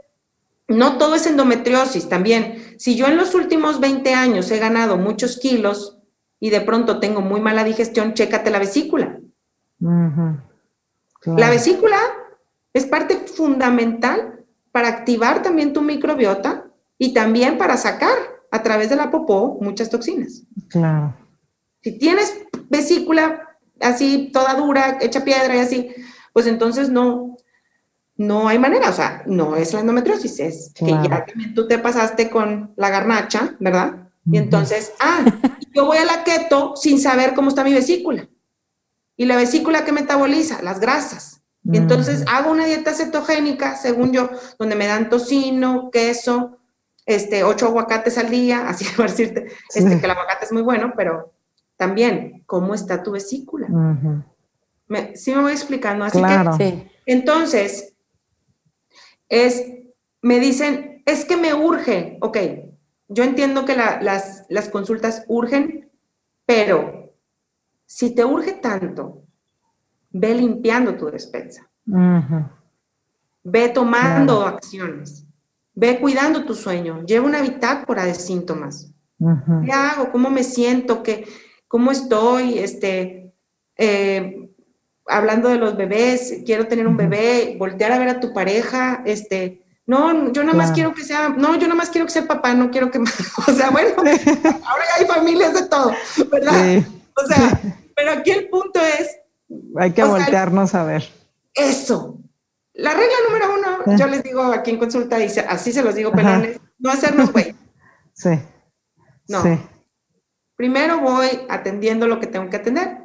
no 0.68 0.98
todo 0.98 1.14
es 1.14 1.26
endometriosis 1.26 2.08
también. 2.08 2.74
Si 2.78 2.96
yo 2.96 3.06
en 3.06 3.16
los 3.16 3.34
últimos 3.34 3.80
20 3.80 4.14
años 4.14 4.50
he 4.50 4.58
ganado 4.58 4.96
muchos 4.96 5.38
kilos 5.38 5.98
y 6.40 6.50
de 6.50 6.60
pronto 6.60 7.00
tengo 7.00 7.20
muy 7.20 7.40
mala 7.40 7.64
digestión, 7.64 8.14
chécate 8.14 8.50
la 8.50 8.58
vesícula. 8.58 9.18
La 9.78 11.50
vesícula 11.50 11.98
es 12.72 12.86
parte 12.86 13.16
fundamental 13.16 14.44
para 14.72 14.88
activar 14.88 15.42
también 15.42 15.72
tu 15.72 15.82
microbiota 15.82 16.65
y 16.98 17.12
también 17.12 17.58
para 17.58 17.76
sacar 17.76 18.16
a 18.50 18.62
través 18.62 18.90
de 18.90 18.96
la 18.96 19.10
popó 19.10 19.58
muchas 19.60 19.90
toxinas. 19.90 20.42
Claro. 20.68 21.14
Si 21.82 21.98
tienes 21.98 22.34
vesícula 22.68 23.58
así 23.80 24.30
toda 24.32 24.54
dura, 24.54 24.98
hecha 25.00 25.24
piedra 25.24 25.56
y 25.56 25.60
así, 25.60 25.94
pues 26.32 26.46
entonces 26.46 26.88
no, 26.88 27.36
no 28.16 28.48
hay 28.48 28.58
manera, 28.58 28.90
o 28.90 28.92
sea, 28.92 29.22
no 29.26 29.56
es 29.56 29.72
la 29.72 29.80
endometriosis, 29.80 30.40
es 30.40 30.72
que 30.74 30.86
ya 30.86 31.24
tú 31.54 31.68
te 31.68 31.78
pasaste 31.78 32.30
con 32.30 32.72
la 32.76 32.90
garnacha, 32.90 33.56
¿verdad? 33.60 34.08
Y 34.30 34.38
entonces, 34.38 34.92
ah, 34.98 35.24
yo 35.74 35.84
voy 35.84 35.98
a 35.98 36.04
la 36.04 36.24
keto 36.24 36.74
sin 36.76 37.00
saber 37.00 37.34
cómo 37.34 37.48
está 37.48 37.62
mi 37.62 37.72
vesícula. 37.72 38.28
Y 39.16 39.24
la 39.26 39.36
vesícula 39.36 39.84
que 39.84 39.92
metaboliza, 39.92 40.62
las 40.62 40.80
grasas. 40.80 41.42
Y 41.62 41.76
entonces 41.76 42.24
hago 42.28 42.50
una 42.50 42.66
dieta 42.66 42.92
cetogénica, 42.92 43.76
según 43.76 44.12
yo, 44.12 44.30
donde 44.58 44.76
me 44.76 44.86
dan 44.86 45.08
tocino, 45.08 45.90
queso, 45.90 46.55
este, 47.06 47.44
ocho 47.44 47.66
aguacates 47.66 48.18
al 48.18 48.28
día, 48.28 48.64
así 48.68 48.84
a 48.98 49.02
decirte, 49.02 49.46
este, 49.74 49.98
que 49.98 50.04
el 50.04 50.10
aguacate 50.10 50.44
es 50.44 50.52
muy 50.52 50.62
bueno, 50.62 50.92
pero 50.96 51.32
también, 51.76 52.42
¿cómo 52.46 52.74
está 52.74 53.02
tu 53.02 53.12
vesícula? 53.12 53.68
sí 55.14 55.34
me 55.34 55.42
voy 55.42 55.52
explicando, 55.52 56.04
así 56.04 56.20
que, 56.22 56.64
sí. 56.64 56.88
entonces, 57.06 57.96
es, 59.28 59.64
me 60.22 60.38
dicen, 60.38 61.02
es 61.04 61.24
que 61.24 61.36
me 61.36 61.54
urge, 61.54 62.18
ok, 62.20 62.38
yo 63.08 63.24
entiendo 63.24 63.64
que 63.64 63.76
las, 63.76 64.68
consultas 64.70 65.24
urgen, 65.28 65.90
pero 66.44 67.14
si 67.84 68.14
te 68.14 68.24
urge 68.24 68.54
tanto, 68.54 69.22
ve 70.10 70.34
limpiando 70.34 70.96
tu 70.96 71.06
despensa. 71.06 71.68
Ve 73.44 73.68
tomando 73.68 74.44
acciones. 74.44 75.25
Ve 75.76 76.00
cuidando 76.00 76.44
tu 76.44 76.54
sueño. 76.54 77.04
Lleva 77.06 77.26
una 77.26 77.40
bitácora 77.40 78.04
de 78.04 78.14
síntomas. 78.14 78.92
¿Qué 79.64 79.70
hago? 79.70 80.10
¿Cómo 80.10 80.28
me 80.28 80.42
siento? 80.42 81.02
¿Qué, 81.02 81.26
¿Cómo 81.68 81.92
estoy? 81.92 82.58
Este, 82.58 83.32
eh, 83.76 84.46
hablando 85.06 85.48
de 85.48 85.58
los 85.58 85.76
bebés, 85.76 86.42
quiero 86.44 86.66
tener 86.66 86.86
un 86.86 86.96
bebé, 86.96 87.56
voltear 87.58 87.92
a 87.92 87.98
ver 87.98 88.08
a 88.08 88.20
tu 88.20 88.32
pareja, 88.32 89.02
este, 89.04 89.62
no, 89.86 90.32
yo 90.32 90.42
nada 90.42 90.56
más 90.56 90.72
quiero 90.72 90.92
que 90.94 91.04
sea, 91.04 91.28
no, 91.28 91.54
yo 91.54 91.62
nada 91.62 91.74
más 91.74 91.90
quiero 91.90 92.06
que 92.06 92.12
sea 92.12 92.26
papá, 92.26 92.54
no 92.54 92.70
quiero 92.70 92.90
que, 92.90 92.98
o 93.46 93.52
sea, 93.52 93.70
bueno, 93.70 93.90
ahora 93.98 94.84
hay 94.98 95.06
familias 95.06 95.54
de 95.54 95.68
todo, 95.68 95.92
¿verdad? 96.30 96.84
O 97.14 97.26
sea, 97.26 97.60
pero 97.94 98.12
aquí 98.12 98.30
el 98.30 98.48
punto 98.48 98.80
es... 98.80 99.16
Hay 99.78 99.92
que 99.92 100.02
voltearnos 100.02 100.74
a 100.74 100.84
ver. 100.84 101.08
Eso. 101.54 102.18
La 102.76 102.92
regla 102.92 103.14
número 103.26 103.54
uno, 103.54 103.96
yo 103.98 104.06
les 104.06 104.22
digo 104.22 104.42
aquí 104.42 104.70
en 104.70 104.78
consulta, 104.78 105.16
dice, 105.16 105.40
así 105.40 105.72
se 105.72 105.82
los 105.82 105.94
digo, 105.94 106.12
pelones, 106.12 106.60
no 106.78 106.90
hacernos 106.90 107.32
güey. 107.32 107.54
Sí. 108.12 108.38
No. 109.28 109.42
Primero 110.56 111.00
voy 111.00 111.28
atendiendo 111.48 112.06
lo 112.06 112.20
que 112.20 112.26
tengo 112.26 112.48
que 112.50 112.56
atender 112.56 112.98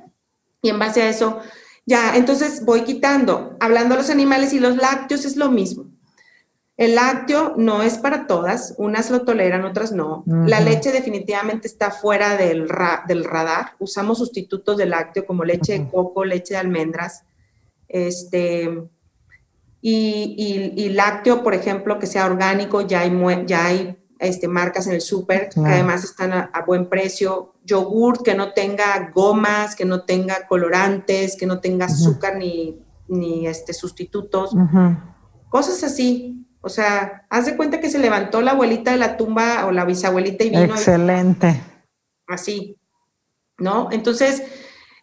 y 0.61 0.69
en 0.69 0.77
base 0.77 1.01
a 1.01 1.09
eso 1.09 1.41
ya, 1.85 2.15
entonces 2.15 2.63
voy 2.65 2.83
quitando. 2.83 3.57
Hablando 3.59 3.95
de 3.95 4.01
los 4.01 4.09
animales 4.09 4.53
y 4.53 4.59
los 4.59 4.77
lácteos 4.77 5.25
es 5.25 5.35
lo 5.35 5.49
mismo. 5.49 5.85
El 6.77 6.95
lácteo 6.95 7.55
no 7.57 7.83
es 7.83 7.97
para 7.97 8.27
todas, 8.27 8.73
unas 8.77 9.11
lo 9.11 9.23
toleran, 9.23 9.65
otras 9.65 9.91
no. 9.91 10.23
La 10.25 10.61
leche 10.61 10.91
definitivamente 10.91 11.67
está 11.67 11.91
fuera 11.91 12.37
del, 12.37 12.67
del, 13.07 13.23
radar. 13.23 13.75
Usamos 13.79 14.17
sustitutos 14.17 14.77
de 14.77 14.87
lácteo 14.87 15.25
como 15.25 15.43
leche 15.43 15.77
de 15.77 15.89
coco, 15.89 16.25
leche 16.25 16.55
de 16.55 16.59
almendras. 16.59 17.23
Este, 17.87 18.89
y, 19.81 20.89
lácteo, 20.89 21.43
por 21.43 21.53
ejemplo, 21.53 21.97
que 21.97 22.07
sea 22.07 22.25
orgánico, 22.25 22.81
ya 22.81 23.01
hay, 23.01 23.11
ya 23.47 23.65
hay 23.65 23.97
este, 24.19 24.47
marcas 24.47 24.85
en 24.85 24.93
el 24.93 25.01
súper 25.01 25.49
que 25.49 25.59
además 25.59 26.03
están 26.03 26.33
a, 26.33 26.63
buen 26.65 26.87
precio. 26.87 27.55
Yogur 27.63 28.23
que 28.23 28.35
no 28.35 28.53
tenga 28.53 29.11
gomas, 29.13 29.75
que 29.75 29.85
no 29.85 30.03
tenga 30.03 30.47
colorantes, 30.47 31.35
que 31.35 31.45
no 31.47 31.59
tenga 31.59 31.85
azúcar 31.85 32.37
ni, 32.37 32.79
ni 33.07 33.47
este, 33.47 33.73
sustitutos. 33.73 34.55
Cosas 35.49 35.83
así. 35.83 36.47
O 36.61 36.69
sea, 36.69 37.25
haz 37.29 37.47
de 37.47 37.57
cuenta 37.57 37.79
que 37.79 37.89
se 37.89 37.97
levantó 37.97 38.41
la 38.41 38.51
abuelita 38.51 38.91
de 38.91 38.97
la 38.97 39.17
tumba 39.17 39.65
o 39.65 39.71
la 39.71 39.83
bisabuelita 39.83 40.43
y 40.43 40.51
vino. 40.51 40.63
Excelente. 40.63 41.59
así. 42.27 42.77
¿No? 43.57 43.89
Entonces, 43.91 44.43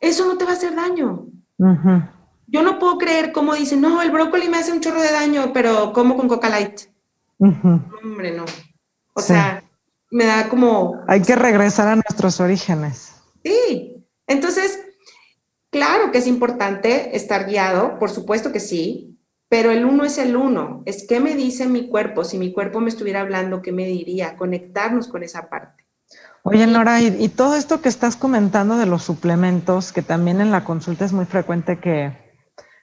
eso 0.00 0.26
no 0.26 0.38
te 0.38 0.44
va 0.44 0.52
a 0.52 0.54
hacer 0.54 0.74
daño. 0.74 1.26
Yo 2.50 2.62
no 2.62 2.78
puedo 2.78 2.98
creer 2.98 3.32
cómo 3.32 3.54
dicen, 3.54 3.80
no, 3.80 4.00
el 4.00 4.10
brócoli 4.10 4.48
me 4.48 4.56
hace 4.56 4.72
un 4.72 4.80
chorro 4.80 5.02
de 5.02 5.12
daño, 5.12 5.52
pero 5.52 5.92
como 5.92 6.16
con 6.16 6.28
Coca 6.28 6.48
Light. 6.48 6.80
Hombre, 7.38 8.36
no. 8.36 8.44
O 9.12 9.20
sea, 9.20 9.62
me 10.10 10.24
da 10.24 10.48
como... 10.48 11.00
Hay 11.06 11.22
que 11.22 11.36
regresar 11.36 11.88
a 11.88 11.96
nuestros 11.96 12.40
orígenes. 12.40 13.12
Sí, 13.44 14.04
entonces, 14.26 14.80
claro 15.70 16.10
que 16.10 16.18
es 16.18 16.26
importante 16.26 17.16
estar 17.16 17.46
guiado, 17.46 17.98
por 17.98 18.10
supuesto 18.10 18.50
que 18.50 18.60
sí, 18.60 19.18
pero 19.48 19.70
el 19.70 19.84
uno 19.84 20.04
es 20.04 20.18
el 20.18 20.36
uno. 20.36 20.82
Es 20.86 21.06
qué 21.06 21.20
me 21.20 21.34
dice 21.34 21.66
mi 21.66 21.88
cuerpo. 21.88 22.24
Si 22.24 22.38
mi 22.38 22.52
cuerpo 22.52 22.80
me 22.80 22.88
estuviera 22.88 23.20
hablando, 23.20 23.62
¿qué 23.62 23.72
me 23.72 23.86
diría? 23.86 24.36
Conectarnos 24.36 25.08
con 25.08 25.22
esa 25.22 25.48
parte. 25.48 25.84
Oye, 26.42 26.66
Nora, 26.66 27.02
y, 27.02 27.28
todo 27.28 27.56
esto 27.56 27.82
que 27.82 27.88
estás 27.88 28.16
comentando 28.16 28.78
de 28.78 28.86
los 28.86 29.02
suplementos, 29.02 29.92
que 29.92 30.02
también 30.02 30.40
en 30.40 30.50
la 30.50 30.64
consulta 30.64 31.04
es 31.04 31.12
muy 31.12 31.26
frecuente 31.26 31.78
que 31.78 32.27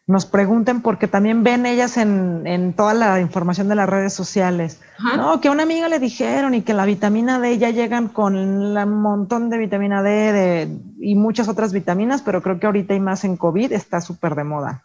nos 0.08 0.28
pregunten, 0.28 0.82
porque 0.82 1.08
también 1.08 1.44
ven 1.44 1.66
ellas 1.66 1.98
en, 1.98 2.74
toda 2.74 2.94
la 2.94 3.20
información 3.20 3.68
de 3.68 3.76
las 3.76 3.90
redes 3.90 4.14
sociales, 4.14 4.80
no, 5.18 5.42
que 5.42 5.48
a 5.48 5.52
una 5.52 5.64
amiga 5.64 5.90
le 5.90 5.98
dijeron 5.98 6.54
y 6.54 6.62
que 6.62 6.74
la 6.74 6.86
vitamina 6.86 7.40
D 7.40 7.58
ya 7.58 7.72
llegan 7.72 8.10
con 8.10 8.36
un 8.36 9.02
montón 9.02 9.50
de 9.50 9.58
vitamina 9.58 10.04
D 10.04 10.70
y 11.00 11.16
muchas 11.16 11.48
otras 11.48 11.74
vitaminas, 11.74 12.22
pero 12.22 12.44
creo 12.44 12.60
que 12.60 12.68
ahorita 12.68 12.94
y 12.94 13.00
más 13.00 13.24
en 13.24 13.36
COVID 13.36 13.74
está 13.74 14.00
súper 14.00 14.36
de 14.36 14.44
moda. 14.44 14.84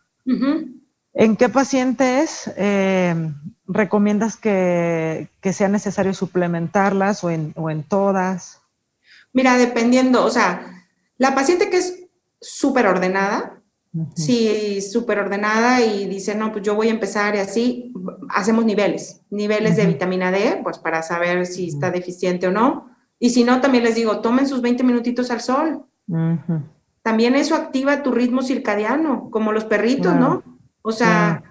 ¿En 1.12 1.36
qué 1.36 1.48
pacientes 1.48 2.50
eh, 2.56 3.14
recomiendas 3.66 4.36
que, 4.36 5.28
sea 5.52 5.68
necesario 5.68 6.14
suplementarlas 6.14 7.24
o 7.24 7.30
en, 7.30 7.52
o 7.56 7.68
en 7.68 7.82
todas? 7.82 8.62
Mira, 9.34 9.58
dependiendo, 9.58 10.24
o 10.24 10.30
sea, 10.30 10.86
la 11.18 11.34
paciente 11.34 11.68
que 11.68 11.76
es 11.76 12.04
súper 12.40 12.86
ordenada, 12.86 13.59
sí, 14.14 14.80
súper 14.80 15.18
ordenada 15.18 15.80
y 15.80 16.06
dice, 16.06 16.34
no, 16.34 16.52
pues 16.52 16.64
yo 16.64 16.74
voy 16.74 16.88
a 16.88 16.92
empezar 16.92 17.34
y 17.34 17.38
así, 17.38 17.92
hacemos 18.28 18.64
niveles, 18.64 19.22
niveles 19.30 19.76
de 19.76 19.86
vitamina 19.86 20.30
D, 20.30 20.60
pues 20.62 20.78
para 20.78 21.02
saber 21.02 21.46
si 21.46 21.68
está 21.68 21.90
deficiente 21.90 22.48
o 22.48 22.52
no. 22.52 22.90
Y 23.18 23.30
si 23.30 23.44
no, 23.44 23.60
también 23.60 23.84
les 23.84 23.96
digo, 23.96 24.20
tomen 24.20 24.46
sus 24.46 24.62
20 24.62 24.82
minutitos 24.84 25.30
al 25.30 25.40
sol. 25.40 25.84
También 27.02 27.34
eso 27.34 27.54
activa 27.54 28.02
tu 28.02 28.12
ritmo 28.12 28.42
circadiano, 28.42 29.28
como 29.30 29.52
los 29.52 29.64
perritos, 29.64 30.14
¿no? 30.16 30.42
O 30.82 30.92
sea, 30.92 31.42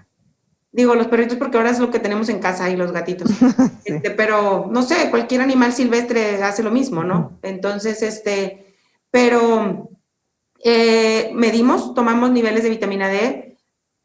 Digo, 0.71 0.93
los 0.93 1.07
perritos 1.07 1.37
porque 1.37 1.57
ahora 1.57 1.71
es 1.71 1.79
lo 1.79 1.89
que 1.89 1.99
tenemos 1.99 2.29
en 2.29 2.39
casa 2.39 2.69
y 2.69 2.75
los 2.75 2.91
gatitos. 2.91 3.31
Este, 3.85 4.11
pero 4.11 4.69
no 4.71 4.83
sé, 4.83 5.09
cualquier 5.09 5.41
animal 5.41 5.73
silvestre 5.73 6.43
hace 6.43 6.61
lo 6.61 6.69
mismo, 6.69 7.03
¿no? 7.03 7.39
Entonces, 7.41 8.03
este, 8.03 8.75
pero 9.09 9.89
eh, 10.63 11.31
medimos, 11.33 11.93
tomamos 11.93 12.31
niveles 12.31 12.63
de 12.63 12.69
vitamina 12.69 13.07
D. 13.07 13.57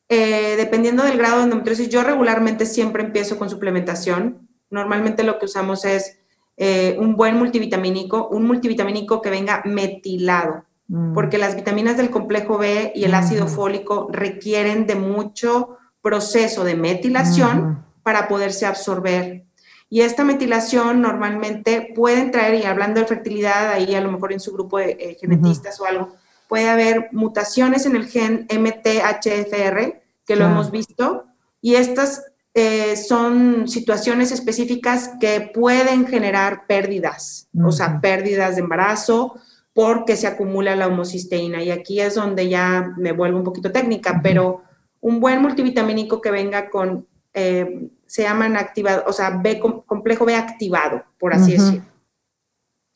Eh, 0.08 0.54
dependiendo 0.56 1.02
del 1.02 1.18
grado 1.18 1.38
de 1.38 1.44
endometriosis, 1.44 1.88
yo 1.88 2.02
regularmente 2.02 2.66
siempre 2.66 3.02
empiezo 3.02 3.38
con 3.38 3.50
suplementación. 3.50 4.48
Normalmente 4.70 5.22
lo 5.22 5.38
que 5.38 5.46
usamos 5.46 5.84
es 5.84 6.18
eh, 6.56 6.96
un 7.00 7.16
buen 7.16 7.36
multivitamínico, 7.36 8.28
un 8.28 8.46
multivitamínico 8.46 9.20
que 9.20 9.30
venga 9.30 9.62
metilado, 9.64 10.64
mm. 10.88 11.14
porque 11.14 11.38
las 11.38 11.56
vitaminas 11.56 11.96
del 11.96 12.10
complejo 12.10 12.58
B 12.58 12.92
y 12.94 13.04
el 13.04 13.14
ácido 13.14 13.48
fólico 13.48 14.08
requieren 14.12 14.86
de 14.86 14.94
mucho 14.94 15.78
proceso 16.00 16.64
de 16.64 16.76
metilación 16.76 17.84
para 18.02 18.28
poderse 18.28 18.66
absorber. 18.66 19.44
Y 19.88 20.02
esta 20.02 20.24
metilación 20.24 21.00
normalmente 21.00 21.92
pueden 21.94 22.30
traer, 22.30 22.54
y 22.54 22.64
hablando 22.64 23.00
de 23.00 23.06
fertilidad, 23.06 23.70
ahí 23.70 23.94
a 23.94 24.00
lo 24.00 24.12
mejor 24.12 24.32
en 24.32 24.40
su 24.40 24.52
grupo 24.52 24.78
de 24.78 24.96
eh, 24.98 25.16
genetistas 25.20 25.80
o 25.80 25.86
algo, 25.86 26.14
puede 26.48 26.68
haber 26.68 27.08
mutaciones 27.12 27.86
en 27.86 27.96
el 27.96 28.06
gen 28.06 28.46
MTHFR, 28.50 30.02
que 30.26 30.36
lo 30.36 30.46
hemos 30.46 30.70
visto, 30.70 31.24
y 31.60 31.74
estas 31.74 32.24
eh, 32.54 32.96
son 32.96 33.66
situaciones 33.66 34.30
específicas 34.30 35.10
que 35.20 35.50
pueden 35.52 36.06
generar 36.06 36.66
pérdidas, 36.66 37.48
o 37.64 37.72
sea, 37.72 38.00
pérdidas 38.00 38.54
de 38.54 38.62
embarazo 38.62 39.34
porque 39.72 40.16
se 40.16 40.28
acumula 40.28 40.76
la 40.76 40.86
homocisteína. 40.86 41.62
Y 41.62 41.72
aquí 41.72 42.00
es 42.00 42.14
donde 42.14 42.48
ya 42.48 42.94
me 42.96 43.10
vuelvo 43.10 43.38
un 43.38 43.44
poquito 43.44 43.72
técnica, 43.72 44.20
pero 44.22 44.62
un 45.00 45.20
buen 45.20 45.42
multivitamínico 45.42 46.20
que 46.20 46.30
venga 46.30 46.70
con, 46.70 47.06
eh, 47.34 47.88
se 48.06 48.22
llaman 48.22 48.56
activados, 48.56 49.04
o 49.08 49.12
sea, 49.12 49.30
B, 49.30 49.60
complejo 49.84 50.24
B 50.24 50.36
activado, 50.36 51.04
por 51.18 51.34
así 51.34 51.52
decirlo. 51.52 51.82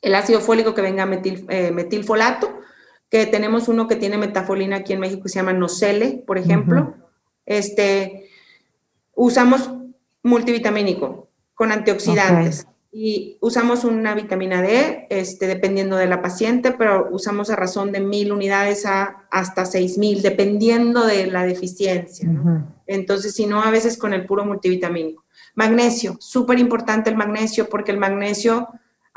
El 0.00 0.14
ácido 0.14 0.40
fólico 0.40 0.72
que 0.72 0.82
venga 0.82 1.04
metil, 1.04 1.44
eh, 1.48 1.72
metilfolato, 1.72 2.57
que 3.10 3.26
tenemos 3.26 3.68
uno 3.68 3.88
que 3.88 3.96
tiene 3.96 4.18
metafolina 4.18 4.76
aquí 4.76 4.92
en 4.92 5.00
México 5.00 5.22
que 5.22 5.28
se 5.28 5.36
llama 5.36 5.52
Nocele, 5.52 6.22
por 6.26 6.38
ejemplo. 6.38 6.94
Este, 7.46 8.28
usamos 9.14 9.70
multivitamínico 10.22 11.30
con 11.54 11.72
antioxidantes 11.72 12.66
y 12.92 13.38
usamos 13.40 13.84
una 13.84 14.14
vitamina 14.14 14.62
D, 14.62 15.06
este, 15.10 15.46
dependiendo 15.46 15.96
de 15.96 16.06
la 16.06 16.22
paciente, 16.22 16.72
pero 16.72 17.08
usamos 17.10 17.50
a 17.50 17.56
razón 17.56 17.92
de 17.92 18.00
mil 18.00 18.32
unidades 18.32 18.86
a 18.86 19.26
hasta 19.30 19.64
seis 19.64 19.98
mil, 19.98 20.22
dependiendo 20.22 21.06
de 21.06 21.26
la 21.26 21.44
deficiencia. 21.44 22.28
Entonces, 22.86 23.34
si 23.34 23.46
no, 23.46 23.62
a 23.62 23.70
veces 23.70 23.98
con 23.98 24.12
el 24.12 24.26
puro 24.26 24.44
multivitamínico. 24.44 25.24
Magnesio, 25.54 26.16
súper 26.20 26.58
importante 26.58 27.10
el 27.10 27.16
magnesio, 27.16 27.68
porque 27.68 27.92
el 27.92 27.98
magnesio 27.98 28.68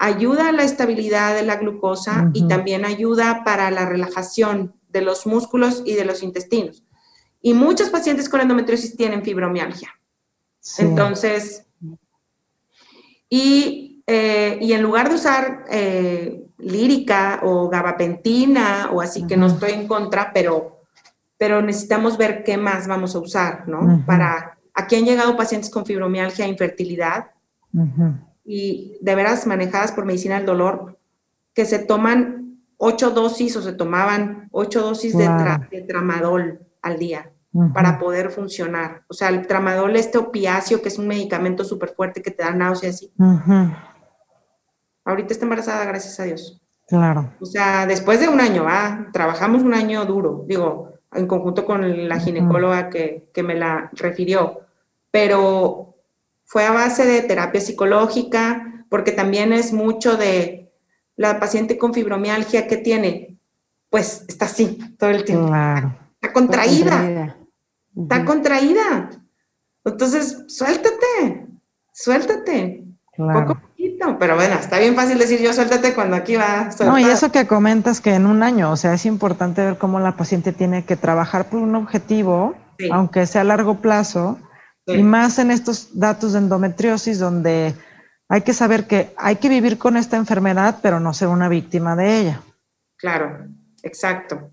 ayuda 0.01 0.49
a 0.49 0.51
la 0.51 0.63
estabilidad 0.63 1.35
de 1.35 1.43
la 1.43 1.57
glucosa 1.57 2.31
y 2.33 2.47
también 2.47 2.85
ayuda 2.85 3.43
para 3.45 3.69
la 3.69 3.85
relajación 3.85 4.73
de 4.89 5.01
los 5.01 5.27
músculos 5.27 5.83
y 5.85 5.93
de 5.93 6.05
los 6.05 6.23
intestinos. 6.23 6.83
Y 7.39 7.53
muchos 7.53 7.89
pacientes 7.89 8.27
con 8.27 8.41
endometriosis 8.41 8.97
tienen 8.97 9.23
fibromialgia. 9.23 9.93
Entonces, 10.79 11.67
eh, 13.29 14.57
y, 14.59 14.73
en 14.73 14.81
lugar 14.81 15.09
de 15.09 15.15
usar 15.15 15.65
eh, 15.69 16.47
lírica 16.57 17.41
o 17.43 17.69
gabapentina 17.69 18.89
o 18.91 19.01
así, 19.01 19.27
que 19.27 19.37
no 19.37 19.45
estoy 19.45 19.73
en 19.73 19.87
contra, 19.87 20.33
pero, 20.33 20.81
pero 21.37 21.61
necesitamos 21.61 22.17
ver 22.17 22.43
qué 22.43 22.57
más 22.57 22.87
vamos 22.87 23.15
a 23.15 23.19
usar, 23.19 23.67
¿no? 23.67 24.03
Para, 24.07 24.57
aquí 24.73 24.95
han 24.95 25.05
llegado 25.05 25.37
pacientes 25.37 25.69
con 25.69 25.85
fibromialgia, 25.85 26.47
infertilidad, 26.47 27.31
y 28.43 28.97
de 29.01 29.15
veras 29.15 29.45
manejadas 29.47 29.91
por 29.91 30.05
medicina 30.05 30.37
del 30.37 30.45
dolor, 30.45 30.97
que 31.53 31.65
se 31.65 31.79
toman 31.79 32.57
ocho 32.77 33.11
dosis 33.11 33.55
o 33.57 33.61
se 33.61 33.73
tomaban 33.73 34.49
ocho 34.51 34.81
dosis 34.81 35.17
de, 35.17 35.29
de 35.69 35.81
tramadol 35.81 36.59
al 36.81 36.97
día 36.97 37.31
para 37.73 37.99
poder 37.99 38.31
funcionar. 38.31 39.03
O 39.07 39.13
sea, 39.13 39.29
el 39.29 39.45
tramadol, 39.45 39.95
este 39.95 40.17
opiáceo, 40.17 40.81
que 40.81 40.87
es 40.87 40.97
un 40.97 41.07
medicamento 41.07 41.63
súper 41.63 41.89
fuerte 41.89 42.21
que 42.21 42.31
te 42.31 42.43
da 42.43 42.51
náuseas 42.51 42.95
así. 42.95 43.13
Ahorita 45.03 45.33
está 45.33 45.45
embarazada, 45.45 45.85
gracias 45.85 46.19
a 46.19 46.23
Dios. 46.23 46.61
Claro. 46.87 47.33
O 47.39 47.45
sea, 47.45 47.85
después 47.85 48.19
de 48.19 48.29
un 48.29 48.39
año, 48.39 48.63
va, 48.63 49.07
trabajamos 49.11 49.63
un 49.63 49.73
año 49.73 50.05
duro, 50.05 50.45
digo, 50.47 50.93
en 51.13 51.27
conjunto 51.27 51.65
con 51.65 52.07
la 52.07 52.19
ginecóloga 52.19 52.89
que, 52.89 53.29
que 53.33 53.43
me 53.43 53.55
la 53.55 53.89
refirió, 53.93 54.61
pero 55.09 55.90
fue 56.51 56.65
a 56.65 56.71
base 56.71 57.05
de 57.05 57.21
terapia 57.21 57.61
psicológica, 57.61 58.85
porque 58.89 59.13
también 59.13 59.53
es 59.53 59.71
mucho 59.71 60.17
de 60.17 60.69
la 61.15 61.39
paciente 61.39 61.77
con 61.77 61.93
fibromialgia 61.93 62.67
que 62.67 62.75
tiene, 62.75 63.37
pues 63.89 64.25
está 64.27 64.47
así 64.47 64.77
todo 64.99 65.11
el 65.11 65.23
tiempo. 65.23 65.47
Claro. 65.47 65.95
Está 66.19 66.33
contraída 66.33 67.37
está 67.97 68.25
contraída. 68.25 69.09
Entonces, 69.85 70.43
suéltate, 70.47 71.47
suéltate. 71.93 72.83
Poco 73.15 73.55
poquito, 73.55 74.17
pero 74.19 74.35
bueno, 74.35 74.55
está 74.55 74.77
bien 74.77 74.95
fácil 74.95 75.17
decir 75.17 75.39
yo 75.39 75.53
suéltate 75.53 75.93
cuando 75.93 76.17
aquí 76.17 76.35
va. 76.35 76.69
No, 76.81 76.99
y 76.99 77.03
eso 77.05 77.31
que 77.31 77.47
comentas 77.47 78.01
que 78.01 78.15
en 78.15 78.25
un 78.25 78.43
año, 78.43 78.71
o 78.71 78.75
sea, 78.75 78.93
es 78.93 79.05
importante 79.05 79.63
ver 79.63 79.77
cómo 79.77 80.01
la 80.01 80.17
paciente 80.17 80.51
tiene 80.51 80.83
que 80.83 80.97
trabajar 80.97 81.49
por 81.49 81.61
un 81.61 81.75
objetivo, 81.75 82.55
aunque 82.91 83.25
sea 83.25 83.41
a 83.41 83.45
largo 83.45 83.75
plazo, 83.75 84.37
y 84.95 85.03
más 85.03 85.39
en 85.39 85.51
estos 85.51 85.89
datos 85.97 86.33
de 86.33 86.39
endometriosis 86.39 87.19
donde 87.19 87.75
hay 88.29 88.41
que 88.41 88.53
saber 88.53 88.87
que 88.87 89.13
hay 89.17 89.35
que 89.35 89.49
vivir 89.49 89.77
con 89.77 89.97
esta 89.97 90.17
enfermedad, 90.17 90.79
pero 90.81 90.99
no 90.99 91.13
ser 91.13 91.27
una 91.27 91.49
víctima 91.49 91.95
de 91.95 92.19
ella. 92.19 92.41
Claro, 92.97 93.45
exacto. 93.83 94.51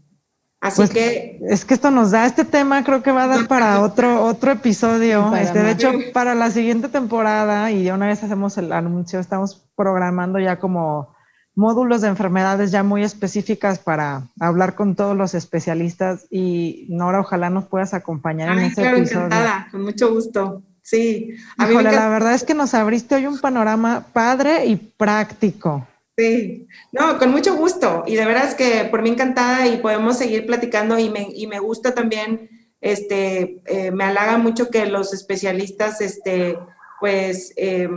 Así 0.60 0.76
pues, 0.76 0.90
que... 0.90 1.38
Es 1.48 1.64
que 1.64 1.74
esto 1.74 1.90
nos 1.90 2.10
da, 2.10 2.26
este 2.26 2.44
tema 2.44 2.82
creo 2.82 3.02
que 3.02 3.12
va 3.12 3.24
a 3.24 3.28
dar 3.28 3.46
para 3.46 3.80
otro, 3.80 4.24
otro 4.24 4.50
episodio. 4.50 5.34
Este, 5.36 5.62
de 5.62 5.70
hecho, 5.70 5.92
para 6.12 6.34
la 6.34 6.50
siguiente 6.50 6.88
temporada, 6.88 7.70
y 7.70 7.84
ya 7.84 7.94
una 7.94 8.08
vez 8.08 8.22
hacemos 8.22 8.58
el 8.58 8.72
anuncio, 8.72 9.20
estamos 9.20 9.70
programando 9.76 10.40
ya 10.40 10.58
como 10.58 11.14
módulos 11.58 12.00
de 12.02 12.08
enfermedades 12.08 12.70
ya 12.70 12.84
muy 12.84 13.02
específicas 13.02 13.80
para 13.80 14.22
hablar 14.38 14.76
con 14.76 14.94
todos 14.94 15.16
los 15.16 15.34
especialistas 15.34 16.26
y 16.30 16.86
Nora, 16.88 17.20
ojalá 17.20 17.50
nos 17.50 17.66
puedas 17.66 17.94
acompañar 17.94 18.56
en 18.56 18.60
ese 18.60 18.88
episodio. 18.88 19.26
encantada, 19.26 19.68
con 19.72 19.82
mucho 19.82 20.14
gusto. 20.14 20.62
Sí. 20.82 21.34
A 21.58 21.66
la 21.66 22.08
verdad 22.08 22.34
es 22.34 22.44
que 22.44 22.54
nos 22.54 22.74
abriste 22.74 23.16
hoy 23.16 23.26
un 23.26 23.40
panorama 23.40 24.06
padre 24.12 24.66
y 24.66 24.76
práctico. 24.76 25.86
Sí, 26.16 26.66
no, 26.92 27.18
con 27.18 27.32
mucho 27.32 27.56
gusto. 27.56 28.04
Y 28.06 28.14
de 28.14 28.24
veras 28.24 28.54
que 28.54 28.86
por 28.90 29.02
mí 29.02 29.10
encantada 29.10 29.66
y 29.66 29.78
podemos 29.78 30.16
seguir 30.16 30.46
platicando 30.46 30.96
y 30.98 31.10
me, 31.10 31.28
y 31.34 31.48
me 31.48 31.58
gusta 31.58 31.92
también, 31.92 32.48
este, 32.80 33.60
eh, 33.66 33.90
me 33.90 34.04
halaga 34.04 34.38
mucho 34.38 34.70
que 34.70 34.86
los 34.86 35.12
especialistas, 35.12 36.00
este, 36.00 36.56
pues, 37.00 37.52
eh, 37.56 37.88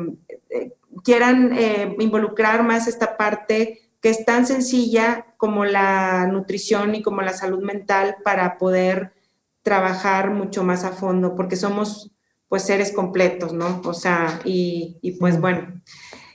quieran 1.03 1.53
eh, 1.57 1.95
involucrar 1.99 2.63
más 2.63 2.87
esta 2.87 3.17
parte 3.17 3.81
que 4.01 4.09
es 4.09 4.25
tan 4.25 4.45
sencilla 4.45 5.27
como 5.37 5.63
la 5.63 6.27
nutrición 6.27 6.95
y 6.95 7.01
como 7.01 7.21
la 7.21 7.33
salud 7.33 7.61
mental 7.61 8.17
para 8.23 8.57
poder 8.57 9.13
trabajar 9.61 10.31
mucho 10.31 10.63
más 10.63 10.83
a 10.83 10.91
fondo, 10.91 11.35
porque 11.35 11.55
somos 11.55 12.11
pues 12.47 12.63
seres 12.63 12.91
completos, 12.91 13.53
¿no? 13.53 13.81
O 13.85 13.93
sea, 13.93 14.41
y, 14.43 14.97
y 15.01 15.13
pues 15.13 15.39
bueno. 15.39 15.81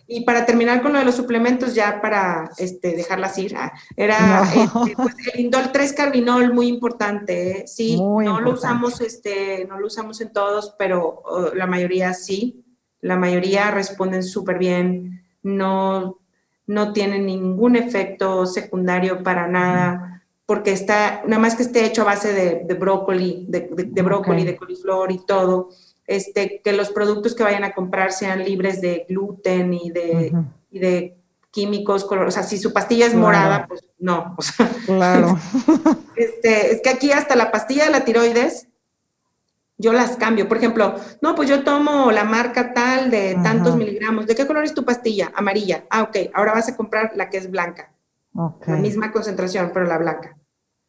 Y 0.08 0.20
para 0.20 0.46
terminar 0.46 0.82
con 0.82 0.92
lo 0.92 1.00
de 1.00 1.04
los 1.04 1.16
suplementos, 1.16 1.74
ya 1.74 2.00
para 2.00 2.50
este, 2.58 2.94
dejarlas 2.94 3.36
ir, 3.38 3.56
ah, 3.56 3.72
era 3.96 4.44
este, 4.44 4.94
pues, 4.96 5.14
el 5.34 5.40
Indol 5.40 5.72
3 5.72 5.92
Carbinol, 5.92 6.54
muy 6.54 6.68
importante. 6.68 7.50
¿eh? 7.50 7.64
Sí, 7.66 7.96
no 7.96 8.40
lo 8.40 8.52
usamos, 8.52 9.00
este, 9.00 9.66
no 9.68 9.80
lo 9.80 9.88
usamos 9.88 10.20
en 10.20 10.32
todos, 10.32 10.74
pero 10.78 11.22
la 11.54 11.66
mayoría 11.66 12.14
sí. 12.14 12.62
La 13.00 13.16
mayoría 13.16 13.70
responden 13.70 14.22
súper 14.22 14.58
bien, 14.58 15.24
no, 15.42 16.18
no 16.66 16.92
tienen 16.92 17.26
ningún 17.26 17.76
efecto 17.76 18.46
secundario 18.46 19.22
para 19.22 19.46
nada, 19.46 20.22
porque 20.46 20.72
está, 20.72 21.22
nada 21.26 21.40
más 21.40 21.56
que 21.56 21.62
esté 21.62 21.84
hecho 21.84 22.02
a 22.02 22.06
base 22.06 22.32
de, 22.32 22.74
brócoli, 22.74 23.46
de, 23.48 24.02
brócoli, 24.02 24.44
de 24.44 24.56
coliflor 24.56 25.12
y 25.12 25.24
todo 25.24 25.70
este, 26.06 26.60
que 26.62 26.72
los 26.72 26.90
productos 26.90 27.34
que 27.34 27.42
vayan 27.42 27.64
a 27.64 27.74
comprar 27.74 28.12
sean 28.12 28.44
libres 28.44 28.80
de 28.80 29.06
gluten 29.08 29.74
y 29.74 29.90
de, 29.90 30.32
de 30.70 31.16
químicos, 31.50 32.04
color, 32.04 32.28
o 32.28 32.30
sea, 32.30 32.42
si 32.42 32.58
su 32.58 32.72
pastilla 32.72 33.06
es 33.06 33.14
morada, 33.14 33.66
pues 33.66 33.84
no. 33.98 34.36
claro. 34.86 35.38
este, 36.16 36.72
es 36.72 36.82
que 36.82 36.90
aquí 36.90 37.12
hasta 37.12 37.34
la 37.34 37.50
pastilla 37.50 37.86
de 37.86 37.90
la 37.90 38.04
tiroides, 38.04 38.68
yo 39.78 39.92
las 39.92 40.16
cambio. 40.16 40.48
Por 40.48 40.56
ejemplo, 40.56 40.94
no, 41.20 41.34
pues 41.34 41.48
yo 41.48 41.64
tomo 41.64 42.10
la 42.10 42.24
marca 42.24 42.72
tal 42.72 43.10
de 43.10 43.36
tantos 43.42 43.76
miligramos. 43.76 44.26
¿De 44.26 44.34
qué 44.34 44.46
color 44.46 44.64
es 44.64 44.74
tu 44.74 44.84
pastilla? 44.84 45.32
Amarilla. 45.34 45.84
Ah, 45.90 46.02
ok. 46.02 46.16
Ahora 46.34 46.54
vas 46.54 46.68
a 46.68 46.76
comprar 46.76 47.12
la 47.14 47.28
que 47.30 47.38
es 47.38 47.50
blanca. 47.50 47.92
La 48.66 48.76
misma 48.76 49.12
concentración, 49.12 49.70
pero 49.72 49.86
la 49.86 49.98
blanca. 49.98 50.36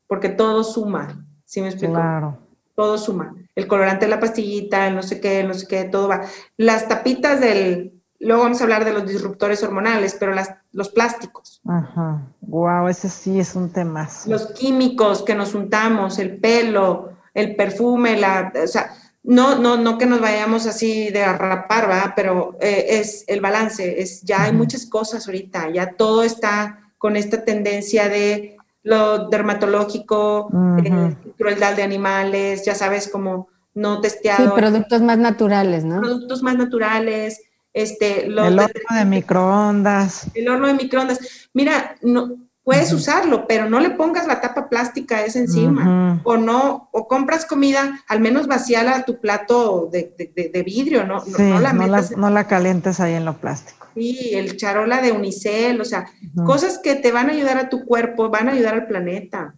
Porque 0.07 0.29
todo 0.29 0.63
suma. 0.63 1.25
¿Sí 1.45 1.61
me 1.61 1.67
explico? 1.67 1.93
Claro 1.93 2.47
todo 2.77 2.99
suma. 2.99 3.33
El 3.55 3.67
colorante 3.67 4.05
de 4.05 4.11
la 4.11 4.19
pastillita, 4.19 4.88
el 4.88 4.95
no 4.95 5.01
sé 5.01 5.19
qué, 5.19 5.43
no 5.43 5.55
sé 5.55 5.67
qué, 5.67 5.85
todo 5.85 6.07
va. 6.07 6.21
Las 6.57 6.88
tapitas 6.88 7.41
del, 7.41 7.99
luego 8.19 8.43
vamos 8.43 8.61
a 8.61 8.65
hablar 8.65 8.85
de 8.85 8.93
los 8.93 9.07
disruptores 9.07 9.63
hormonales, 9.63 10.15
pero 10.19 10.31
las, 10.31 10.53
los 10.71 10.89
plásticos. 10.89 11.59
Ajá, 11.67 12.21
wow, 12.41 12.88
ese 12.88 13.09
sí 13.09 13.39
es 13.39 13.55
un 13.55 13.73
tema. 13.73 14.07
Los 14.27 14.53
químicos 14.53 15.23
que 15.23 15.33
nos 15.33 15.55
untamos, 15.55 16.19
el 16.19 16.38
pelo, 16.38 17.16
el 17.38 17.55
perfume, 17.55 18.17
la, 18.17 18.51
o 18.63 18.67
sea, 18.67 18.95
no, 19.21 19.59
no, 19.59 19.77
no 19.77 19.97
que 19.99 20.07
nos 20.07 20.19
vayamos 20.19 20.65
así 20.65 21.09
de 21.11 21.23
arrapar, 21.23 21.88
¿va? 21.88 22.13
Pero 22.15 22.57
eh, 22.59 22.85
es 22.89 23.25
el 23.27 23.41
balance, 23.41 24.01
es, 24.01 24.23
ya 24.23 24.43
hay 24.43 24.53
muchas 24.53 24.88
cosas 24.88 25.27
ahorita, 25.27 25.69
ya 25.69 25.93
todo 25.93 26.23
está 26.23 26.91
con 26.97 27.15
esta 27.15 27.45
tendencia 27.45 28.09
de 28.09 28.57
lo 28.81 29.29
dermatológico, 29.29 30.49
eh, 30.83 31.15
crueldad 31.38 31.75
de 31.75 31.83
animales, 31.83 32.65
ya 32.65 32.73
sabes, 32.73 33.07
como 33.07 33.49
no 33.75 34.01
testeado. 34.01 34.45
Sí, 34.45 34.51
productos 34.55 35.01
más 35.01 35.19
naturales, 35.19 35.85
¿no? 35.85 36.01
Productos 36.01 36.41
más 36.41 36.55
naturales, 36.55 37.39
este, 37.71 38.25
el 38.25 38.39
horno 38.39 38.65
de, 38.95 39.05
microondas. 39.05 40.25
El 40.33 40.49
horno 40.49 40.67
de 40.67 40.73
microondas. 40.73 41.19
Mira, 41.53 41.95
no, 42.01 42.47
puedes 42.68 42.91
usarlo, 42.91 43.47
pero 43.47 43.70
no 43.70 43.80
le 43.80 43.91
pongas 43.91 44.28
la 44.28 44.41
tapa 44.41 44.68
plástica 44.68 45.24
esa 45.24 45.39
encima. 45.39 46.20
O 46.26 46.36
no, 46.36 46.89
o 46.91 47.07
compras 47.07 47.45
comida, 47.45 48.03
al 48.09 48.20
menos 48.20 48.45
vaciala 48.45 48.97
a 48.97 49.05
tu 49.05 49.22
plato 49.22 49.89
de, 49.89 50.63
vidrio, 50.65 51.05
¿no? 51.05 51.24
no, 51.26 51.59
la, 51.61 51.72
no 51.72 52.30
la 52.30 52.45
calientes 52.45 52.99
ahí 52.99 53.13
en 53.13 53.24
lo 53.24 53.38
plástico. 53.38 53.88
Sí, 53.95 54.32
el 54.34 54.57
charola 54.57 55.01
de 55.01 55.13
unicel, 55.13 55.80
o 55.80 55.86
sea, 55.86 56.07
cosas 56.45 56.78
que 56.78 56.95
te 56.95 57.13
van 57.13 57.30
a 57.30 57.34
ayudar 57.34 57.57
a 57.57 57.70
tu 57.70 57.86
cuerpo, 57.86 58.30
van 58.30 58.49
a 58.49 58.51
ayudar 58.51 58.74
al 58.74 58.88
planeta. 58.88 59.55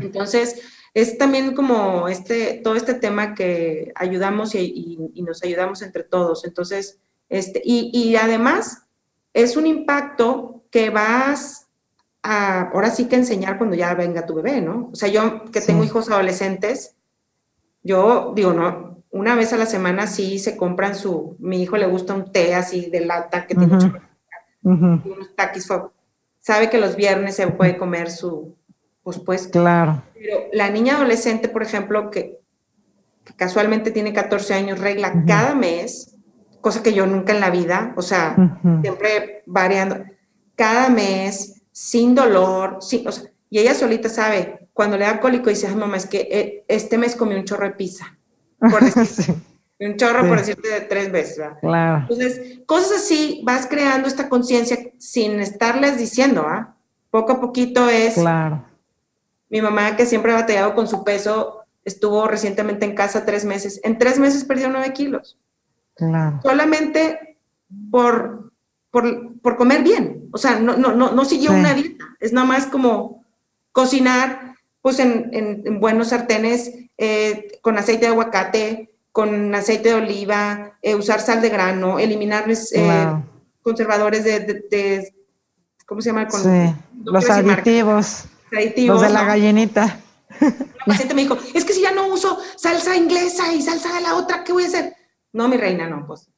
Entonces, 0.00 0.62
es 0.94 1.18
también 1.18 1.56
como 1.56 2.06
este, 2.06 2.60
todo 2.62 2.76
este 2.76 2.94
tema 2.94 3.34
que 3.34 3.90
ayudamos 3.96 4.54
y, 4.54 5.10
nos 5.16 5.42
ayudamos 5.42 5.82
entre 5.82 6.04
todos. 6.04 6.44
Entonces, 6.44 7.00
este, 7.28 7.60
y, 7.64 8.14
además 8.14 8.84
es 9.34 9.56
un 9.56 9.66
impacto 9.66 10.62
que 10.70 10.90
vas 10.90 11.66
a, 12.22 12.70
ahora 12.72 12.90
sí 12.90 13.06
que 13.06 13.16
enseñar 13.16 13.58
cuando 13.58 13.76
ya 13.76 13.94
venga 13.94 14.26
tu 14.26 14.34
bebé, 14.34 14.60
¿no? 14.60 14.90
O 14.92 14.96
sea, 14.96 15.08
yo 15.08 15.44
que 15.50 15.60
tengo 15.60 15.84
hijos 15.84 16.10
adolescentes, 16.10 16.96
yo 17.82 18.32
digo, 18.34 18.52
no, 18.52 19.02
una 19.10 19.34
vez 19.34 19.52
a 19.52 19.56
la 19.56 19.66
semana 19.66 20.06
sí 20.06 20.38
se 20.38 20.56
compran 20.56 20.94
su, 20.94 21.36
mi 21.38 21.62
hijo 21.62 21.76
le 21.76 21.86
gusta 21.86 22.14
un 22.14 22.30
té 22.30 22.54
así 22.54 22.90
de 22.90 23.00
lata 23.04 23.46
que 23.46 23.54
tiene 23.54 23.78
unos 24.62 25.34
taquis, 25.34 25.68
sabe 26.40 26.70
que 26.70 26.78
los 26.78 26.96
viernes 26.96 27.36
se 27.36 27.46
puede 27.48 27.76
comer 27.76 28.10
su, 28.10 28.56
pues 29.02 29.18
pues. 29.18 29.48
Claro. 29.48 30.02
Pero 30.14 30.38
la 30.52 30.70
niña 30.70 30.96
adolescente, 30.96 31.48
por 31.48 31.62
ejemplo, 31.62 32.10
que, 32.10 32.38
casualmente 33.36 33.90
tiene 33.90 34.12
14 34.12 34.54
años, 34.54 34.78
regla 34.78 35.24
cada 35.26 35.54
mes, 35.54 36.16
cosa 36.60 36.82
que 36.82 36.92
yo 36.92 37.06
nunca 37.06 37.32
en 37.32 37.40
la 37.40 37.50
vida, 37.50 37.94
o 37.96 38.02
sea, 38.02 38.58
siempre 38.82 39.42
variando, 39.46 40.04
cada 40.56 40.90
mes, 40.90 41.59
sin 41.72 42.14
dolor, 42.14 42.78
sí, 42.80 43.04
o 43.06 43.12
sea, 43.12 43.30
y 43.48 43.58
ella 43.58 43.74
solita 43.74 44.08
sabe, 44.08 44.68
cuando 44.72 44.96
le 44.96 45.04
da 45.04 45.20
cólico 45.20 45.50
dice, 45.50 45.68
mamá, 45.74 45.96
es 45.96 46.06
que 46.06 46.28
eh, 46.30 46.64
este 46.68 46.96
mes 46.98 47.16
comí 47.16 47.34
un 47.34 47.44
chorro 47.44 47.66
de 47.66 47.72
pizza 47.72 48.16
por 48.60 48.82
un 49.80 49.96
chorro 49.96 50.28
por 50.28 50.38
decirte 50.38 50.68
de 50.68 50.80
tres 50.82 51.10
veces. 51.10 51.40
Claro. 51.60 52.02
Entonces, 52.02 52.60
cosas 52.66 52.98
así, 52.98 53.40
vas 53.44 53.66
creando 53.66 54.08
esta 54.08 54.28
conciencia 54.28 54.78
sin 54.98 55.40
estarles 55.40 55.98
diciendo, 55.98 56.44
¿ah? 56.46 56.76
Poco 57.10 57.32
a 57.32 57.40
poquito 57.40 57.88
es... 57.88 58.14
Claro. 58.14 58.64
Mi 59.48 59.60
mamá, 59.60 59.96
que 59.96 60.06
siempre 60.06 60.30
ha 60.32 60.36
batallado 60.36 60.74
con 60.74 60.86
su 60.86 61.02
peso, 61.02 61.64
estuvo 61.84 62.28
recientemente 62.28 62.84
en 62.84 62.94
casa 62.94 63.24
tres 63.24 63.44
meses. 63.44 63.80
En 63.82 63.98
tres 63.98 64.18
meses 64.18 64.44
perdió 64.44 64.68
nueve 64.68 64.92
kilos. 64.92 65.38
Claro. 65.94 66.40
Solamente 66.42 67.38
por, 67.90 68.49
por, 68.90 69.56
comer 69.56 69.82
bien. 69.82 70.28
O 70.32 70.38
sea, 70.38 70.58
no, 70.58 70.76
no, 70.76 70.92
no, 70.92 71.12
no 71.12 71.24
siguió 71.24 71.52
una 71.52 71.74
dieta. 71.74 72.04
Es 72.20 72.32
nada 72.32 72.46
más 72.46 72.66
como 72.66 73.24
cocinar, 73.72 74.54
pues 74.82 74.98
en, 74.98 75.30
en 75.32 75.80
buenos 75.80 76.08
sartenes, 76.08 76.72
eh, 77.02 77.58
con 77.62 77.78
aceite 77.78 78.06
de 78.06 78.12
aguacate, 78.12 78.90
con 79.12 79.54
aceite 79.54 79.88
de 79.88 79.94
oliva, 79.94 80.78
eh, 80.82 80.94
usar 80.94 81.20
sal 81.20 81.40
de 81.40 81.48
grano, 81.48 81.98
eliminar 81.98 82.44
eh, 82.48 83.14
conservadores 83.62 84.24
de, 84.24 85.12
¿cómo 85.86 86.00
se 86.00 86.10
llama? 86.10 86.28
los 87.04 87.30
aditivos, 87.30 88.28
los 88.86 89.00
de 89.00 89.08
la 89.08 89.24
gallinita. 89.24 90.00
El 90.40 90.54
paciente 90.86 91.14
me 91.14 91.22
dijo, 91.22 91.38
es 91.54 91.64
que 91.64 91.72
si 91.72 91.82
ya 91.82 91.92
no 91.92 92.08
uso 92.08 92.38
salsa 92.56 92.96
inglesa 92.96 93.52
y 93.52 93.62
salsa 93.62 93.94
de 93.94 94.02
la 94.02 94.16
otra, 94.16 94.44
¿qué 94.44 94.52
voy 94.52 94.64
a 94.64 94.66
hacer? 94.66 94.94
No, 95.32 95.48
mi 95.48 95.56
reina, 95.56 95.88
no, 95.88 96.06
pues. 96.06 96.28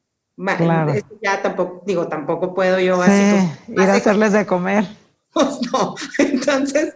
Ya 1.21 1.41
tampoco, 1.41 1.83
digo, 1.85 2.07
tampoco 2.07 2.53
puedo 2.53 2.79
yo 2.79 3.01
así. 3.01 3.49
ir 3.67 3.79
a 3.79 3.93
hacerles 3.93 4.33
de 4.33 4.45
comer. 4.45 4.85
Pues 5.33 5.61
no, 5.71 5.95
entonces, 6.19 6.93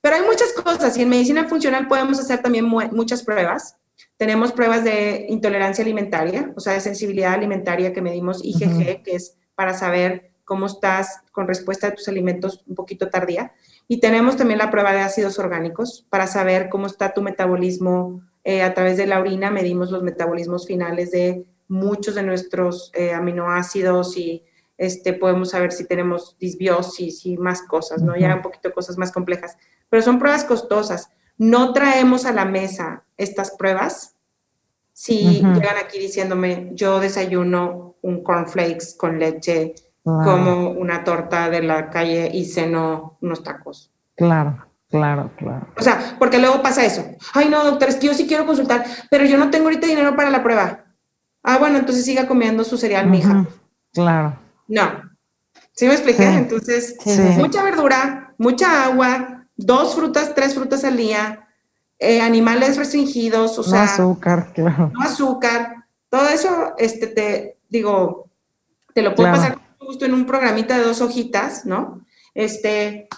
pero 0.00 0.16
hay 0.16 0.22
muchas 0.22 0.54
cosas 0.54 0.96
y 0.96 1.02
en 1.02 1.10
medicina 1.10 1.44
funcional 1.44 1.86
podemos 1.86 2.18
hacer 2.18 2.40
también 2.40 2.64
muchas 2.64 3.22
pruebas. 3.22 3.76
Tenemos 4.16 4.52
pruebas 4.52 4.84
de 4.84 5.26
intolerancia 5.28 5.84
alimentaria, 5.84 6.50
o 6.56 6.60
sea, 6.60 6.72
de 6.72 6.80
sensibilidad 6.80 7.34
alimentaria 7.34 7.92
que 7.92 8.00
medimos 8.00 8.42
IgG, 8.42 9.02
que 9.02 9.16
es 9.16 9.36
para 9.54 9.74
saber 9.74 10.30
cómo 10.44 10.64
estás 10.64 11.20
con 11.32 11.46
respuesta 11.46 11.88
a 11.88 11.94
tus 11.94 12.08
alimentos 12.08 12.62
un 12.66 12.74
poquito 12.74 13.10
tardía. 13.10 13.52
Y 13.88 14.00
tenemos 14.00 14.36
también 14.36 14.58
la 14.58 14.70
prueba 14.70 14.92
de 14.92 15.00
ácidos 15.00 15.38
orgánicos 15.38 16.06
para 16.08 16.26
saber 16.26 16.68
cómo 16.70 16.86
está 16.86 17.12
tu 17.12 17.22
metabolismo 17.22 18.22
eh, 18.44 18.62
a 18.62 18.72
través 18.72 18.96
de 18.96 19.06
la 19.06 19.20
orina. 19.20 19.50
Medimos 19.50 19.90
los 19.90 20.02
metabolismos 20.02 20.66
finales 20.66 21.10
de 21.10 21.44
muchos 21.68 22.14
de 22.14 22.22
nuestros 22.22 22.90
eh, 22.94 23.12
aminoácidos 23.12 24.16
y 24.16 24.44
este, 24.76 25.12
podemos 25.12 25.50
saber 25.50 25.72
si 25.72 25.86
tenemos 25.86 26.36
disbiosis 26.38 27.26
y 27.26 27.36
más 27.36 27.62
cosas, 27.62 28.02
¿no? 28.02 28.16
Ya 28.16 28.34
un 28.34 28.42
poquito 28.42 28.72
cosas 28.72 28.98
más 28.98 29.12
complejas 29.12 29.56
pero 29.94 30.02
son 30.02 30.18
pruebas 30.18 30.42
costosas. 30.42 31.08
No 31.38 31.72
traemos 31.72 32.26
a 32.26 32.32
la 32.32 32.44
mesa 32.44 33.04
estas 33.16 33.52
pruebas 33.52 34.16
si 34.92 35.40
llegan 35.40 35.76
aquí 35.84 36.00
diciéndome, 36.00 36.70
yo 36.72 36.98
desayuno 36.98 37.94
un 38.02 38.24
cornflakes 38.24 38.96
con 38.96 39.20
leche, 39.20 39.74
como 40.02 40.70
una 40.70 41.04
torta 41.04 41.48
de 41.48 41.62
la 41.62 41.90
calle 41.90 42.28
y 42.32 42.44
ceno 42.44 43.18
unos 43.20 43.44
tacos. 43.44 43.92
Claro, 44.16 44.66
claro, 44.90 45.30
claro. 45.36 45.68
O 45.76 45.82
sea, 45.82 46.16
porque 46.18 46.40
luego 46.40 46.60
pasa 46.60 46.84
eso. 46.84 47.04
Ay, 47.32 47.48
no, 47.48 47.64
doctor, 47.64 47.88
es 47.88 47.94
que 47.94 48.08
yo 48.08 48.14
sí 48.14 48.26
quiero 48.26 48.46
consultar, 48.46 48.84
pero 49.10 49.24
yo 49.26 49.38
no 49.38 49.50
tengo 49.50 49.66
ahorita 49.66 49.86
dinero 49.86 50.16
para 50.16 50.30
la 50.30 50.42
prueba. 50.42 50.83
Ah, 51.44 51.58
bueno, 51.58 51.78
entonces 51.78 52.04
siga 52.04 52.26
comiendo 52.26 52.64
su 52.64 52.78
cereal, 52.78 53.06
mija. 53.06 53.46
Claro. 53.92 54.38
No. 54.66 55.14
¿Sí 55.72 55.86
me 55.86 55.92
expliqué? 55.92 56.24
Entonces, 56.24 56.96
mucha 57.36 57.62
verdura, 57.62 58.34
mucha 58.38 58.84
agua, 58.84 59.46
dos 59.54 59.94
frutas, 59.94 60.34
tres 60.34 60.54
frutas 60.54 60.84
al 60.84 60.96
día, 60.96 61.46
eh, 61.98 62.20
animales 62.20 62.76
restringidos, 62.76 63.58
o 63.58 63.62
no 63.62 63.68
sea, 63.68 63.84
azúcar, 63.84 64.52
claro. 64.54 64.90
No 64.94 65.02
azúcar, 65.02 65.84
todo 66.08 66.28
eso, 66.28 66.72
este, 66.78 67.08
te 67.08 67.58
digo, 67.68 68.30
te 68.94 69.02
lo 69.02 69.14
puedo 69.14 69.30
pasar 69.30 69.58
justo 69.78 70.06
en 70.06 70.14
un 70.14 70.26
programita 70.26 70.78
de 70.78 70.84
dos 70.84 71.00
hojitas, 71.00 71.66
¿no? 71.66 72.06
Este, 72.34 73.08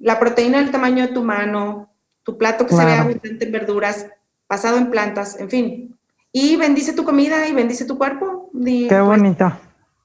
la 0.00 0.18
proteína 0.18 0.58
del 0.58 0.70
tamaño 0.70 1.06
de 1.06 1.12
tu 1.12 1.22
mano, 1.22 1.92
tu 2.24 2.36
plato 2.36 2.66
que 2.66 2.74
se 2.74 2.84
vea 2.84 3.00
abundante 3.02 3.44
en 3.44 3.52
verduras, 3.52 4.06
basado 4.48 4.76
en 4.76 4.90
plantas, 4.90 5.38
en 5.38 5.48
fin. 5.48 5.99
Y 6.32 6.56
bendice 6.56 6.92
tu 6.92 7.04
comida 7.04 7.48
y 7.48 7.52
bendice 7.52 7.84
tu 7.84 7.98
cuerpo. 7.98 8.50
Qué 8.64 8.86
pues, 8.88 9.02
bonito. 9.02 9.52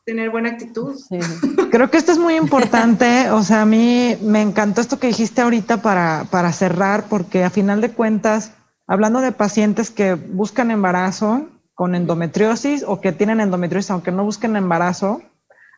tener 0.05 0.31
buena 0.31 0.49
actitud. 0.49 0.95
Creo 1.71 1.91
que 1.91 1.97
esto 1.97 2.11
es 2.11 2.17
muy 2.17 2.35
importante. 2.35 3.29
O 3.31 3.43
sea, 3.43 3.61
a 3.61 3.65
mí 3.65 4.17
me 4.21 4.41
encantó 4.41 4.81
esto 4.81 4.99
que 4.99 5.07
dijiste 5.07 5.41
ahorita 5.41 5.81
para, 5.81 6.25
para 6.31 6.51
cerrar, 6.51 7.05
porque 7.09 7.43
a 7.43 7.49
final 7.49 7.81
de 7.81 7.91
cuentas, 7.91 8.53
hablando 8.87 9.21
de 9.21 9.31
pacientes 9.31 9.91
que 9.91 10.15
buscan 10.15 10.71
embarazo 10.71 11.47
con 11.75 11.93
endometriosis 11.93 12.83
o 12.87 13.01
que 13.01 13.11
tienen 13.11 13.41
endometriosis 13.41 13.91
aunque 13.91 14.11
no 14.11 14.23
busquen 14.23 14.55
embarazo, 14.55 15.21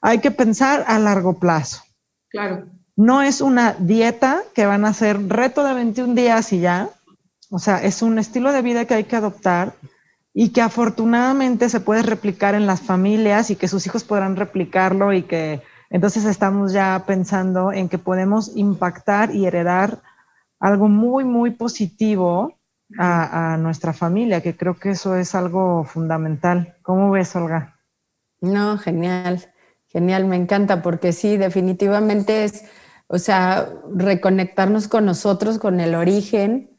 hay 0.01 0.19
que 0.19 0.31
pensar 0.31 0.85
a 0.87 0.99
largo 0.99 1.39
plazo. 1.39 1.81
Claro. 2.29 2.65
No 2.95 3.21
es 3.21 3.41
una 3.41 3.73
dieta 3.73 4.43
que 4.53 4.65
van 4.65 4.85
a 4.85 4.89
hacer 4.89 5.27
reto 5.27 5.63
de 5.63 5.73
21 5.73 6.15
días 6.15 6.53
y 6.53 6.59
ya. 6.59 6.89
O 7.49 7.59
sea, 7.59 7.83
es 7.83 8.01
un 8.01 8.19
estilo 8.19 8.51
de 8.51 8.61
vida 8.61 8.85
que 8.85 8.93
hay 8.93 9.03
que 9.05 9.15
adoptar 9.15 9.73
y 10.39 10.49
que 10.49 10.61
afortunadamente 10.61 11.67
se 11.67 11.79
puede 11.79 12.03
replicar 12.03 12.53
en 12.53 12.67
las 12.67 12.81
familias 12.81 13.49
y 13.49 13.55
que 13.55 13.67
sus 13.67 13.87
hijos 13.87 14.03
podrán 14.03 14.35
replicarlo 14.35 15.11
y 15.11 15.23
que 15.23 15.63
entonces 15.89 16.25
estamos 16.25 16.73
ya 16.73 17.05
pensando 17.07 17.71
en 17.71 17.89
que 17.89 17.97
podemos 17.97 18.55
impactar 18.55 19.33
y 19.33 19.47
heredar 19.47 20.03
algo 20.59 20.89
muy, 20.89 21.23
muy 21.23 21.49
positivo 21.49 22.53
a, 22.99 23.57
nuestra 23.59 23.93
familia, 23.93 24.41
que 24.41 24.55
creo 24.55 24.77
que 24.77 24.91
eso 24.91 25.15
es 25.15 25.33
algo 25.33 25.83
fundamental. 25.85 26.75
¿Cómo 26.83 27.09
ves, 27.09 27.35
Olga? 27.35 27.79
No, 28.39 28.77
genial, 28.77 29.43
genial, 29.87 30.25
me 30.25 30.35
encanta, 30.35 30.83
porque 30.83 31.13
sí, 31.13 31.37
definitivamente 31.37 32.43
es, 32.43 32.63
o 33.07 33.17
sea, 33.17 33.69
reconectarnos 33.91 34.87
con 34.87 35.07
nosotros, 35.07 35.57
con 35.57 35.79
el 35.79 35.95
origen, 35.95 36.76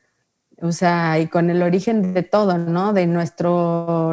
o 0.61 0.73
sea, 0.73 1.19
y 1.19 1.29
con 1.29 1.51
el 1.51 1.63
origen 1.63 2.15
de 2.15 2.23
todo, 2.23 2.59
¿no? 2.59 2.93
De 2.93 3.07
nuestro, 3.07 4.13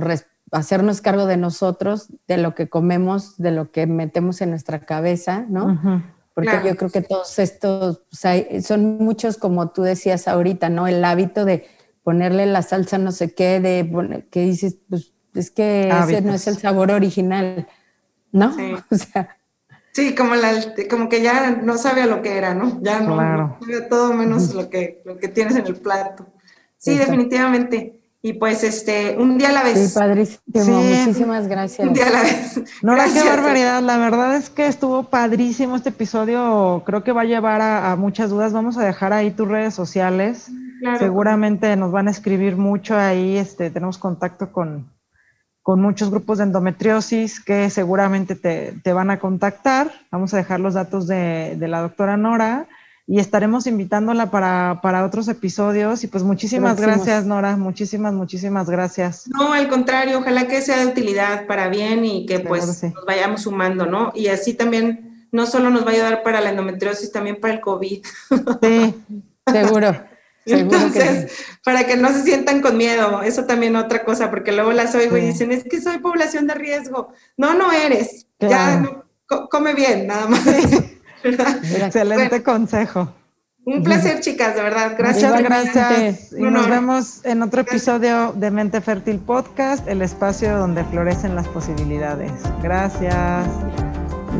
hacernos 0.52 1.02
cargo 1.02 1.26
de 1.26 1.38
nosotros, 1.38 2.10
de 2.28 2.38
lo 2.38 2.56
que 2.56 2.70
comemos, 2.70 3.38
de 3.38 3.52
lo 3.52 3.72
que 3.72 3.88
metemos 3.88 4.42
en 4.42 4.52
nuestra 4.52 4.86
cabeza, 4.86 5.46
¿no? 5.50 6.04
Porque 6.34 6.62
yo 6.66 6.76
creo 6.76 6.92
que 6.92 7.02
todos 7.02 7.40
estos, 7.40 8.04
o 8.12 8.16
sea, 8.16 8.36
son 8.62 8.98
muchos, 8.98 9.38
como 9.38 9.70
tú 9.72 9.84
decías 9.84 10.28
ahorita, 10.28 10.70
¿no? 10.70 10.88
El 10.88 11.04
hábito 11.04 11.46
de 11.46 11.66
ponerle 12.04 12.46
la 12.46 12.62
salsa 12.62 12.98
no 12.98 13.12
sé 13.12 13.34
qué, 13.34 13.60
de 13.60 14.28
que 14.30 14.42
dices, 14.42 14.78
pues 14.90 15.14
es 15.34 15.50
que 15.52 15.90
ese 15.90 16.22
no 16.22 16.34
es 16.34 16.48
el 16.48 16.58
sabor 16.58 16.92
original, 16.92 17.68
¿no? 18.32 18.54
Sí. 18.56 18.74
O 18.92 18.96
sea. 18.96 19.38
Sí, 19.92 20.14
como, 20.14 20.36
la, 20.36 20.52
como 20.90 21.08
que 21.08 21.22
ya 21.22 21.52
no 21.52 21.78
sabe 21.78 22.02
a 22.02 22.06
lo 22.06 22.22
que 22.22 22.38
era, 22.38 22.54
¿no? 22.54 22.80
Ya 22.82 23.00
no, 23.00 23.16
sabe 23.16 23.82
todo 23.90 24.14
menos 24.14 24.54
lo 24.54 24.70
que, 24.70 25.02
lo 25.06 25.18
que 25.18 25.30
tienes 25.30 25.56
en 25.56 25.66
el 25.66 25.78
plato. 25.78 26.28
Sí, 26.86 26.98
definitivamente. 26.98 28.00
Y 28.22 28.34
pues 28.34 28.64
este, 28.64 29.18
un 29.18 29.38
día 29.38 29.50
a 29.50 29.52
la 29.52 29.64
vez. 29.64 29.90
Sí, 29.90 30.00
padrísimo. 30.00 30.82
Muchísimas 30.82 31.48
gracias. 31.48 31.88
Un 31.88 31.94
día 31.94 32.08
a 32.08 32.12
la 32.12 32.22
vez. 32.22 32.62
Nora, 32.82 33.06
qué 33.12 33.24
barbaridad. 33.24 33.82
La 33.82 33.98
verdad 33.98 34.36
es 34.36 34.50
que 34.50 34.68
estuvo 34.68 35.04
padrísimo 35.04 35.76
este 35.76 35.90
episodio. 35.90 36.84
Creo 36.86 37.04
que 37.04 37.12
va 37.12 37.22
a 37.22 37.26
llevar 37.26 37.62
a, 37.62 37.96
muchas 37.96 38.30
dudas. 38.30 38.54
Vamos 38.54 38.78
a 38.78 38.86
dejar 38.86 39.14
ahí 39.14 39.32
tus 39.32 39.48
redes 39.48 39.74
sociales. 39.74 40.50
Seguramente 41.00 41.76
nos 41.76 41.92
van 41.92 42.08
a 42.08 42.12
escribir 42.12 42.56
mucho 42.56 42.96
ahí. 42.98 43.38
Este, 43.38 43.70
tenemos 43.70 43.98
contacto 43.98 44.52
con, 44.52 44.92
con 45.62 45.82
muchos 45.82 46.10
grupos 46.10 46.40
de 46.40 46.46
endometriosis 46.46 47.40
que 47.40 47.70
seguramente 47.70 48.36
te, 48.36 48.74
te, 48.84 48.94
van 48.94 49.12
a 49.12 49.20
contactar. 49.20 49.92
Vamos 50.12 50.34
a 50.34 50.38
dejar 50.38 50.60
los 50.60 50.76
datos 50.76 51.08
de, 51.08 51.58
de 51.58 51.68
la 51.68 51.82
doctora 51.82 52.18
Nora 52.18 52.68
y 53.08 53.20
estaremos 53.20 53.68
invitándola 53.68 54.32
para, 54.32 54.80
para 54.82 55.06
otros 55.06 55.28
episodios. 55.28 56.04
Y 56.04 56.08
pues 56.08 56.24
muchísimas 56.24 56.80
gracias, 56.80 57.26
Nora, 57.26 57.56
muchísimas, 57.56 58.14
muchísimas 58.14 58.70
gracias. 58.70 59.28
No, 59.28 59.54
al 59.54 59.68
contrario, 59.68 60.20
ojalá 60.20 60.48
que 60.48 60.62
sea 60.62 60.78
de 60.78 60.88
utilidad 60.88 61.46
para 61.46 61.70
bien 61.70 62.04
y 62.06 62.26
que 62.26 62.40
pues 62.40 62.84
nos 62.84 63.06
vayamos 63.06 63.44
sumando, 63.44 63.86
¿no? 63.86 64.12
Y 64.16 64.28
así 64.28 64.54
también 64.54 65.28
no 65.32 65.46
solo 65.46 65.70
nos 65.70 65.86
va 65.86 65.92
a 65.92 65.94
ayudar 65.94 66.24
para 66.24 66.42
la 66.42 66.50
endometriosis, 66.50 67.12
también 67.12 67.40
para 67.40 67.54
el 67.54 67.62
COVID. 67.62 68.04
Sí, 68.62 69.04
seguro. 69.52 69.96
Entonces, 70.48 71.32
para 71.64 71.86
que 71.86 71.98
no 71.98 72.12
se 72.12 72.22
sientan 72.24 72.62
con 72.62 72.78
miedo, 72.78 73.24
eso 73.24 73.46
también 73.46 73.76
otra 73.76 74.04
cosa, 74.04 74.30
porque 74.30 74.52
luego 74.52 74.72
las 74.74 74.94
oigo 74.94 75.18
y 75.18 75.22
dicen, 75.22 75.52
es 75.52 75.64
que 75.64 75.82
soy 75.82 75.98
población 75.98 76.46
de 76.46 76.54
riesgo. 76.54 77.10
No, 77.36 77.56
no 77.56 77.72
eres. 77.72 78.28
Ya 78.40 78.84
come 79.50 79.74
bien, 79.74 80.08
nada 80.08 80.28
más. 80.28 80.44
Excelente 81.26 82.44
consejo. 82.44 83.10
Un 83.66 83.84
placer, 83.84 84.20
chicas, 84.20 84.56
de 84.56 84.62
verdad. 84.62 84.94
Gracias. 84.96 85.32
Muchas 85.32 85.44
gracias. 85.44 86.34
Y 86.38 86.44
nos 86.44 86.70
vemos 86.70 87.26
en 87.26 87.42
otro 87.42 87.62
episodio 87.62 88.32
de 88.34 88.52
Mente 88.52 88.80
Fértil 88.80 89.18
Podcast, 89.18 89.88
el 89.88 90.04
espacio 90.04 90.56
donde 90.58 90.84
florecen 90.84 91.34
las 91.36 91.48
posibilidades. 91.48 92.32
Gracias. 92.62 93.48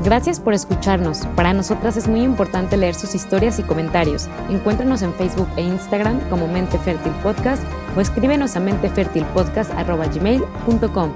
Gracias 0.04 0.40
por 0.40 0.54
escucharnos. 0.54 1.26
Para 1.36 1.54
nosotras 1.54 1.98
es 1.98 2.08
muy 2.08 2.22
importante 2.22 2.78
leer 2.78 2.94
sus 2.94 3.16
historias 3.16 3.58
y 3.58 3.64
comentarios. 3.64 4.30
Encuéntranos 4.50 5.02
en 5.02 5.12
Facebook 5.16 5.50
e 5.58 5.64
Instagram 5.64 6.20
como 6.30 6.48
Mente 6.48 6.78
Fértil 6.78 7.14
Podcast 7.24 7.64
o 7.98 8.02
escríbenos 8.02 8.56
a 8.56 8.60
mentefertilpodcast.gmail.com. 8.60 11.12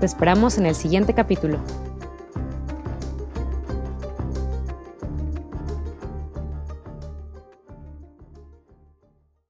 Te 0.00 0.04
esperamos 0.04 0.58
en 0.58 0.66
el 0.66 0.74
siguiente 0.74 1.14
capítulo. 1.14 1.58